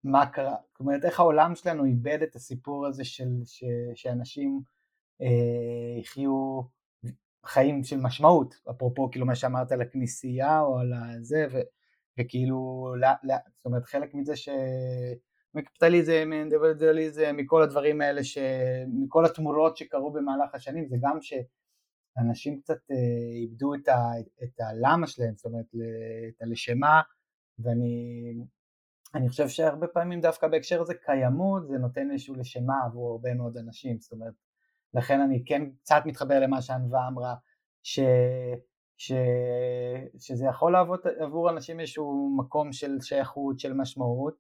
מה 0.04 0.26
קרה, 0.26 0.56
זאת 0.70 0.80
אומרת 0.80 1.04
איך 1.04 1.20
העולם 1.20 1.54
שלנו 1.54 1.84
איבד 1.84 2.22
את 2.22 2.36
הסיפור 2.36 2.86
הזה 2.86 3.04
של 3.04 3.28
ש, 3.44 3.64
שאנשים 3.94 4.60
אה, 5.22 6.00
יחיו 6.00 6.60
חיים 7.44 7.84
של 7.84 7.96
משמעות, 8.00 8.54
אפרופו 8.70 9.10
כאילו 9.10 9.26
מה 9.26 9.34
שאמרת 9.34 9.72
על 9.72 9.80
הכנסייה 9.80 10.60
או 10.60 10.78
על 10.78 10.92
הזה, 10.92 11.46
ו, 11.52 11.58
וכאילו, 12.20 12.88
לא, 12.98 13.08
לא, 13.22 13.34
זאת 13.56 13.66
אומרת 13.66 13.84
חלק 13.84 14.14
מזה 14.14 14.36
ש... 14.36 14.48
מקפיטליזם, 15.54 16.30
אינדיבידואליזם, 16.32 17.34
מכל 17.36 17.62
הדברים 17.62 18.00
האלה, 18.00 18.24
ש... 18.24 18.38
מכל 18.88 19.24
התמורות 19.24 19.76
שקרו 19.76 20.12
במהלך 20.12 20.54
השנים, 20.54 20.88
זה 20.88 20.96
גם 21.00 21.18
שאנשים 21.20 22.60
קצת 22.60 22.78
אה, 22.90 23.36
איבדו 23.42 23.74
את, 23.74 23.88
ה... 23.88 23.98
את 24.44 24.60
הלמה 24.60 25.06
שלהם, 25.06 25.34
זאת 25.36 25.46
אומרת 25.46 25.66
את 26.28 26.42
הלשמה, 26.42 27.00
ואני 27.58 28.34
אני 29.14 29.28
חושב 29.28 29.48
שהרבה 29.48 29.86
פעמים 29.86 30.20
דווקא 30.20 30.48
בהקשר 30.48 30.80
הזה 30.80 30.94
קיימות 30.94 31.68
זה 31.68 31.78
נותן 31.78 32.10
איזשהו 32.10 32.34
לשמה 32.34 32.74
עבור 32.86 33.10
הרבה 33.10 33.34
מאוד 33.34 33.56
אנשים, 33.56 33.98
זאת 33.98 34.12
אומרת 34.12 34.34
לכן 34.94 35.20
אני 35.20 35.42
כן 35.46 35.70
קצת 35.70 36.02
מתחבר 36.04 36.40
למה 36.40 36.62
שענווה 36.62 37.08
אמרה, 37.08 37.34
ש, 37.82 38.00
ש, 38.96 39.12
שזה 40.18 40.46
יכול 40.46 40.72
לעבוד 40.72 41.00
עבור 41.18 41.50
אנשים 41.50 41.80
איזשהו 41.80 42.36
מקום 42.38 42.72
של 42.72 43.00
שייכות, 43.00 43.58
של 43.58 43.72
משמעות, 43.72 44.34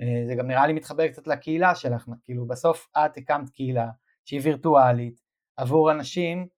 אה, 0.00 0.26
זה 0.26 0.34
גם 0.34 0.46
נראה 0.46 0.66
לי 0.66 0.72
מתחבר 0.72 1.08
קצת 1.08 1.26
לקהילה 1.26 1.74
שלך, 1.74 2.08
כאילו 2.24 2.46
בסוף 2.46 2.88
את 2.98 3.16
הקמת 3.16 3.50
קהילה 3.50 3.88
שהיא 4.24 4.40
וירטואלית 4.42 5.20
עבור 5.56 5.92
אנשים 5.92 6.48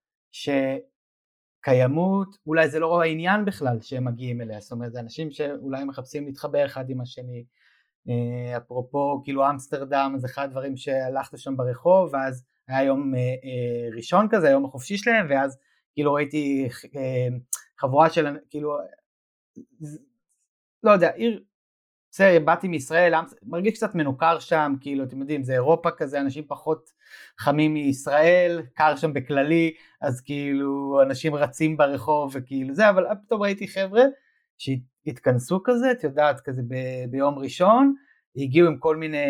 שקיימות, 1.63 2.37
אולי 2.47 2.69
זה 2.69 2.79
לא 2.79 3.01
העניין 3.01 3.45
בכלל 3.45 3.81
שהם 3.81 4.05
מגיעים 4.05 4.41
אליה, 4.41 4.59
זאת 4.59 4.71
אומרת 4.71 4.91
זה 4.91 4.99
אנשים 4.99 5.31
שאולי 5.31 5.83
מחפשים 5.83 6.25
להתחבר 6.25 6.65
אחד 6.65 6.89
עם 6.89 7.01
השני, 7.01 7.45
אה, 8.09 8.57
אפרופו 8.57 9.21
כאילו 9.23 9.49
אמסטרדם 9.49 10.13
זה 10.17 10.27
אחד 10.27 10.43
הדברים 10.43 10.77
שהלכת 10.77 11.37
שם 11.37 11.57
ברחוב 11.57 12.13
ואז 12.13 12.43
היה 12.67 12.83
יום 12.83 13.15
אה, 13.15 13.19
אה, 13.19 13.95
ראשון 13.95 14.27
כזה, 14.31 14.47
היום 14.47 14.65
החופשי 14.65 14.97
שלהם, 14.97 15.27
ואז 15.29 15.57
כאילו 15.93 16.13
ראיתי 16.13 16.69
חבורה 17.79 18.09
של, 18.09 18.37
כאילו, 18.49 18.77
לא 20.83 20.91
יודע, 20.91 21.11
עיר, 21.11 21.43
בסדר, 22.13 22.39
באתי 22.45 22.67
מישראל, 22.67 23.13
מרגיש 23.43 23.73
קצת 23.73 23.95
מנוכר 23.95 24.39
שם, 24.39 24.73
כאילו, 24.81 25.03
אתם 25.03 25.19
יודעים, 25.19 25.43
זה 25.43 25.53
אירופה 25.53 25.91
כזה, 25.91 26.21
אנשים 26.21 26.43
פחות 26.47 26.89
חמים 27.39 27.73
מישראל, 27.73 28.61
קר 28.73 28.95
שם 28.95 29.13
בכללי, 29.13 29.73
אז 30.01 30.21
כאילו, 30.21 31.01
אנשים 31.01 31.35
רצים 31.35 31.77
ברחוב 31.77 32.31
וכאילו 32.33 32.73
זה, 32.73 32.89
אבל 32.89 33.05
פתאום 33.25 33.41
ראיתי 33.41 33.67
חבר'ה 33.67 34.03
שהתכנסו 34.57 35.63
כזה, 35.63 35.91
את 35.91 36.03
יודעת, 36.03 36.39
כזה 36.39 36.61
ב- 36.67 37.05
ביום 37.09 37.39
ראשון, 37.39 37.93
הגיעו 38.35 38.67
עם 38.67 38.77
כל 38.77 38.97
מיני 38.97 39.25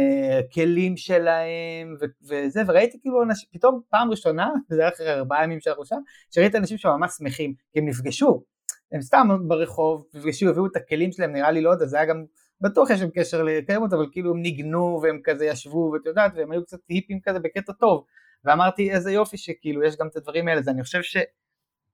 כלים 0.53 0.97
שלהם 0.97 1.95
ו- 2.01 2.25
וזה, 2.27 2.61
וראיתי 2.67 2.97
כאילו 3.01 3.23
אנשים, 3.23 3.49
פתאום 3.53 3.81
פעם 3.89 4.11
ראשונה, 4.11 4.49
זה 4.69 4.81
היה 4.81 4.89
אחרי 4.89 5.13
ארבעה 5.13 5.43
ימים 5.43 5.59
שאנחנו 5.59 5.85
שם, 5.85 5.99
שראיתי 6.31 6.57
אנשים 6.57 6.77
שממש 6.77 7.11
שמחים, 7.17 7.53
כי 7.73 7.79
הם 7.79 7.87
נפגשו, 7.87 8.43
הם 8.91 9.01
סתם 9.01 9.27
ברחוב, 9.47 10.05
נפגשו, 10.13 10.49
הביאו 10.49 10.65
את 10.65 10.75
הכלים 10.75 11.11
שלהם, 11.11 11.33
נראה 11.33 11.51
לי 11.51 11.61
לא 11.61 11.69
יודע, 11.69 11.85
זה 11.85 11.97
היה 11.97 12.05
גם, 12.05 12.25
בטוח 12.63 12.89
יש 12.89 13.01
להם 13.01 13.09
קשר 13.09 13.43
לקיימות, 13.43 13.93
אבל 13.93 14.05
כאילו 14.11 14.31
הם 14.31 14.41
ניגנו 14.41 14.99
והם 15.03 15.19
כזה 15.23 15.45
ישבו, 15.45 15.91
ואת 15.93 16.05
יודעת, 16.05 16.31
והם 16.35 16.51
היו 16.51 16.63
קצת 16.63 16.79
היפים 16.89 17.19
כזה 17.23 17.39
בקטע 17.39 17.73
טוב, 17.73 18.05
ואמרתי 18.45 18.91
איזה 18.91 19.11
יופי 19.11 19.37
שכאילו 19.37 19.83
יש 19.83 19.97
גם 19.97 20.07
את 20.07 20.15
הדברים 20.15 20.47
האלה, 20.47 20.59
אז 20.59 20.69
אני 20.69 20.83
חושב 20.83 21.01
ש... 21.01 21.17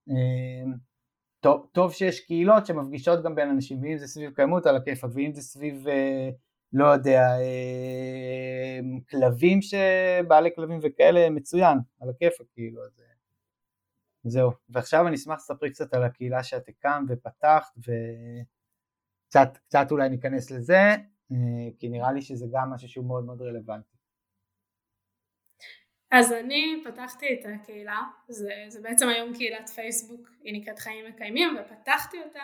אה, 0.09 0.71
טוב, 1.39 1.67
טוב 1.71 1.93
שיש 1.93 2.25
קהילות 2.25 2.65
שמפגישות 2.65 3.23
גם 3.23 3.35
בין 3.35 3.49
אנשים, 3.49 3.83
ואם 3.83 3.97
זה 3.97 4.07
סביב 4.07 4.31
קיימות 4.35 4.65
על 4.65 4.75
הכיפאק, 4.75 5.09
ואם 5.13 5.33
זה 5.33 5.41
סביב 5.41 5.87
אה, 5.87 6.29
לא 6.73 6.85
יודע, 6.85 7.21
אה, 7.21 8.79
כלבים 9.09 9.59
שבעלי 9.61 10.49
כלבים 10.55 10.79
וכאלה, 10.83 11.29
מצוין, 11.29 11.77
על 12.01 12.09
הכיפאק 12.09 12.47
כאילו, 12.53 12.85
אז 12.85 12.99
אה, 12.99 13.05
זהו. 14.23 14.51
ועכשיו 14.69 15.07
אני 15.07 15.15
אשמח 15.15 15.37
לספר 15.37 15.69
קצת 15.69 15.93
על 15.93 16.03
הקהילה 16.03 16.43
שאת 16.43 16.69
הקמת 16.69 17.03
ופתחת, 17.09 17.73
וקצת 19.29 19.91
אולי 19.91 20.09
ניכנס 20.09 20.51
לזה, 20.51 20.79
אה, 21.31 21.37
כי 21.79 21.89
נראה 21.89 22.11
לי 22.11 22.21
שזה 22.21 22.45
גם 22.51 22.69
משהו 22.73 22.87
שהוא 22.87 23.05
מאוד 23.05 23.25
מאוד 23.25 23.41
רלוונטי. 23.41 23.95
אז 26.11 26.31
אני 26.31 26.83
פתחתי 26.85 27.25
את 27.33 27.45
הקהילה, 27.45 28.01
זה, 28.27 28.53
זה 28.67 28.81
בעצם 28.81 29.09
היום 29.09 29.33
קהילת 29.33 29.69
פייסבוק, 29.69 30.29
היא 30.43 30.61
נקראת 30.61 30.79
חיים 30.79 31.05
מקיימים, 31.05 31.57
ופתחתי 31.61 32.17
אותה 32.25 32.43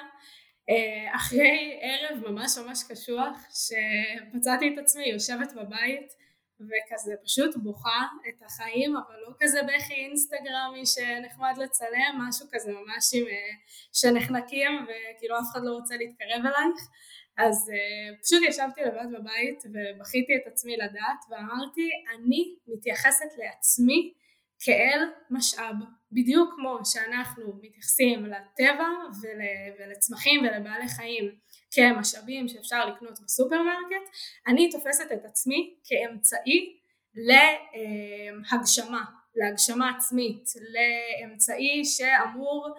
אה, 0.69 1.15
אחרי 1.15 1.79
ערב 1.81 2.31
ממש 2.31 2.57
ממש 2.57 2.83
קשוח 2.89 3.47
שמצאתי 3.49 4.73
את 4.73 4.77
עצמי 4.77 5.05
יושבת 5.05 5.53
בבית 5.53 6.13
וכזה 6.62 7.14
פשוט 7.24 7.56
בוכה 7.56 8.01
את 8.30 8.43
החיים 8.45 8.97
אבל 8.97 9.16
לא 9.28 9.34
כזה 9.39 9.60
בכי 9.64 9.93
אינסטגרמי 9.93 10.86
שנחמד 10.86 11.53
לצלם 11.58 12.22
משהו 12.28 12.47
כזה 12.51 12.72
ממש 12.72 13.14
עם 13.14 13.28
אה, 13.28 13.53
שנחנקים 13.93 14.72
וכאילו 14.84 15.39
אף 15.39 15.45
אחד 15.51 15.62
לא 15.64 15.72
רוצה 15.72 15.95
להתקרב 15.97 16.39
אלייך. 16.45 16.89
אז 17.38 17.72
uh, 17.72 18.24
פשוט 18.24 18.43
ישבתי 18.47 18.82
לבד 18.82 19.20
בבית 19.20 19.64
ובכיתי 19.66 20.36
את 20.36 20.47
עצמי 20.51 20.78
לדעת 20.78 21.22
ואמרתי 21.30 21.89
אני 22.16 22.56
מתייחסת 22.68 23.30
לעצמי 23.38 24.14
כאל 24.60 24.99
משאב, 25.32 25.76
בדיוק 26.12 26.53
כמו 26.56 26.80
שאנחנו 26.86 27.53
מתייחסים 27.62 28.26
לטבע 28.26 28.88
ול, 29.22 29.41
ולצמחים 29.80 30.41
ולבעלי 30.41 30.88
חיים 30.88 31.36
כמשאבים 31.76 32.47
שאפשר 32.47 32.86
לקנות 32.86 33.19
בסופרמרקט, 33.19 34.09
אני 34.47 34.69
תופסת 34.69 35.11
את 35.13 35.26
עצמי 35.26 35.76
כאמצעי 35.84 36.80
להגשמה, 37.15 39.03
להגשמה 39.36 39.89
עצמית, 39.97 40.49
לאמצעי 40.73 41.86
שאמור 41.86 42.76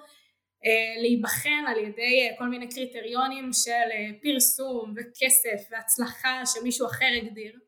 אה, 0.65 1.03
להיבחן 1.03 1.65
על 1.67 1.79
ידי 1.79 2.29
כל 2.39 2.49
מיני 2.49 2.69
קריטריונים 2.69 3.51
של 3.53 4.17
פרסום 4.23 4.95
וכסף 4.97 5.71
והצלחה 5.71 6.43
שמישהו 6.47 6.87
אחר 6.87 7.11
הגדיר. 7.23 7.59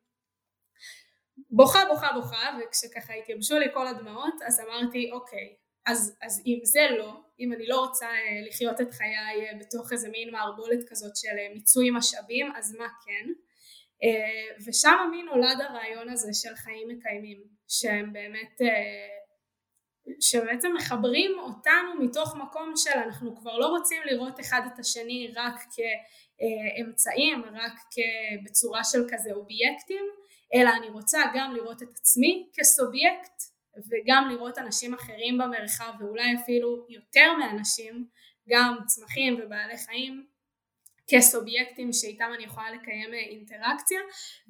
בוכה 1.51 1.79
בוכה 1.89 2.13
בוכה 2.13 2.59
וכשככה 2.61 3.15
התייבשו 3.15 3.59
לי 3.59 3.67
כל 3.75 3.87
הדמעות 3.87 4.35
אז 4.47 4.61
אמרתי 4.61 5.11
אוקיי 5.13 5.55
אז, 5.87 6.17
אז 6.23 6.43
אם 6.47 6.61
זה 6.63 6.81
לא 6.99 7.21
אם 7.41 7.53
אני 7.53 7.67
לא 7.67 7.81
רוצה 7.81 8.07
אה, 8.07 8.41
לחיות 8.49 8.81
את 8.81 8.93
חיי 8.93 9.17
אה, 9.17 9.59
בתוך 9.61 9.93
איזה 9.93 10.09
מין 10.09 10.31
מערבולת 10.31 10.89
כזאת 10.89 11.17
של 11.17 11.39
אה, 11.39 11.49
מיצוי 11.55 11.91
משאבים 11.91 12.53
אז 12.57 12.75
מה 12.75 12.87
כן? 13.05 13.31
ושם 14.67 14.97
מין 15.11 15.27
נולד 15.27 15.61
הרעיון 15.61 16.09
הזה 16.09 16.29
של 16.33 16.55
חיים 16.55 16.89
מקיימים 16.89 17.45
שהם 17.69 18.13
באמת 18.13 18.61
שבעצם 20.21 20.75
מחברים 20.77 21.31
אותנו 21.39 21.95
מתוך 22.01 22.37
מקום 22.37 22.73
של 22.77 22.99
אנחנו 23.07 23.37
כבר 23.37 23.59
לא 23.59 23.67
רוצים 23.67 24.03
לראות 24.05 24.41
אחד 24.41 24.61
את 24.75 24.79
השני 24.79 25.33
רק 25.37 25.55
כאמצעים 25.75 27.45
רק 27.45 27.81
בצורה 28.45 28.85
של 28.85 28.99
כזה 29.11 29.33
אובייקטים 29.33 30.05
אלא 30.55 30.71
אני 30.79 30.89
רוצה 30.89 31.21
גם 31.35 31.55
לראות 31.57 31.83
את 31.83 31.89
עצמי 32.01 32.49
כסובייקט 32.55 33.43
וגם 33.91 34.29
לראות 34.31 34.59
אנשים 34.59 34.95
אחרים 34.95 35.39
במרחב 35.39 35.93
ואולי 36.01 36.35
אפילו 36.43 36.87
יותר 36.89 37.33
מאנשים, 37.39 38.07
גם 38.49 38.79
צמחים 38.87 39.41
ובעלי 39.43 39.77
חיים 39.77 40.27
כסובייקטים 41.11 41.93
שאיתם 41.93 42.31
אני 42.35 42.45
יכולה 42.45 42.71
לקיים 42.71 43.15
אינטראקציה. 43.15 44.01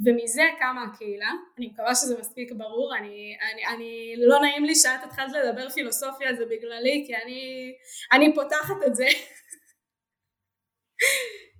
ומזה 0.06 0.42
קמה 0.58 0.84
הקהילה, 0.84 1.30
אני 1.58 1.66
מקווה 1.66 1.94
שזה 1.94 2.18
מספיק 2.20 2.52
ברור, 2.52 2.96
אני, 2.96 3.36
אני, 3.52 3.66
אני 3.66 4.14
לא 4.16 4.40
נעים 4.40 4.64
לי 4.64 4.74
שאת 4.74 5.04
התחלת 5.04 5.32
לדבר 5.32 5.70
פילוסופיה 5.70 6.34
זה 6.34 6.46
בגללי 6.46 7.04
כי 7.06 7.16
אני, 7.16 7.72
אני 8.12 8.34
פותחת 8.34 8.76
את 8.86 8.96
זה. 8.96 9.06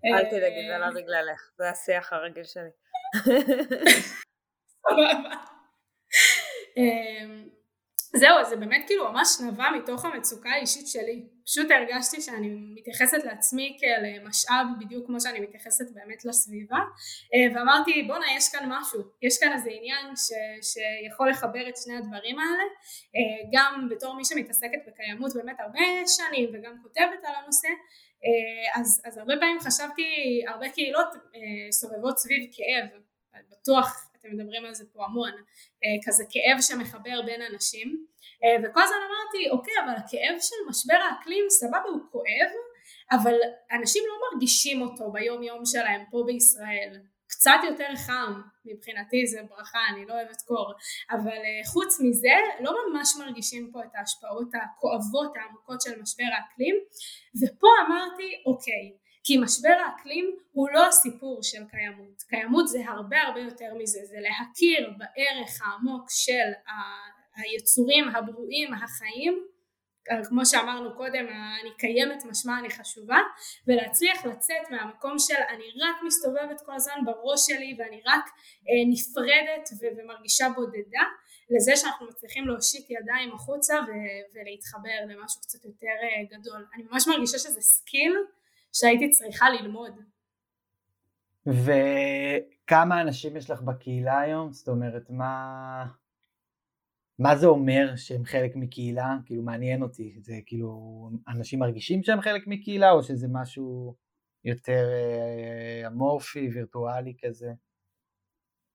אל 0.05 0.25
תדאגי 0.25 0.69
זה 0.69 0.79
לא 0.79 0.91
בגללך, 0.91 1.51
זה 1.59 1.71
השיח 1.71 2.13
הרגיל 2.13 2.45
שלי 2.45 2.71
זהו, 8.17 8.45
זה 8.49 8.57
באמת 8.57 8.85
כאילו 8.87 9.13
ממש 9.13 9.29
נבע 9.41 9.71
מתוך 9.71 10.05
המצוקה 10.05 10.51
האישית 10.51 10.89
שלי. 10.89 11.27
פשוט 11.45 11.71
הרגשתי 11.71 12.21
שאני 12.21 12.49
מתייחסת 12.75 13.25
לעצמי 13.25 13.77
כאל 13.81 14.29
משאב 14.29 14.67
בדיוק 14.81 15.07
כמו 15.07 15.21
שאני 15.21 15.41
מתייחסת 15.41 15.85
באמת 15.95 16.25
לסביבה. 16.25 16.77
אה, 17.35 17.55
ואמרתי 17.55 18.03
בואנה 18.03 18.27
יש 18.37 18.49
כאן 18.53 18.69
משהו, 18.69 19.01
יש 19.23 19.41
כאן 19.41 19.53
איזה 19.53 19.71
עניין 19.71 20.17
ש, 20.17 20.29
שיכול 20.71 21.31
לחבר 21.31 21.69
את 21.69 21.77
שני 21.77 21.97
הדברים 21.97 22.39
האלה. 22.39 22.65
אה, 23.17 23.49
גם 23.53 23.89
בתור 23.91 24.17
מי 24.17 24.25
שמתעסקת 24.25 24.81
בקיימות 24.87 25.33
באמת 25.35 25.61
הרבה 25.61 25.81
שנים 26.07 26.51
וגם 26.55 26.77
כותבת 26.83 27.25
על 27.25 27.35
הנושא 27.43 27.69
אה, 28.25 28.81
אז, 28.81 29.03
אז 29.05 29.19
הרבה 29.19 29.35
פעמים 29.41 29.61
חשבתי, 29.61 30.05
הרבה 30.49 30.69
קהילות 30.69 31.09
סובבות 31.71 32.19
סביב 32.19 32.51
כאב, 32.53 33.01
בטוח 33.51 34.08
אתם 34.21 34.29
מדברים 34.33 34.65
על 34.65 34.75
זה 34.75 34.85
פה 34.93 35.05
המון, 35.05 35.31
אה, 35.31 35.97
כזה 36.07 36.25
כאב 36.31 36.61
שמחבר 36.61 37.23
בין 37.27 37.43
אנשים. 37.43 38.07
אה, 38.45 38.57
וכל 38.63 38.83
הזמן 38.83 38.97
אמרתי 39.09 39.51
אוקיי 39.51 39.75
אבל 39.85 39.95
הכאב 39.97 40.37
של 40.41 40.57
משבר 40.69 40.99
האקלים 41.11 41.45
סבבה 41.49 41.89
הוא 41.89 42.01
כואב 42.11 42.51
אבל 43.13 43.35
אנשים 43.73 44.05
לא 44.09 44.15
מרגישים 44.33 44.83
אותו 44.83 45.13
ביום 45.13 45.43
יום 45.43 45.63
שלהם 45.67 46.05
פה 46.11 46.23
בישראל. 46.27 47.01
קצת 47.29 47.61
יותר 47.65 47.97
חם 48.07 48.33
מבחינתי 48.65 49.27
זה 49.27 49.41
ברכה 49.51 49.79
אני 49.93 50.07
לא 50.07 50.15
אוהבת 50.15 50.43
קור. 50.47 50.73
אבל 51.11 51.41
אה, 51.47 51.67
חוץ 51.73 52.01
מזה 52.01 52.39
לא 52.61 52.73
ממש 52.83 53.09
מרגישים 53.19 53.71
פה 53.73 53.81
את 53.85 53.95
ההשפעות 53.95 54.49
הכואבות 54.55 55.37
העמוקות 55.37 55.81
של 55.81 56.03
משבר 56.03 56.31
האקלים. 56.37 56.77
ופה 57.41 57.69
אמרתי 57.87 58.43
אוקיי 58.47 58.93
כי 59.29 59.39
משבר 59.39 59.77
האקלים 59.87 60.37
הוא 60.53 60.69
לא 60.73 60.89
הסיפור 60.89 61.43
של 61.43 61.65
קיימות, 61.71 62.23
קיימות 62.29 62.69
זה 62.69 62.79
הרבה 62.89 63.21
הרבה 63.23 63.41
יותר 63.41 63.75
מזה, 63.79 64.01
זה 64.05 64.17
להכיר 64.21 64.91
בערך 64.99 65.51
העמוק 65.65 66.07
של 66.11 66.49
היצורים 67.37 68.09
הברואים 68.09 68.75
החיים 68.75 69.45
כמו 70.29 70.47
שאמרנו 70.47 70.97
קודם, 70.97 71.27
אני 71.61 71.71
קיימת 71.79 72.25
משמע 72.25 72.59
אני 72.59 72.71
חשובה, 72.71 73.19
ולהצליח 73.67 74.27
לצאת 74.27 74.71
מהמקום 74.71 75.19
של 75.19 75.41
אני 75.49 75.65
רק 75.83 75.97
מסתובבת 76.07 76.61
כל 76.67 76.75
הזמן 76.75 77.05
בראש 77.05 77.47
שלי 77.47 77.77
ואני 77.79 78.03
רק 78.07 78.25
אה, 78.69 78.91
נפרדת 78.93 79.69
ו- 79.81 79.99
ומרגישה 79.99 80.49
בודדה, 80.57 81.05
לזה 81.51 81.77
שאנחנו 81.77 82.07
מצליחים 82.07 82.47
להושיט 82.47 82.87
ידיים 82.91 83.33
החוצה 83.35 83.75
ו- 83.75 84.23
ולהתחבר 84.35 84.99
למשהו 85.09 85.41
קצת 85.41 85.65
יותר 85.65 85.97
אה, 86.03 86.39
גדול. 86.39 86.67
אני 86.75 86.83
ממש 86.91 87.09
מרגישה 87.09 87.39
שזה 87.39 87.61
skill 87.61 88.13
שהייתי 88.73 89.11
צריכה 89.11 89.47
ללמוד. 89.51 89.93
וכמה 91.47 93.01
אנשים 93.01 93.37
יש 93.37 93.51
לך 93.51 93.63
בקהילה 93.63 94.21
היום? 94.21 94.53
זאת 94.53 94.69
אומרת, 94.69 95.11
מה... 95.11 95.87
מה 97.19 97.37
זה 97.37 97.47
אומר 97.47 97.97
שהם 97.97 98.25
חלק 98.25 98.57
מקהילה? 98.57 99.17
כאילו 99.27 99.43
מעניין 99.43 99.83
אותי, 99.83 100.17
זה 100.21 100.35
כאילו 100.47 101.11
אנשים 101.29 101.59
מרגישים 101.59 102.03
שהם 102.03 102.21
חלק 102.21 102.43
מקהילה 102.47 102.91
או 102.91 103.03
שזה 103.03 103.27
משהו 103.33 103.95
יותר 104.45 104.85
אה, 104.93 105.87
אמורפי, 105.87 106.49
וירטואלי 106.55 107.15
כזה? 107.23 107.53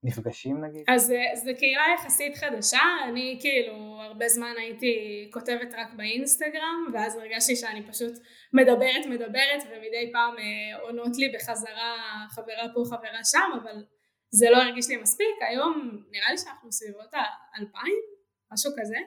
נפגשים 0.03 0.65
נגיד? 0.65 0.83
אז 0.87 1.11
אה, 1.11 1.35
זו 1.35 1.51
קהילה 1.57 1.83
יחסית 1.95 2.35
חדשה, 2.35 2.81
אני 3.09 3.37
כאילו 3.41 3.97
הרבה 4.01 4.29
זמן 4.29 4.53
הייתי 4.57 5.27
כותבת 5.33 5.73
רק 5.77 5.93
באינסטגרם 5.93 6.91
ואז 6.93 7.15
הרגשתי 7.15 7.55
שאני 7.55 7.87
פשוט 7.87 8.13
מדברת 8.53 9.05
מדברת 9.09 9.63
ומדי 9.69 10.09
פעם 10.11 10.35
אה, 10.37 10.79
עונות 10.79 11.17
לי 11.17 11.29
בחזרה 11.29 11.95
חברה 12.29 12.73
פה 12.73 12.83
חברה 12.85 13.23
שם 13.23 13.59
אבל 13.63 13.83
זה 14.29 14.49
לא 14.49 14.57
הרגיש 14.57 14.89
לי 14.89 14.97
מספיק, 14.97 15.35
היום 15.49 16.03
נראה 16.11 16.31
לי 16.31 16.37
שאנחנו 16.37 16.71
סביבות 16.71 17.09
האלפיים 17.13 17.99
משהו 18.51 18.71
כזה. 18.79 18.97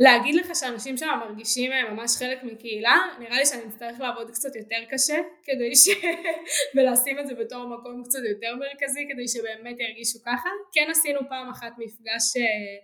להגיד 0.00 0.34
לך 0.34 0.56
שאנשים 0.56 0.96
שם 0.96 1.06
מרגישים 1.20 1.70
ממש 1.90 2.16
חלק 2.18 2.42
מקהילה, 2.42 2.96
נראה 3.18 3.38
לי 3.38 3.46
שאני 3.46 3.62
אצטרך 3.68 4.00
לעבוד 4.00 4.30
קצת 4.30 4.56
יותר 4.56 4.84
קשה 4.90 5.18
כדי 5.42 5.76
ש... 5.76 5.88
ולשים 6.74 7.18
את 7.18 7.26
זה 7.26 7.34
בתור 7.34 7.78
מקום 7.78 8.02
קצת 8.04 8.18
יותר 8.30 8.56
מרכזי 8.56 9.06
כדי 9.12 9.28
שבאמת 9.28 9.80
ירגישו 9.80 10.18
ככה. 10.26 10.48
כן 10.72 10.90
עשינו 10.90 11.20
פעם 11.28 11.50
אחת 11.50 11.72
מפגש 11.78 12.36
אה, 12.36 12.76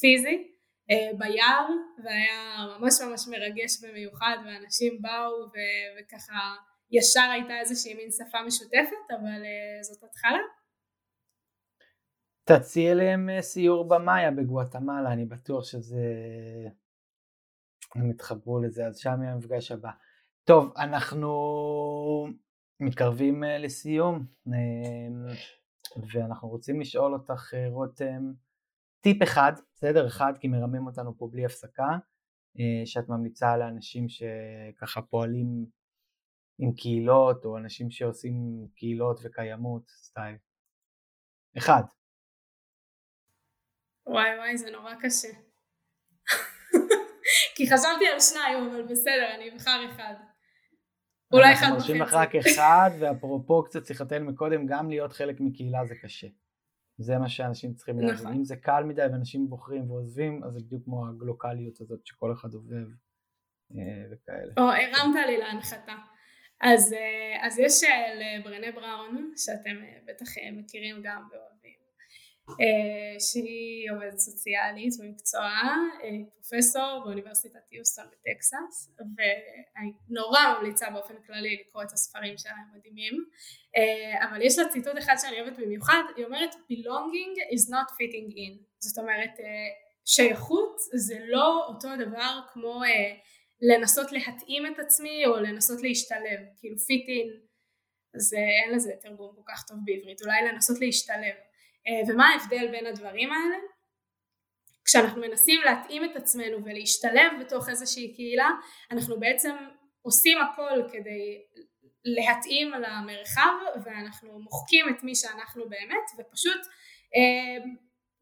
פיזי 0.00 0.48
אה, 0.90 1.10
ביער 1.18 1.68
והיה 2.04 2.66
ממש 2.78 3.00
ממש 3.00 3.28
מרגש 3.28 3.72
במיוחד 3.82 4.36
ואנשים 4.44 5.02
באו 5.02 5.32
ו- 5.52 5.88
וככה 5.96 6.54
ישר 6.90 7.28
הייתה 7.32 7.60
איזושהי 7.60 7.94
מין 7.94 8.08
שפה 8.10 8.38
משותפת 8.46 9.06
אבל 9.10 9.42
אה, 9.44 9.82
זאת 9.82 10.02
התחלה. 10.04 10.61
תציעי 12.44 12.94
להם 12.94 13.30
אה, 13.30 13.42
סיור 13.42 13.88
במאיה 13.88 14.30
בגואטמלה, 14.30 15.12
אני 15.12 15.24
בטוח 15.24 15.64
שזה... 15.64 16.04
הם 17.94 18.10
יתחברו 18.10 18.60
לזה, 18.60 18.86
אז 18.86 18.98
שם 18.98 19.22
יהיה 19.22 19.32
המפגש 19.32 19.72
הבא. 19.72 19.90
טוב, 20.44 20.72
אנחנו 20.76 21.28
מתקרבים 22.80 23.44
אה, 23.44 23.58
לסיום, 23.58 24.26
אמ, 24.46 24.52
ואנחנו 26.12 26.48
רוצים 26.48 26.80
לשאול 26.80 27.14
אותך, 27.14 27.54
אה, 27.54 27.68
רותם, 27.68 28.32
טיפ 29.00 29.22
אחד, 29.22 29.52
בסדר? 29.74 30.06
אחד, 30.06 30.32
כי 30.40 30.48
מרמים 30.48 30.86
אותנו 30.86 31.18
פה 31.18 31.28
בלי 31.32 31.44
הפסקה, 31.44 31.98
שאת 32.84 33.08
ממליצה 33.08 33.56
לאנשים 33.56 34.06
שככה 34.08 35.02
פועלים 35.02 35.66
עם 36.58 36.72
קהילות, 36.72 37.44
או 37.44 37.58
אנשים 37.58 37.90
שעושים 37.90 38.66
קהילות 38.76 39.20
וקיימות, 39.22 39.88
סטייל. 39.88 40.36
אחד. 41.58 41.82
וואי 44.06 44.38
וואי 44.38 44.56
זה 44.56 44.70
נורא 44.70 44.94
קשה. 44.94 45.28
כי 47.56 47.66
חשבתי 47.66 48.06
על 48.12 48.20
שניים 48.20 48.70
אבל 48.70 48.82
בסדר 48.82 49.34
אני 49.34 49.50
אבחר 49.54 49.90
אחד. 49.90 50.14
אולי 51.32 51.52
אחד 51.52 51.52
וחצי. 51.52 51.64
אנחנו 51.64 51.76
מרשים 51.76 52.02
לך 52.02 52.14
רק 52.14 52.34
אחד 52.34 52.90
ואפרופו 53.00 53.64
קצת 53.64 53.86
שיחתנו 53.86 54.24
מקודם 54.24 54.66
גם 54.66 54.90
להיות 54.90 55.12
חלק 55.12 55.36
מקהילה 55.40 55.84
זה 55.84 55.94
קשה. 56.02 56.26
זה 56.98 57.18
מה 57.18 57.28
שאנשים 57.28 57.74
צריכים 57.74 58.00
להבין. 58.00 58.14
נכון. 58.14 58.32
אם 58.32 58.44
זה 58.44 58.56
קל 58.56 58.84
מדי 58.84 59.02
ואנשים 59.02 59.48
בוחרים 59.48 59.90
ועוזבים 59.90 60.44
אז 60.44 60.52
זה 60.52 60.60
בדיוק 60.60 60.84
כמו 60.84 61.08
הגלוקליות 61.08 61.80
הזאת 61.80 62.06
שכל 62.06 62.32
אחד 62.32 62.54
עובב 62.54 62.86
אה, 63.76 64.04
וכאלה. 64.10 64.52
או 64.58 64.62
הרמת 64.62 65.26
לי 65.26 65.38
להנחתה. 65.38 65.94
אז, 66.60 66.92
אה, 66.92 67.46
אז 67.46 67.58
יש 67.58 67.84
אה, 67.84 68.14
לברנה 68.14 68.66
בראון 68.74 69.32
שאתם 69.36 69.76
בטח 70.08 70.26
מכירים 70.52 71.00
גם 71.04 71.28
שהיא 73.18 73.90
עובדת 73.90 74.18
סוציאלית 74.18 74.94
במקצועה, 75.00 75.76
אה, 76.02 76.08
פרופסור 76.34 77.00
באוניברסיטת 77.04 77.72
יוסטון 77.72 78.04
בטקסס 78.06 78.90
ואני 78.98 79.92
נורא 80.08 80.40
ממליצה 80.58 80.90
באופן 80.90 81.14
כללי 81.26 81.56
לקרוא 81.60 81.82
את 81.82 81.92
הספרים 81.92 82.38
שלה 82.38 82.52
הם 82.52 82.78
מדהימים. 82.78 83.24
אה, 83.76 84.28
אבל 84.28 84.42
יש 84.42 84.58
לה 84.58 84.68
ציטוט 84.68 84.98
אחד 84.98 85.14
שאני 85.18 85.40
אוהבת 85.40 85.58
במיוחד 85.58 86.02
היא 86.16 86.24
אומרת 86.24 86.54
belonging 86.54 87.54
is 87.54 87.70
not 87.70 87.90
fitting 87.92 88.32
in. 88.32 88.64
זאת 88.78 88.98
אומרת 88.98 89.30
שייכות 90.04 90.76
זה 90.94 91.18
לא 91.20 91.66
אותו 91.68 91.88
דבר 91.98 92.40
כמו 92.52 92.80
לנסות 93.62 94.12
להתאים 94.12 94.66
את 94.66 94.78
עצמי 94.78 95.26
או 95.26 95.36
לנסות 95.36 95.82
להשתלב. 95.82 96.40
כאילו 96.58 96.76
fit 96.76 97.06
in 97.08 97.52
זה 98.16 98.36
אין 98.36 98.74
לזה 98.74 98.92
תרגום 99.00 99.34
כל 99.36 99.42
כך 99.46 99.68
טוב 99.68 99.78
בעברית 99.84 100.22
אולי 100.22 100.52
לנסות 100.52 100.80
להשתלב. 100.80 101.16
אה, 101.18 101.51
ומה 102.08 102.28
ההבדל 102.28 102.68
בין 102.70 102.86
הדברים 102.86 103.32
האלה? 103.32 103.56
כשאנחנו 104.84 105.20
מנסים 105.20 105.60
להתאים 105.64 106.04
את 106.04 106.16
עצמנו 106.16 106.64
ולהשתלב 106.64 107.32
בתוך 107.40 107.68
איזושהי 107.68 108.14
קהילה 108.14 108.50
אנחנו 108.90 109.20
בעצם 109.20 109.54
עושים 110.02 110.38
הכל 110.40 110.82
כדי 110.92 111.42
להתאים 112.04 112.70
למרחב 112.70 113.52
ואנחנו 113.84 114.38
מוחקים 114.38 114.86
את 114.88 115.02
מי 115.02 115.14
שאנחנו 115.14 115.68
באמת 115.68 116.06
ופשוט 116.18 116.60
אה, 117.16 117.64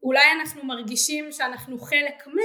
אולי 0.03 0.31
אנחנו 0.39 0.63
מרגישים 0.63 1.31
שאנחנו 1.31 1.79
חלק 1.79 2.27
מ... 2.27 2.37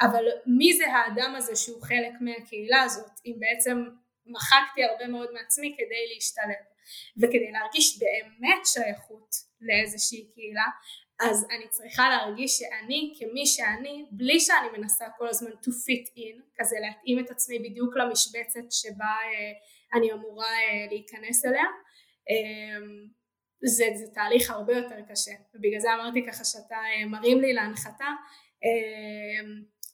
אבל 0.00 0.24
מי 0.46 0.76
זה 0.76 0.92
האדם 0.92 1.34
הזה 1.36 1.56
שהוא 1.56 1.82
חלק 1.82 2.12
מהקהילה 2.20 2.82
הזאת 2.82 3.20
אם 3.26 3.34
בעצם 3.38 3.84
מחקתי 4.26 4.84
הרבה 4.84 5.06
מאוד 5.06 5.28
מעצמי 5.32 5.74
כדי 5.78 6.14
להשתלב 6.14 6.64
וכדי 7.16 7.52
להרגיש 7.52 7.98
באמת 7.98 8.66
שייכות 8.66 9.45
לאיזושהי 9.60 10.30
קהילה 10.34 10.66
אז 11.20 11.46
אני 11.50 11.68
צריכה 11.68 12.08
להרגיש 12.08 12.58
שאני 12.58 13.14
כמי 13.18 13.46
שאני 13.46 14.06
בלי 14.10 14.40
שאני 14.40 14.78
מנסה 14.78 15.04
כל 15.18 15.28
הזמן 15.28 15.50
to 15.50 15.70
fit 15.70 16.18
in 16.18 16.42
כזה 16.58 16.76
להתאים 16.80 17.18
את 17.18 17.30
עצמי 17.30 17.58
בדיוק 17.58 17.96
למשבצת 17.96 18.70
שבה 18.70 19.04
אה, 19.04 19.52
אני 19.98 20.12
אמורה 20.12 20.52
אה, 20.52 20.86
להיכנס 20.90 21.44
אליה. 21.44 21.64
אה, 22.30 22.86
זה, 23.64 23.84
זה 23.94 24.14
תהליך 24.14 24.50
הרבה 24.50 24.72
יותר 24.76 25.00
קשה 25.08 25.32
ובגלל 25.54 25.80
זה 25.80 25.94
אמרתי 25.94 26.26
ככה 26.26 26.44
שאתה 26.44 26.76
אה, 26.76 27.06
מרים 27.06 27.40
לי 27.40 27.52
להנחתה. 27.52 28.08
אה, 28.64 29.48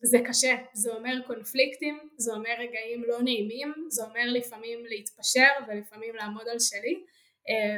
זה 0.05 0.19
קשה, 0.29 0.57
זה 0.73 0.93
אומר 0.95 1.15
קונפליקטים, 1.27 1.99
זה 2.17 2.33
אומר 2.33 2.51
רגעים 2.59 3.05
לא 3.05 3.23
נעימים, 3.23 3.75
זה 3.89 4.05
אומר 4.05 4.25
לפעמים 4.27 4.87
להתפשר 4.87 5.49
ולפעמים 5.69 6.15
לעמוד 6.15 6.49
על 6.49 6.59
שלי 6.59 7.05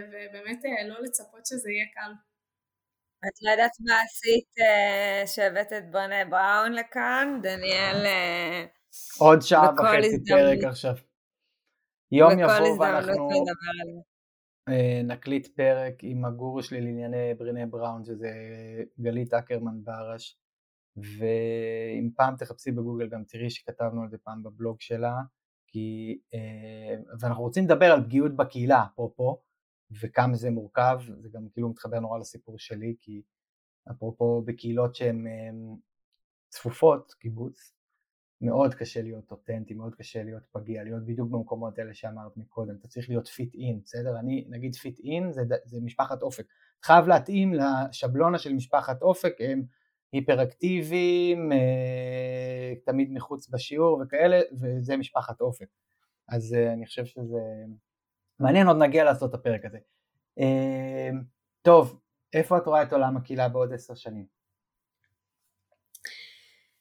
ובאמת 0.08 0.64
אה, 0.64 0.88
לא 0.88 1.02
לצפות 1.02 1.46
שזה 1.46 1.70
יהיה 1.70 1.86
קל. 1.94 2.12
את 3.28 3.42
לא 3.42 3.50
יודעת 3.50 3.70
מה 3.86 3.94
עשית 4.02 4.50
אה, 4.58 5.26
שהבאת 5.26 5.72
את 5.72 5.90
בונה 5.90 6.24
בראון 6.30 6.72
לכאן? 6.72 7.38
דניאל... 7.42 8.06
עוד 9.18 9.40
שעה 9.42 9.70
וחצי 9.74 10.24
פרק 10.28 10.58
עכשיו. 10.68 10.94
יום 12.12 12.38
יבוא 12.38 12.78
ואנחנו 12.80 13.28
נקליט 15.04 15.46
פרק 15.46 15.94
עם 16.02 16.24
הגורו 16.24 16.62
שלי 16.62 16.80
לענייני 16.80 17.34
בריני 17.34 17.66
בראון 17.66 18.04
שזה 18.04 18.30
גלית 19.00 19.34
אקרמן 19.34 19.84
ברש 19.84 20.38
ואם 20.96 22.10
פעם 22.16 22.36
תחפשי 22.36 22.70
בגוגל 22.70 23.08
גם 23.08 23.24
תראי 23.24 23.50
שכתבנו 23.50 24.02
על 24.02 24.08
זה 24.08 24.18
פעם 24.18 24.42
בבלוג 24.42 24.80
שלה 24.80 25.14
כי, 25.66 26.18
אה, 26.34 26.96
ואנחנו 27.20 27.42
רוצים 27.42 27.64
לדבר 27.64 27.86
על 27.92 28.04
פגיעות 28.04 28.36
בקהילה, 28.36 28.84
אפרופו, 28.92 29.42
וכמה 30.03 30.36
זה 30.36 30.51
מורכב, 30.51 30.99
זה 31.20 31.28
גם 31.32 31.49
כאילו 31.53 31.68
מתחבר 31.68 32.01
נורא 32.01 32.18
לסיפור 32.18 32.59
שלי, 32.59 32.95
כי 33.01 33.22
אפרופו 33.90 34.42
בקהילות 34.42 34.95
שהן 34.95 35.26
אה, 35.26 35.74
צפופות, 36.49 37.12
קיבוץ, 37.18 37.74
מאוד 38.40 38.74
קשה 38.74 39.03
להיות 39.03 39.30
אותנטי, 39.30 39.74
מאוד 39.74 39.95
קשה 39.95 40.22
להיות 40.22 40.42
פגיע, 40.53 40.84
להיות 40.84 41.07
בדיוק 41.07 41.30
במקומות 41.30 41.78
האלה 41.78 41.95
שאמרת 41.95 42.36
מקודם, 42.36 42.74
אתה 42.80 42.88
צריך 42.88 43.09
להיות 43.09 43.28
fit 43.28 43.55
in, 43.55 43.80
בסדר? 43.84 44.18
אני 44.18 44.45
נגיד 44.49 44.74
fit 44.74 45.01
in 45.05 45.32
זה, 45.32 45.42
זה 45.64 45.80
משפחת 45.80 46.22
אופק, 46.22 46.47
חייב 46.82 47.07
להתאים 47.09 47.55
לשבלונה 47.55 48.38
של 48.38 48.53
משפחת 48.53 49.03
אופק, 49.03 49.34
הם 49.38 49.64
היפראקטיביים, 50.12 51.53
אה, 51.53 52.72
תמיד 52.84 53.12
מחוץ 53.12 53.49
בשיעור 53.49 54.03
וכאלה, 54.03 54.40
וזה 54.61 54.97
משפחת 54.97 55.40
אופק. 55.40 55.66
אז 56.28 56.53
uh, 56.53 56.72
אני 56.72 56.86
חושב 56.86 57.05
שזה 57.05 57.40
מעניין, 58.41 58.66
עוד 58.66 58.76
נגיע 58.76 59.05
לעשות 59.05 59.30
את 59.30 59.35
הפרק 59.35 59.64
הזה. 59.64 59.78
Uh, 60.41 61.14
טוב, 61.62 62.01
איפה 62.32 62.59
את 62.59 62.66
רואה 62.66 62.82
את 62.82 62.93
עולם 62.93 63.16
הקהילה 63.16 63.49
בעוד 63.49 63.72
עשר 63.72 63.95
שנים? 63.95 64.35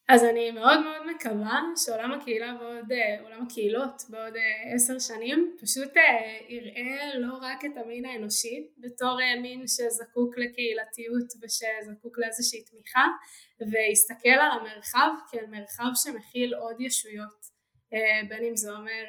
אז 0.10 0.24
אני 0.24 0.51
מאוד 0.51 0.80
מאוד 0.80 1.16
מקווה 1.16 1.62
שעולם 1.76 2.12
הקהילה 2.12 2.54
בעוד, 2.60 2.91
אה, 2.91 3.22
עולם 3.24 3.45
הקהילות 3.47 4.01
בעוד 4.10 4.36
אה, 4.36 4.76
עשר 4.76 4.99
שנים 4.99 5.58
פשוט 5.62 5.97
אה, 5.97 6.38
יראה 6.49 7.16
לא 7.16 7.34
רק 7.41 7.66
את 7.66 7.78
המין 7.78 8.06
האנושי 8.06 8.68
בתור 8.78 9.20
מין 9.41 9.68
שזקוק 9.68 10.38
לקהילתיות 10.38 11.34
ושזקוק 11.41 12.18
לאיזושהי 12.18 12.64
תמיכה 12.64 13.08
ויסתכל 13.72 14.30
על 14.30 14.60
המרחב 14.60 15.10
כאל 15.32 15.45
מרחב 15.45 15.91
שמכיל 15.95 16.54
עוד 16.56 16.82
ישויות 16.82 17.54
בין 18.30 18.43
אם 18.49 18.56
זה 18.56 18.72
אומר 18.72 19.04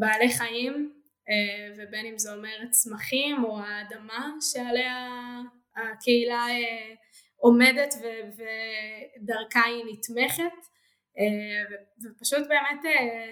בעלי 0.00 0.28
חיים 0.28 0.92
ובין 1.76 2.06
אם 2.06 2.18
זה 2.18 2.32
אומר 2.34 2.56
צמחים 2.70 3.44
או 3.44 3.60
האדמה 3.60 4.30
שעליה 4.40 5.08
הקהילה 5.76 6.46
עומדת 7.36 7.94
ו- 8.02 8.42
ודרכה 9.22 9.64
היא 9.64 9.84
נתמכת 9.92 10.70
אה, 11.18 11.76
ופשוט 12.04 12.48
באמת 12.48 12.84
אה, 12.84 13.30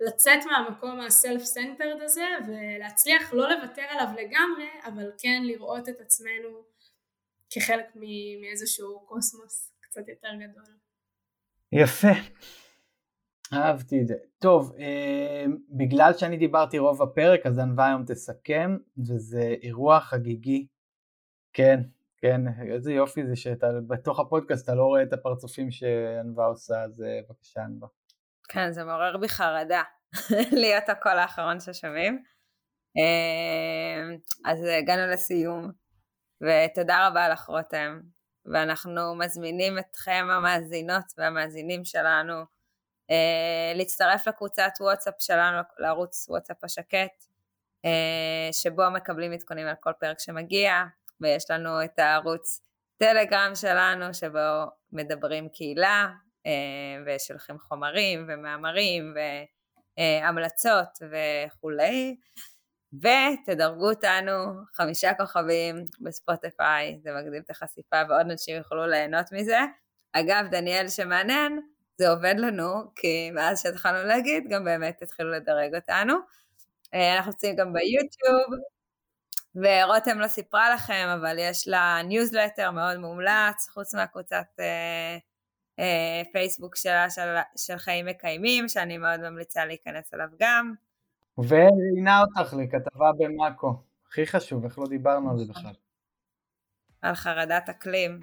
לצאת 0.00 0.44
מהמקום 0.46 1.00
ה 1.00 1.42
self-centered 1.42 2.00
הזה 2.02 2.26
ולהצליח 2.46 3.32
לא 3.32 3.48
לוותר 3.48 3.82
עליו 3.82 4.08
לגמרי 4.12 4.68
אבל 4.84 5.10
כן 5.18 5.42
לראות 5.44 5.88
את 5.88 6.00
עצמנו 6.00 6.64
כחלק 7.50 7.86
מאיזשהו 8.40 9.06
קוסמוס 9.06 9.72
קצת 9.80 10.08
יותר 10.08 10.28
גדול. 10.34 10.74
יפה, 11.72 12.12
אהבתי 13.52 14.00
את 14.00 14.06
זה. 14.06 14.14
טוב, 14.38 14.74
אה, 14.78 15.44
בגלל 15.70 16.12
שאני 16.12 16.36
דיברתי 16.36 16.78
רוב 16.78 17.02
הפרק 17.02 17.46
אז 17.46 17.58
ענווה 17.58 17.86
היום 17.86 18.04
תסכם 18.04 18.76
וזה 19.08 19.54
אירוע 19.62 20.00
חגיגי, 20.00 20.66
כן, 21.52 21.80
כן, 22.16 22.40
איזה 22.72 22.92
יופי 22.92 23.26
זה 23.26 23.36
שאתה 23.36 23.66
בתוך 23.86 24.20
הפודקאסט 24.20 24.64
אתה 24.64 24.74
לא 24.74 24.84
רואה 24.84 25.02
את 25.02 25.12
הפרצופים 25.12 25.70
שענווה 25.70 26.46
עושה, 26.46 26.82
אז 26.82 27.02
אה, 27.02 27.20
בבקשה 27.28 27.60
ענווה. 27.62 27.88
כן, 28.48 28.72
זה 28.72 28.84
מעורר 28.84 29.16
בי 29.16 29.28
חרדה 29.28 29.82
להיות 30.62 30.88
הקול 30.88 31.18
האחרון 31.18 31.60
ששומעים. 31.60 32.22
אה, 32.96 34.16
אז 34.44 34.58
הגענו 34.78 35.12
לסיום, 35.12 35.70
ותודה 36.40 37.08
רבה 37.08 37.28
לך 37.28 37.46
רותם, 37.46 38.00
ואנחנו 38.52 39.14
מזמינים 39.14 39.78
אתכם 39.78 40.26
המאזינות 40.30 41.04
והמאזינים 41.18 41.84
שלנו 41.84 42.53
להצטרף 43.74 44.28
לקבוצת 44.28 44.72
וואטסאפ 44.80 45.14
שלנו, 45.18 45.58
לערוץ 45.78 46.26
וואטסאפ 46.28 46.64
השקט, 46.64 47.24
שבו 48.52 48.90
מקבלים 48.90 49.32
עדכונים 49.32 49.66
על 49.66 49.74
כל 49.80 49.92
פרק 50.00 50.20
שמגיע, 50.20 50.84
ויש 51.20 51.50
לנו 51.50 51.84
את 51.84 51.98
הערוץ 51.98 52.60
טלגרם 52.96 53.52
שלנו 53.54 54.14
שבו 54.14 54.64
מדברים 54.92 55.48
קהילה 55.48 56.08
אה, 56.46 56.52
ושולחים 57.06 57.58
חומרים 57.58 58.26
ומאמרים 58.28 59.14
והמלצות 59.98 60.88
וכולי 61.10 62.16
ותדרגו 62.92 63.90
אותנו 63.90 64.32
חמישה 64.72 65.14
כוכבים 65.14 65.84
בספוטיפיי, 66.00 66.98
זה 67.02 67.10
מגדיל 67.12 67.42
את 67.44 67.50
החשיפה 67.50 67.96
ועוד 68.08 68.26
אנשים 68.30 68.56
יוכלו 68.56 68.86
ליהנות 68.86 69.32
מזה. 69.32 69.58
אגב, 70.12 70.46
דניאל 70.50 70.88
שמעניין, 70.88 71.60
זה 71.98 72.10
עובד 72.10 72.34
לנו, 72.38 72.94
כי 72.96 73.30
מאז 73.30 73.62
שהתחלנו 73.62 74.08
להגיד, 74.08 74.44
גם 74.48 74.64
באמת 74.64 75.02
התחילו 75.02 75.30
לדרג 75.30 75.74
אותנו. 75.74 76.14
אה, 76.94 77.16
אנחנו 77.16 77.32
עושים 77.32 77.56
גם 77.56 77.72
ביוטיוב, 77.72 78.60
ורותם 79.54 80.18
לא 80.18 80.28
סיפרה 80.28 80.74
לכם, 80.74 81.08
אבל 81.20 81.36
יש 81.38 81.68
לה 81.68 81.98
ניוזלטר 82.04 82.70
מאוד 82.70 82.96
מומלץ, 82.96 83.68
חוץ 83.68 83.94
מהקבוצת 83.94 84.46
אה, 84.60 85.18
אה, 85.78 86.22
פייסבוק 86.32 86.76
שלה 86.76 87.10
של, 87.10 87.34
של 87.56 87.78
חיים 87.78 88.06
מקיימים, 88.06 88.68
שאני 88.68 88.98
מאוד 88.98 89.20
ממליצה 89.20 89.64
להיכנס 89.64 90.14
אליו 90.14 90.28
גם. 90.40 90.74
וראיינה 91.38 92.20
אותך 92.20 92.54
לכתבה 92.54 93.10
במאקו, 93.18 93.74
הכי 94.08 94.26
חשוב, 94.26 94.64
איך 94.64 94.78
לא 94.78 94.86
דיברנו 94.86 95.30
על 95.30 95.38
זה 95.38 95.44
בכלל. 95.48 95.74
על 97.02 97.14
חרדת 97.14 97.68
אקלים. 97.68 98.20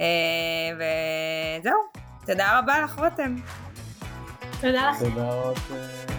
אה, 0.00 0.70
וזהו, 0.74 2.05
תודה 2.26 2.58
רבה 2.58 2.80
לך 2.80 2.98
רותם. 2.98 3.36
תודה 4.60 4.90
לך. 4.90 4.98
תודה 5.02 5.32
רותם. 5.32 6.15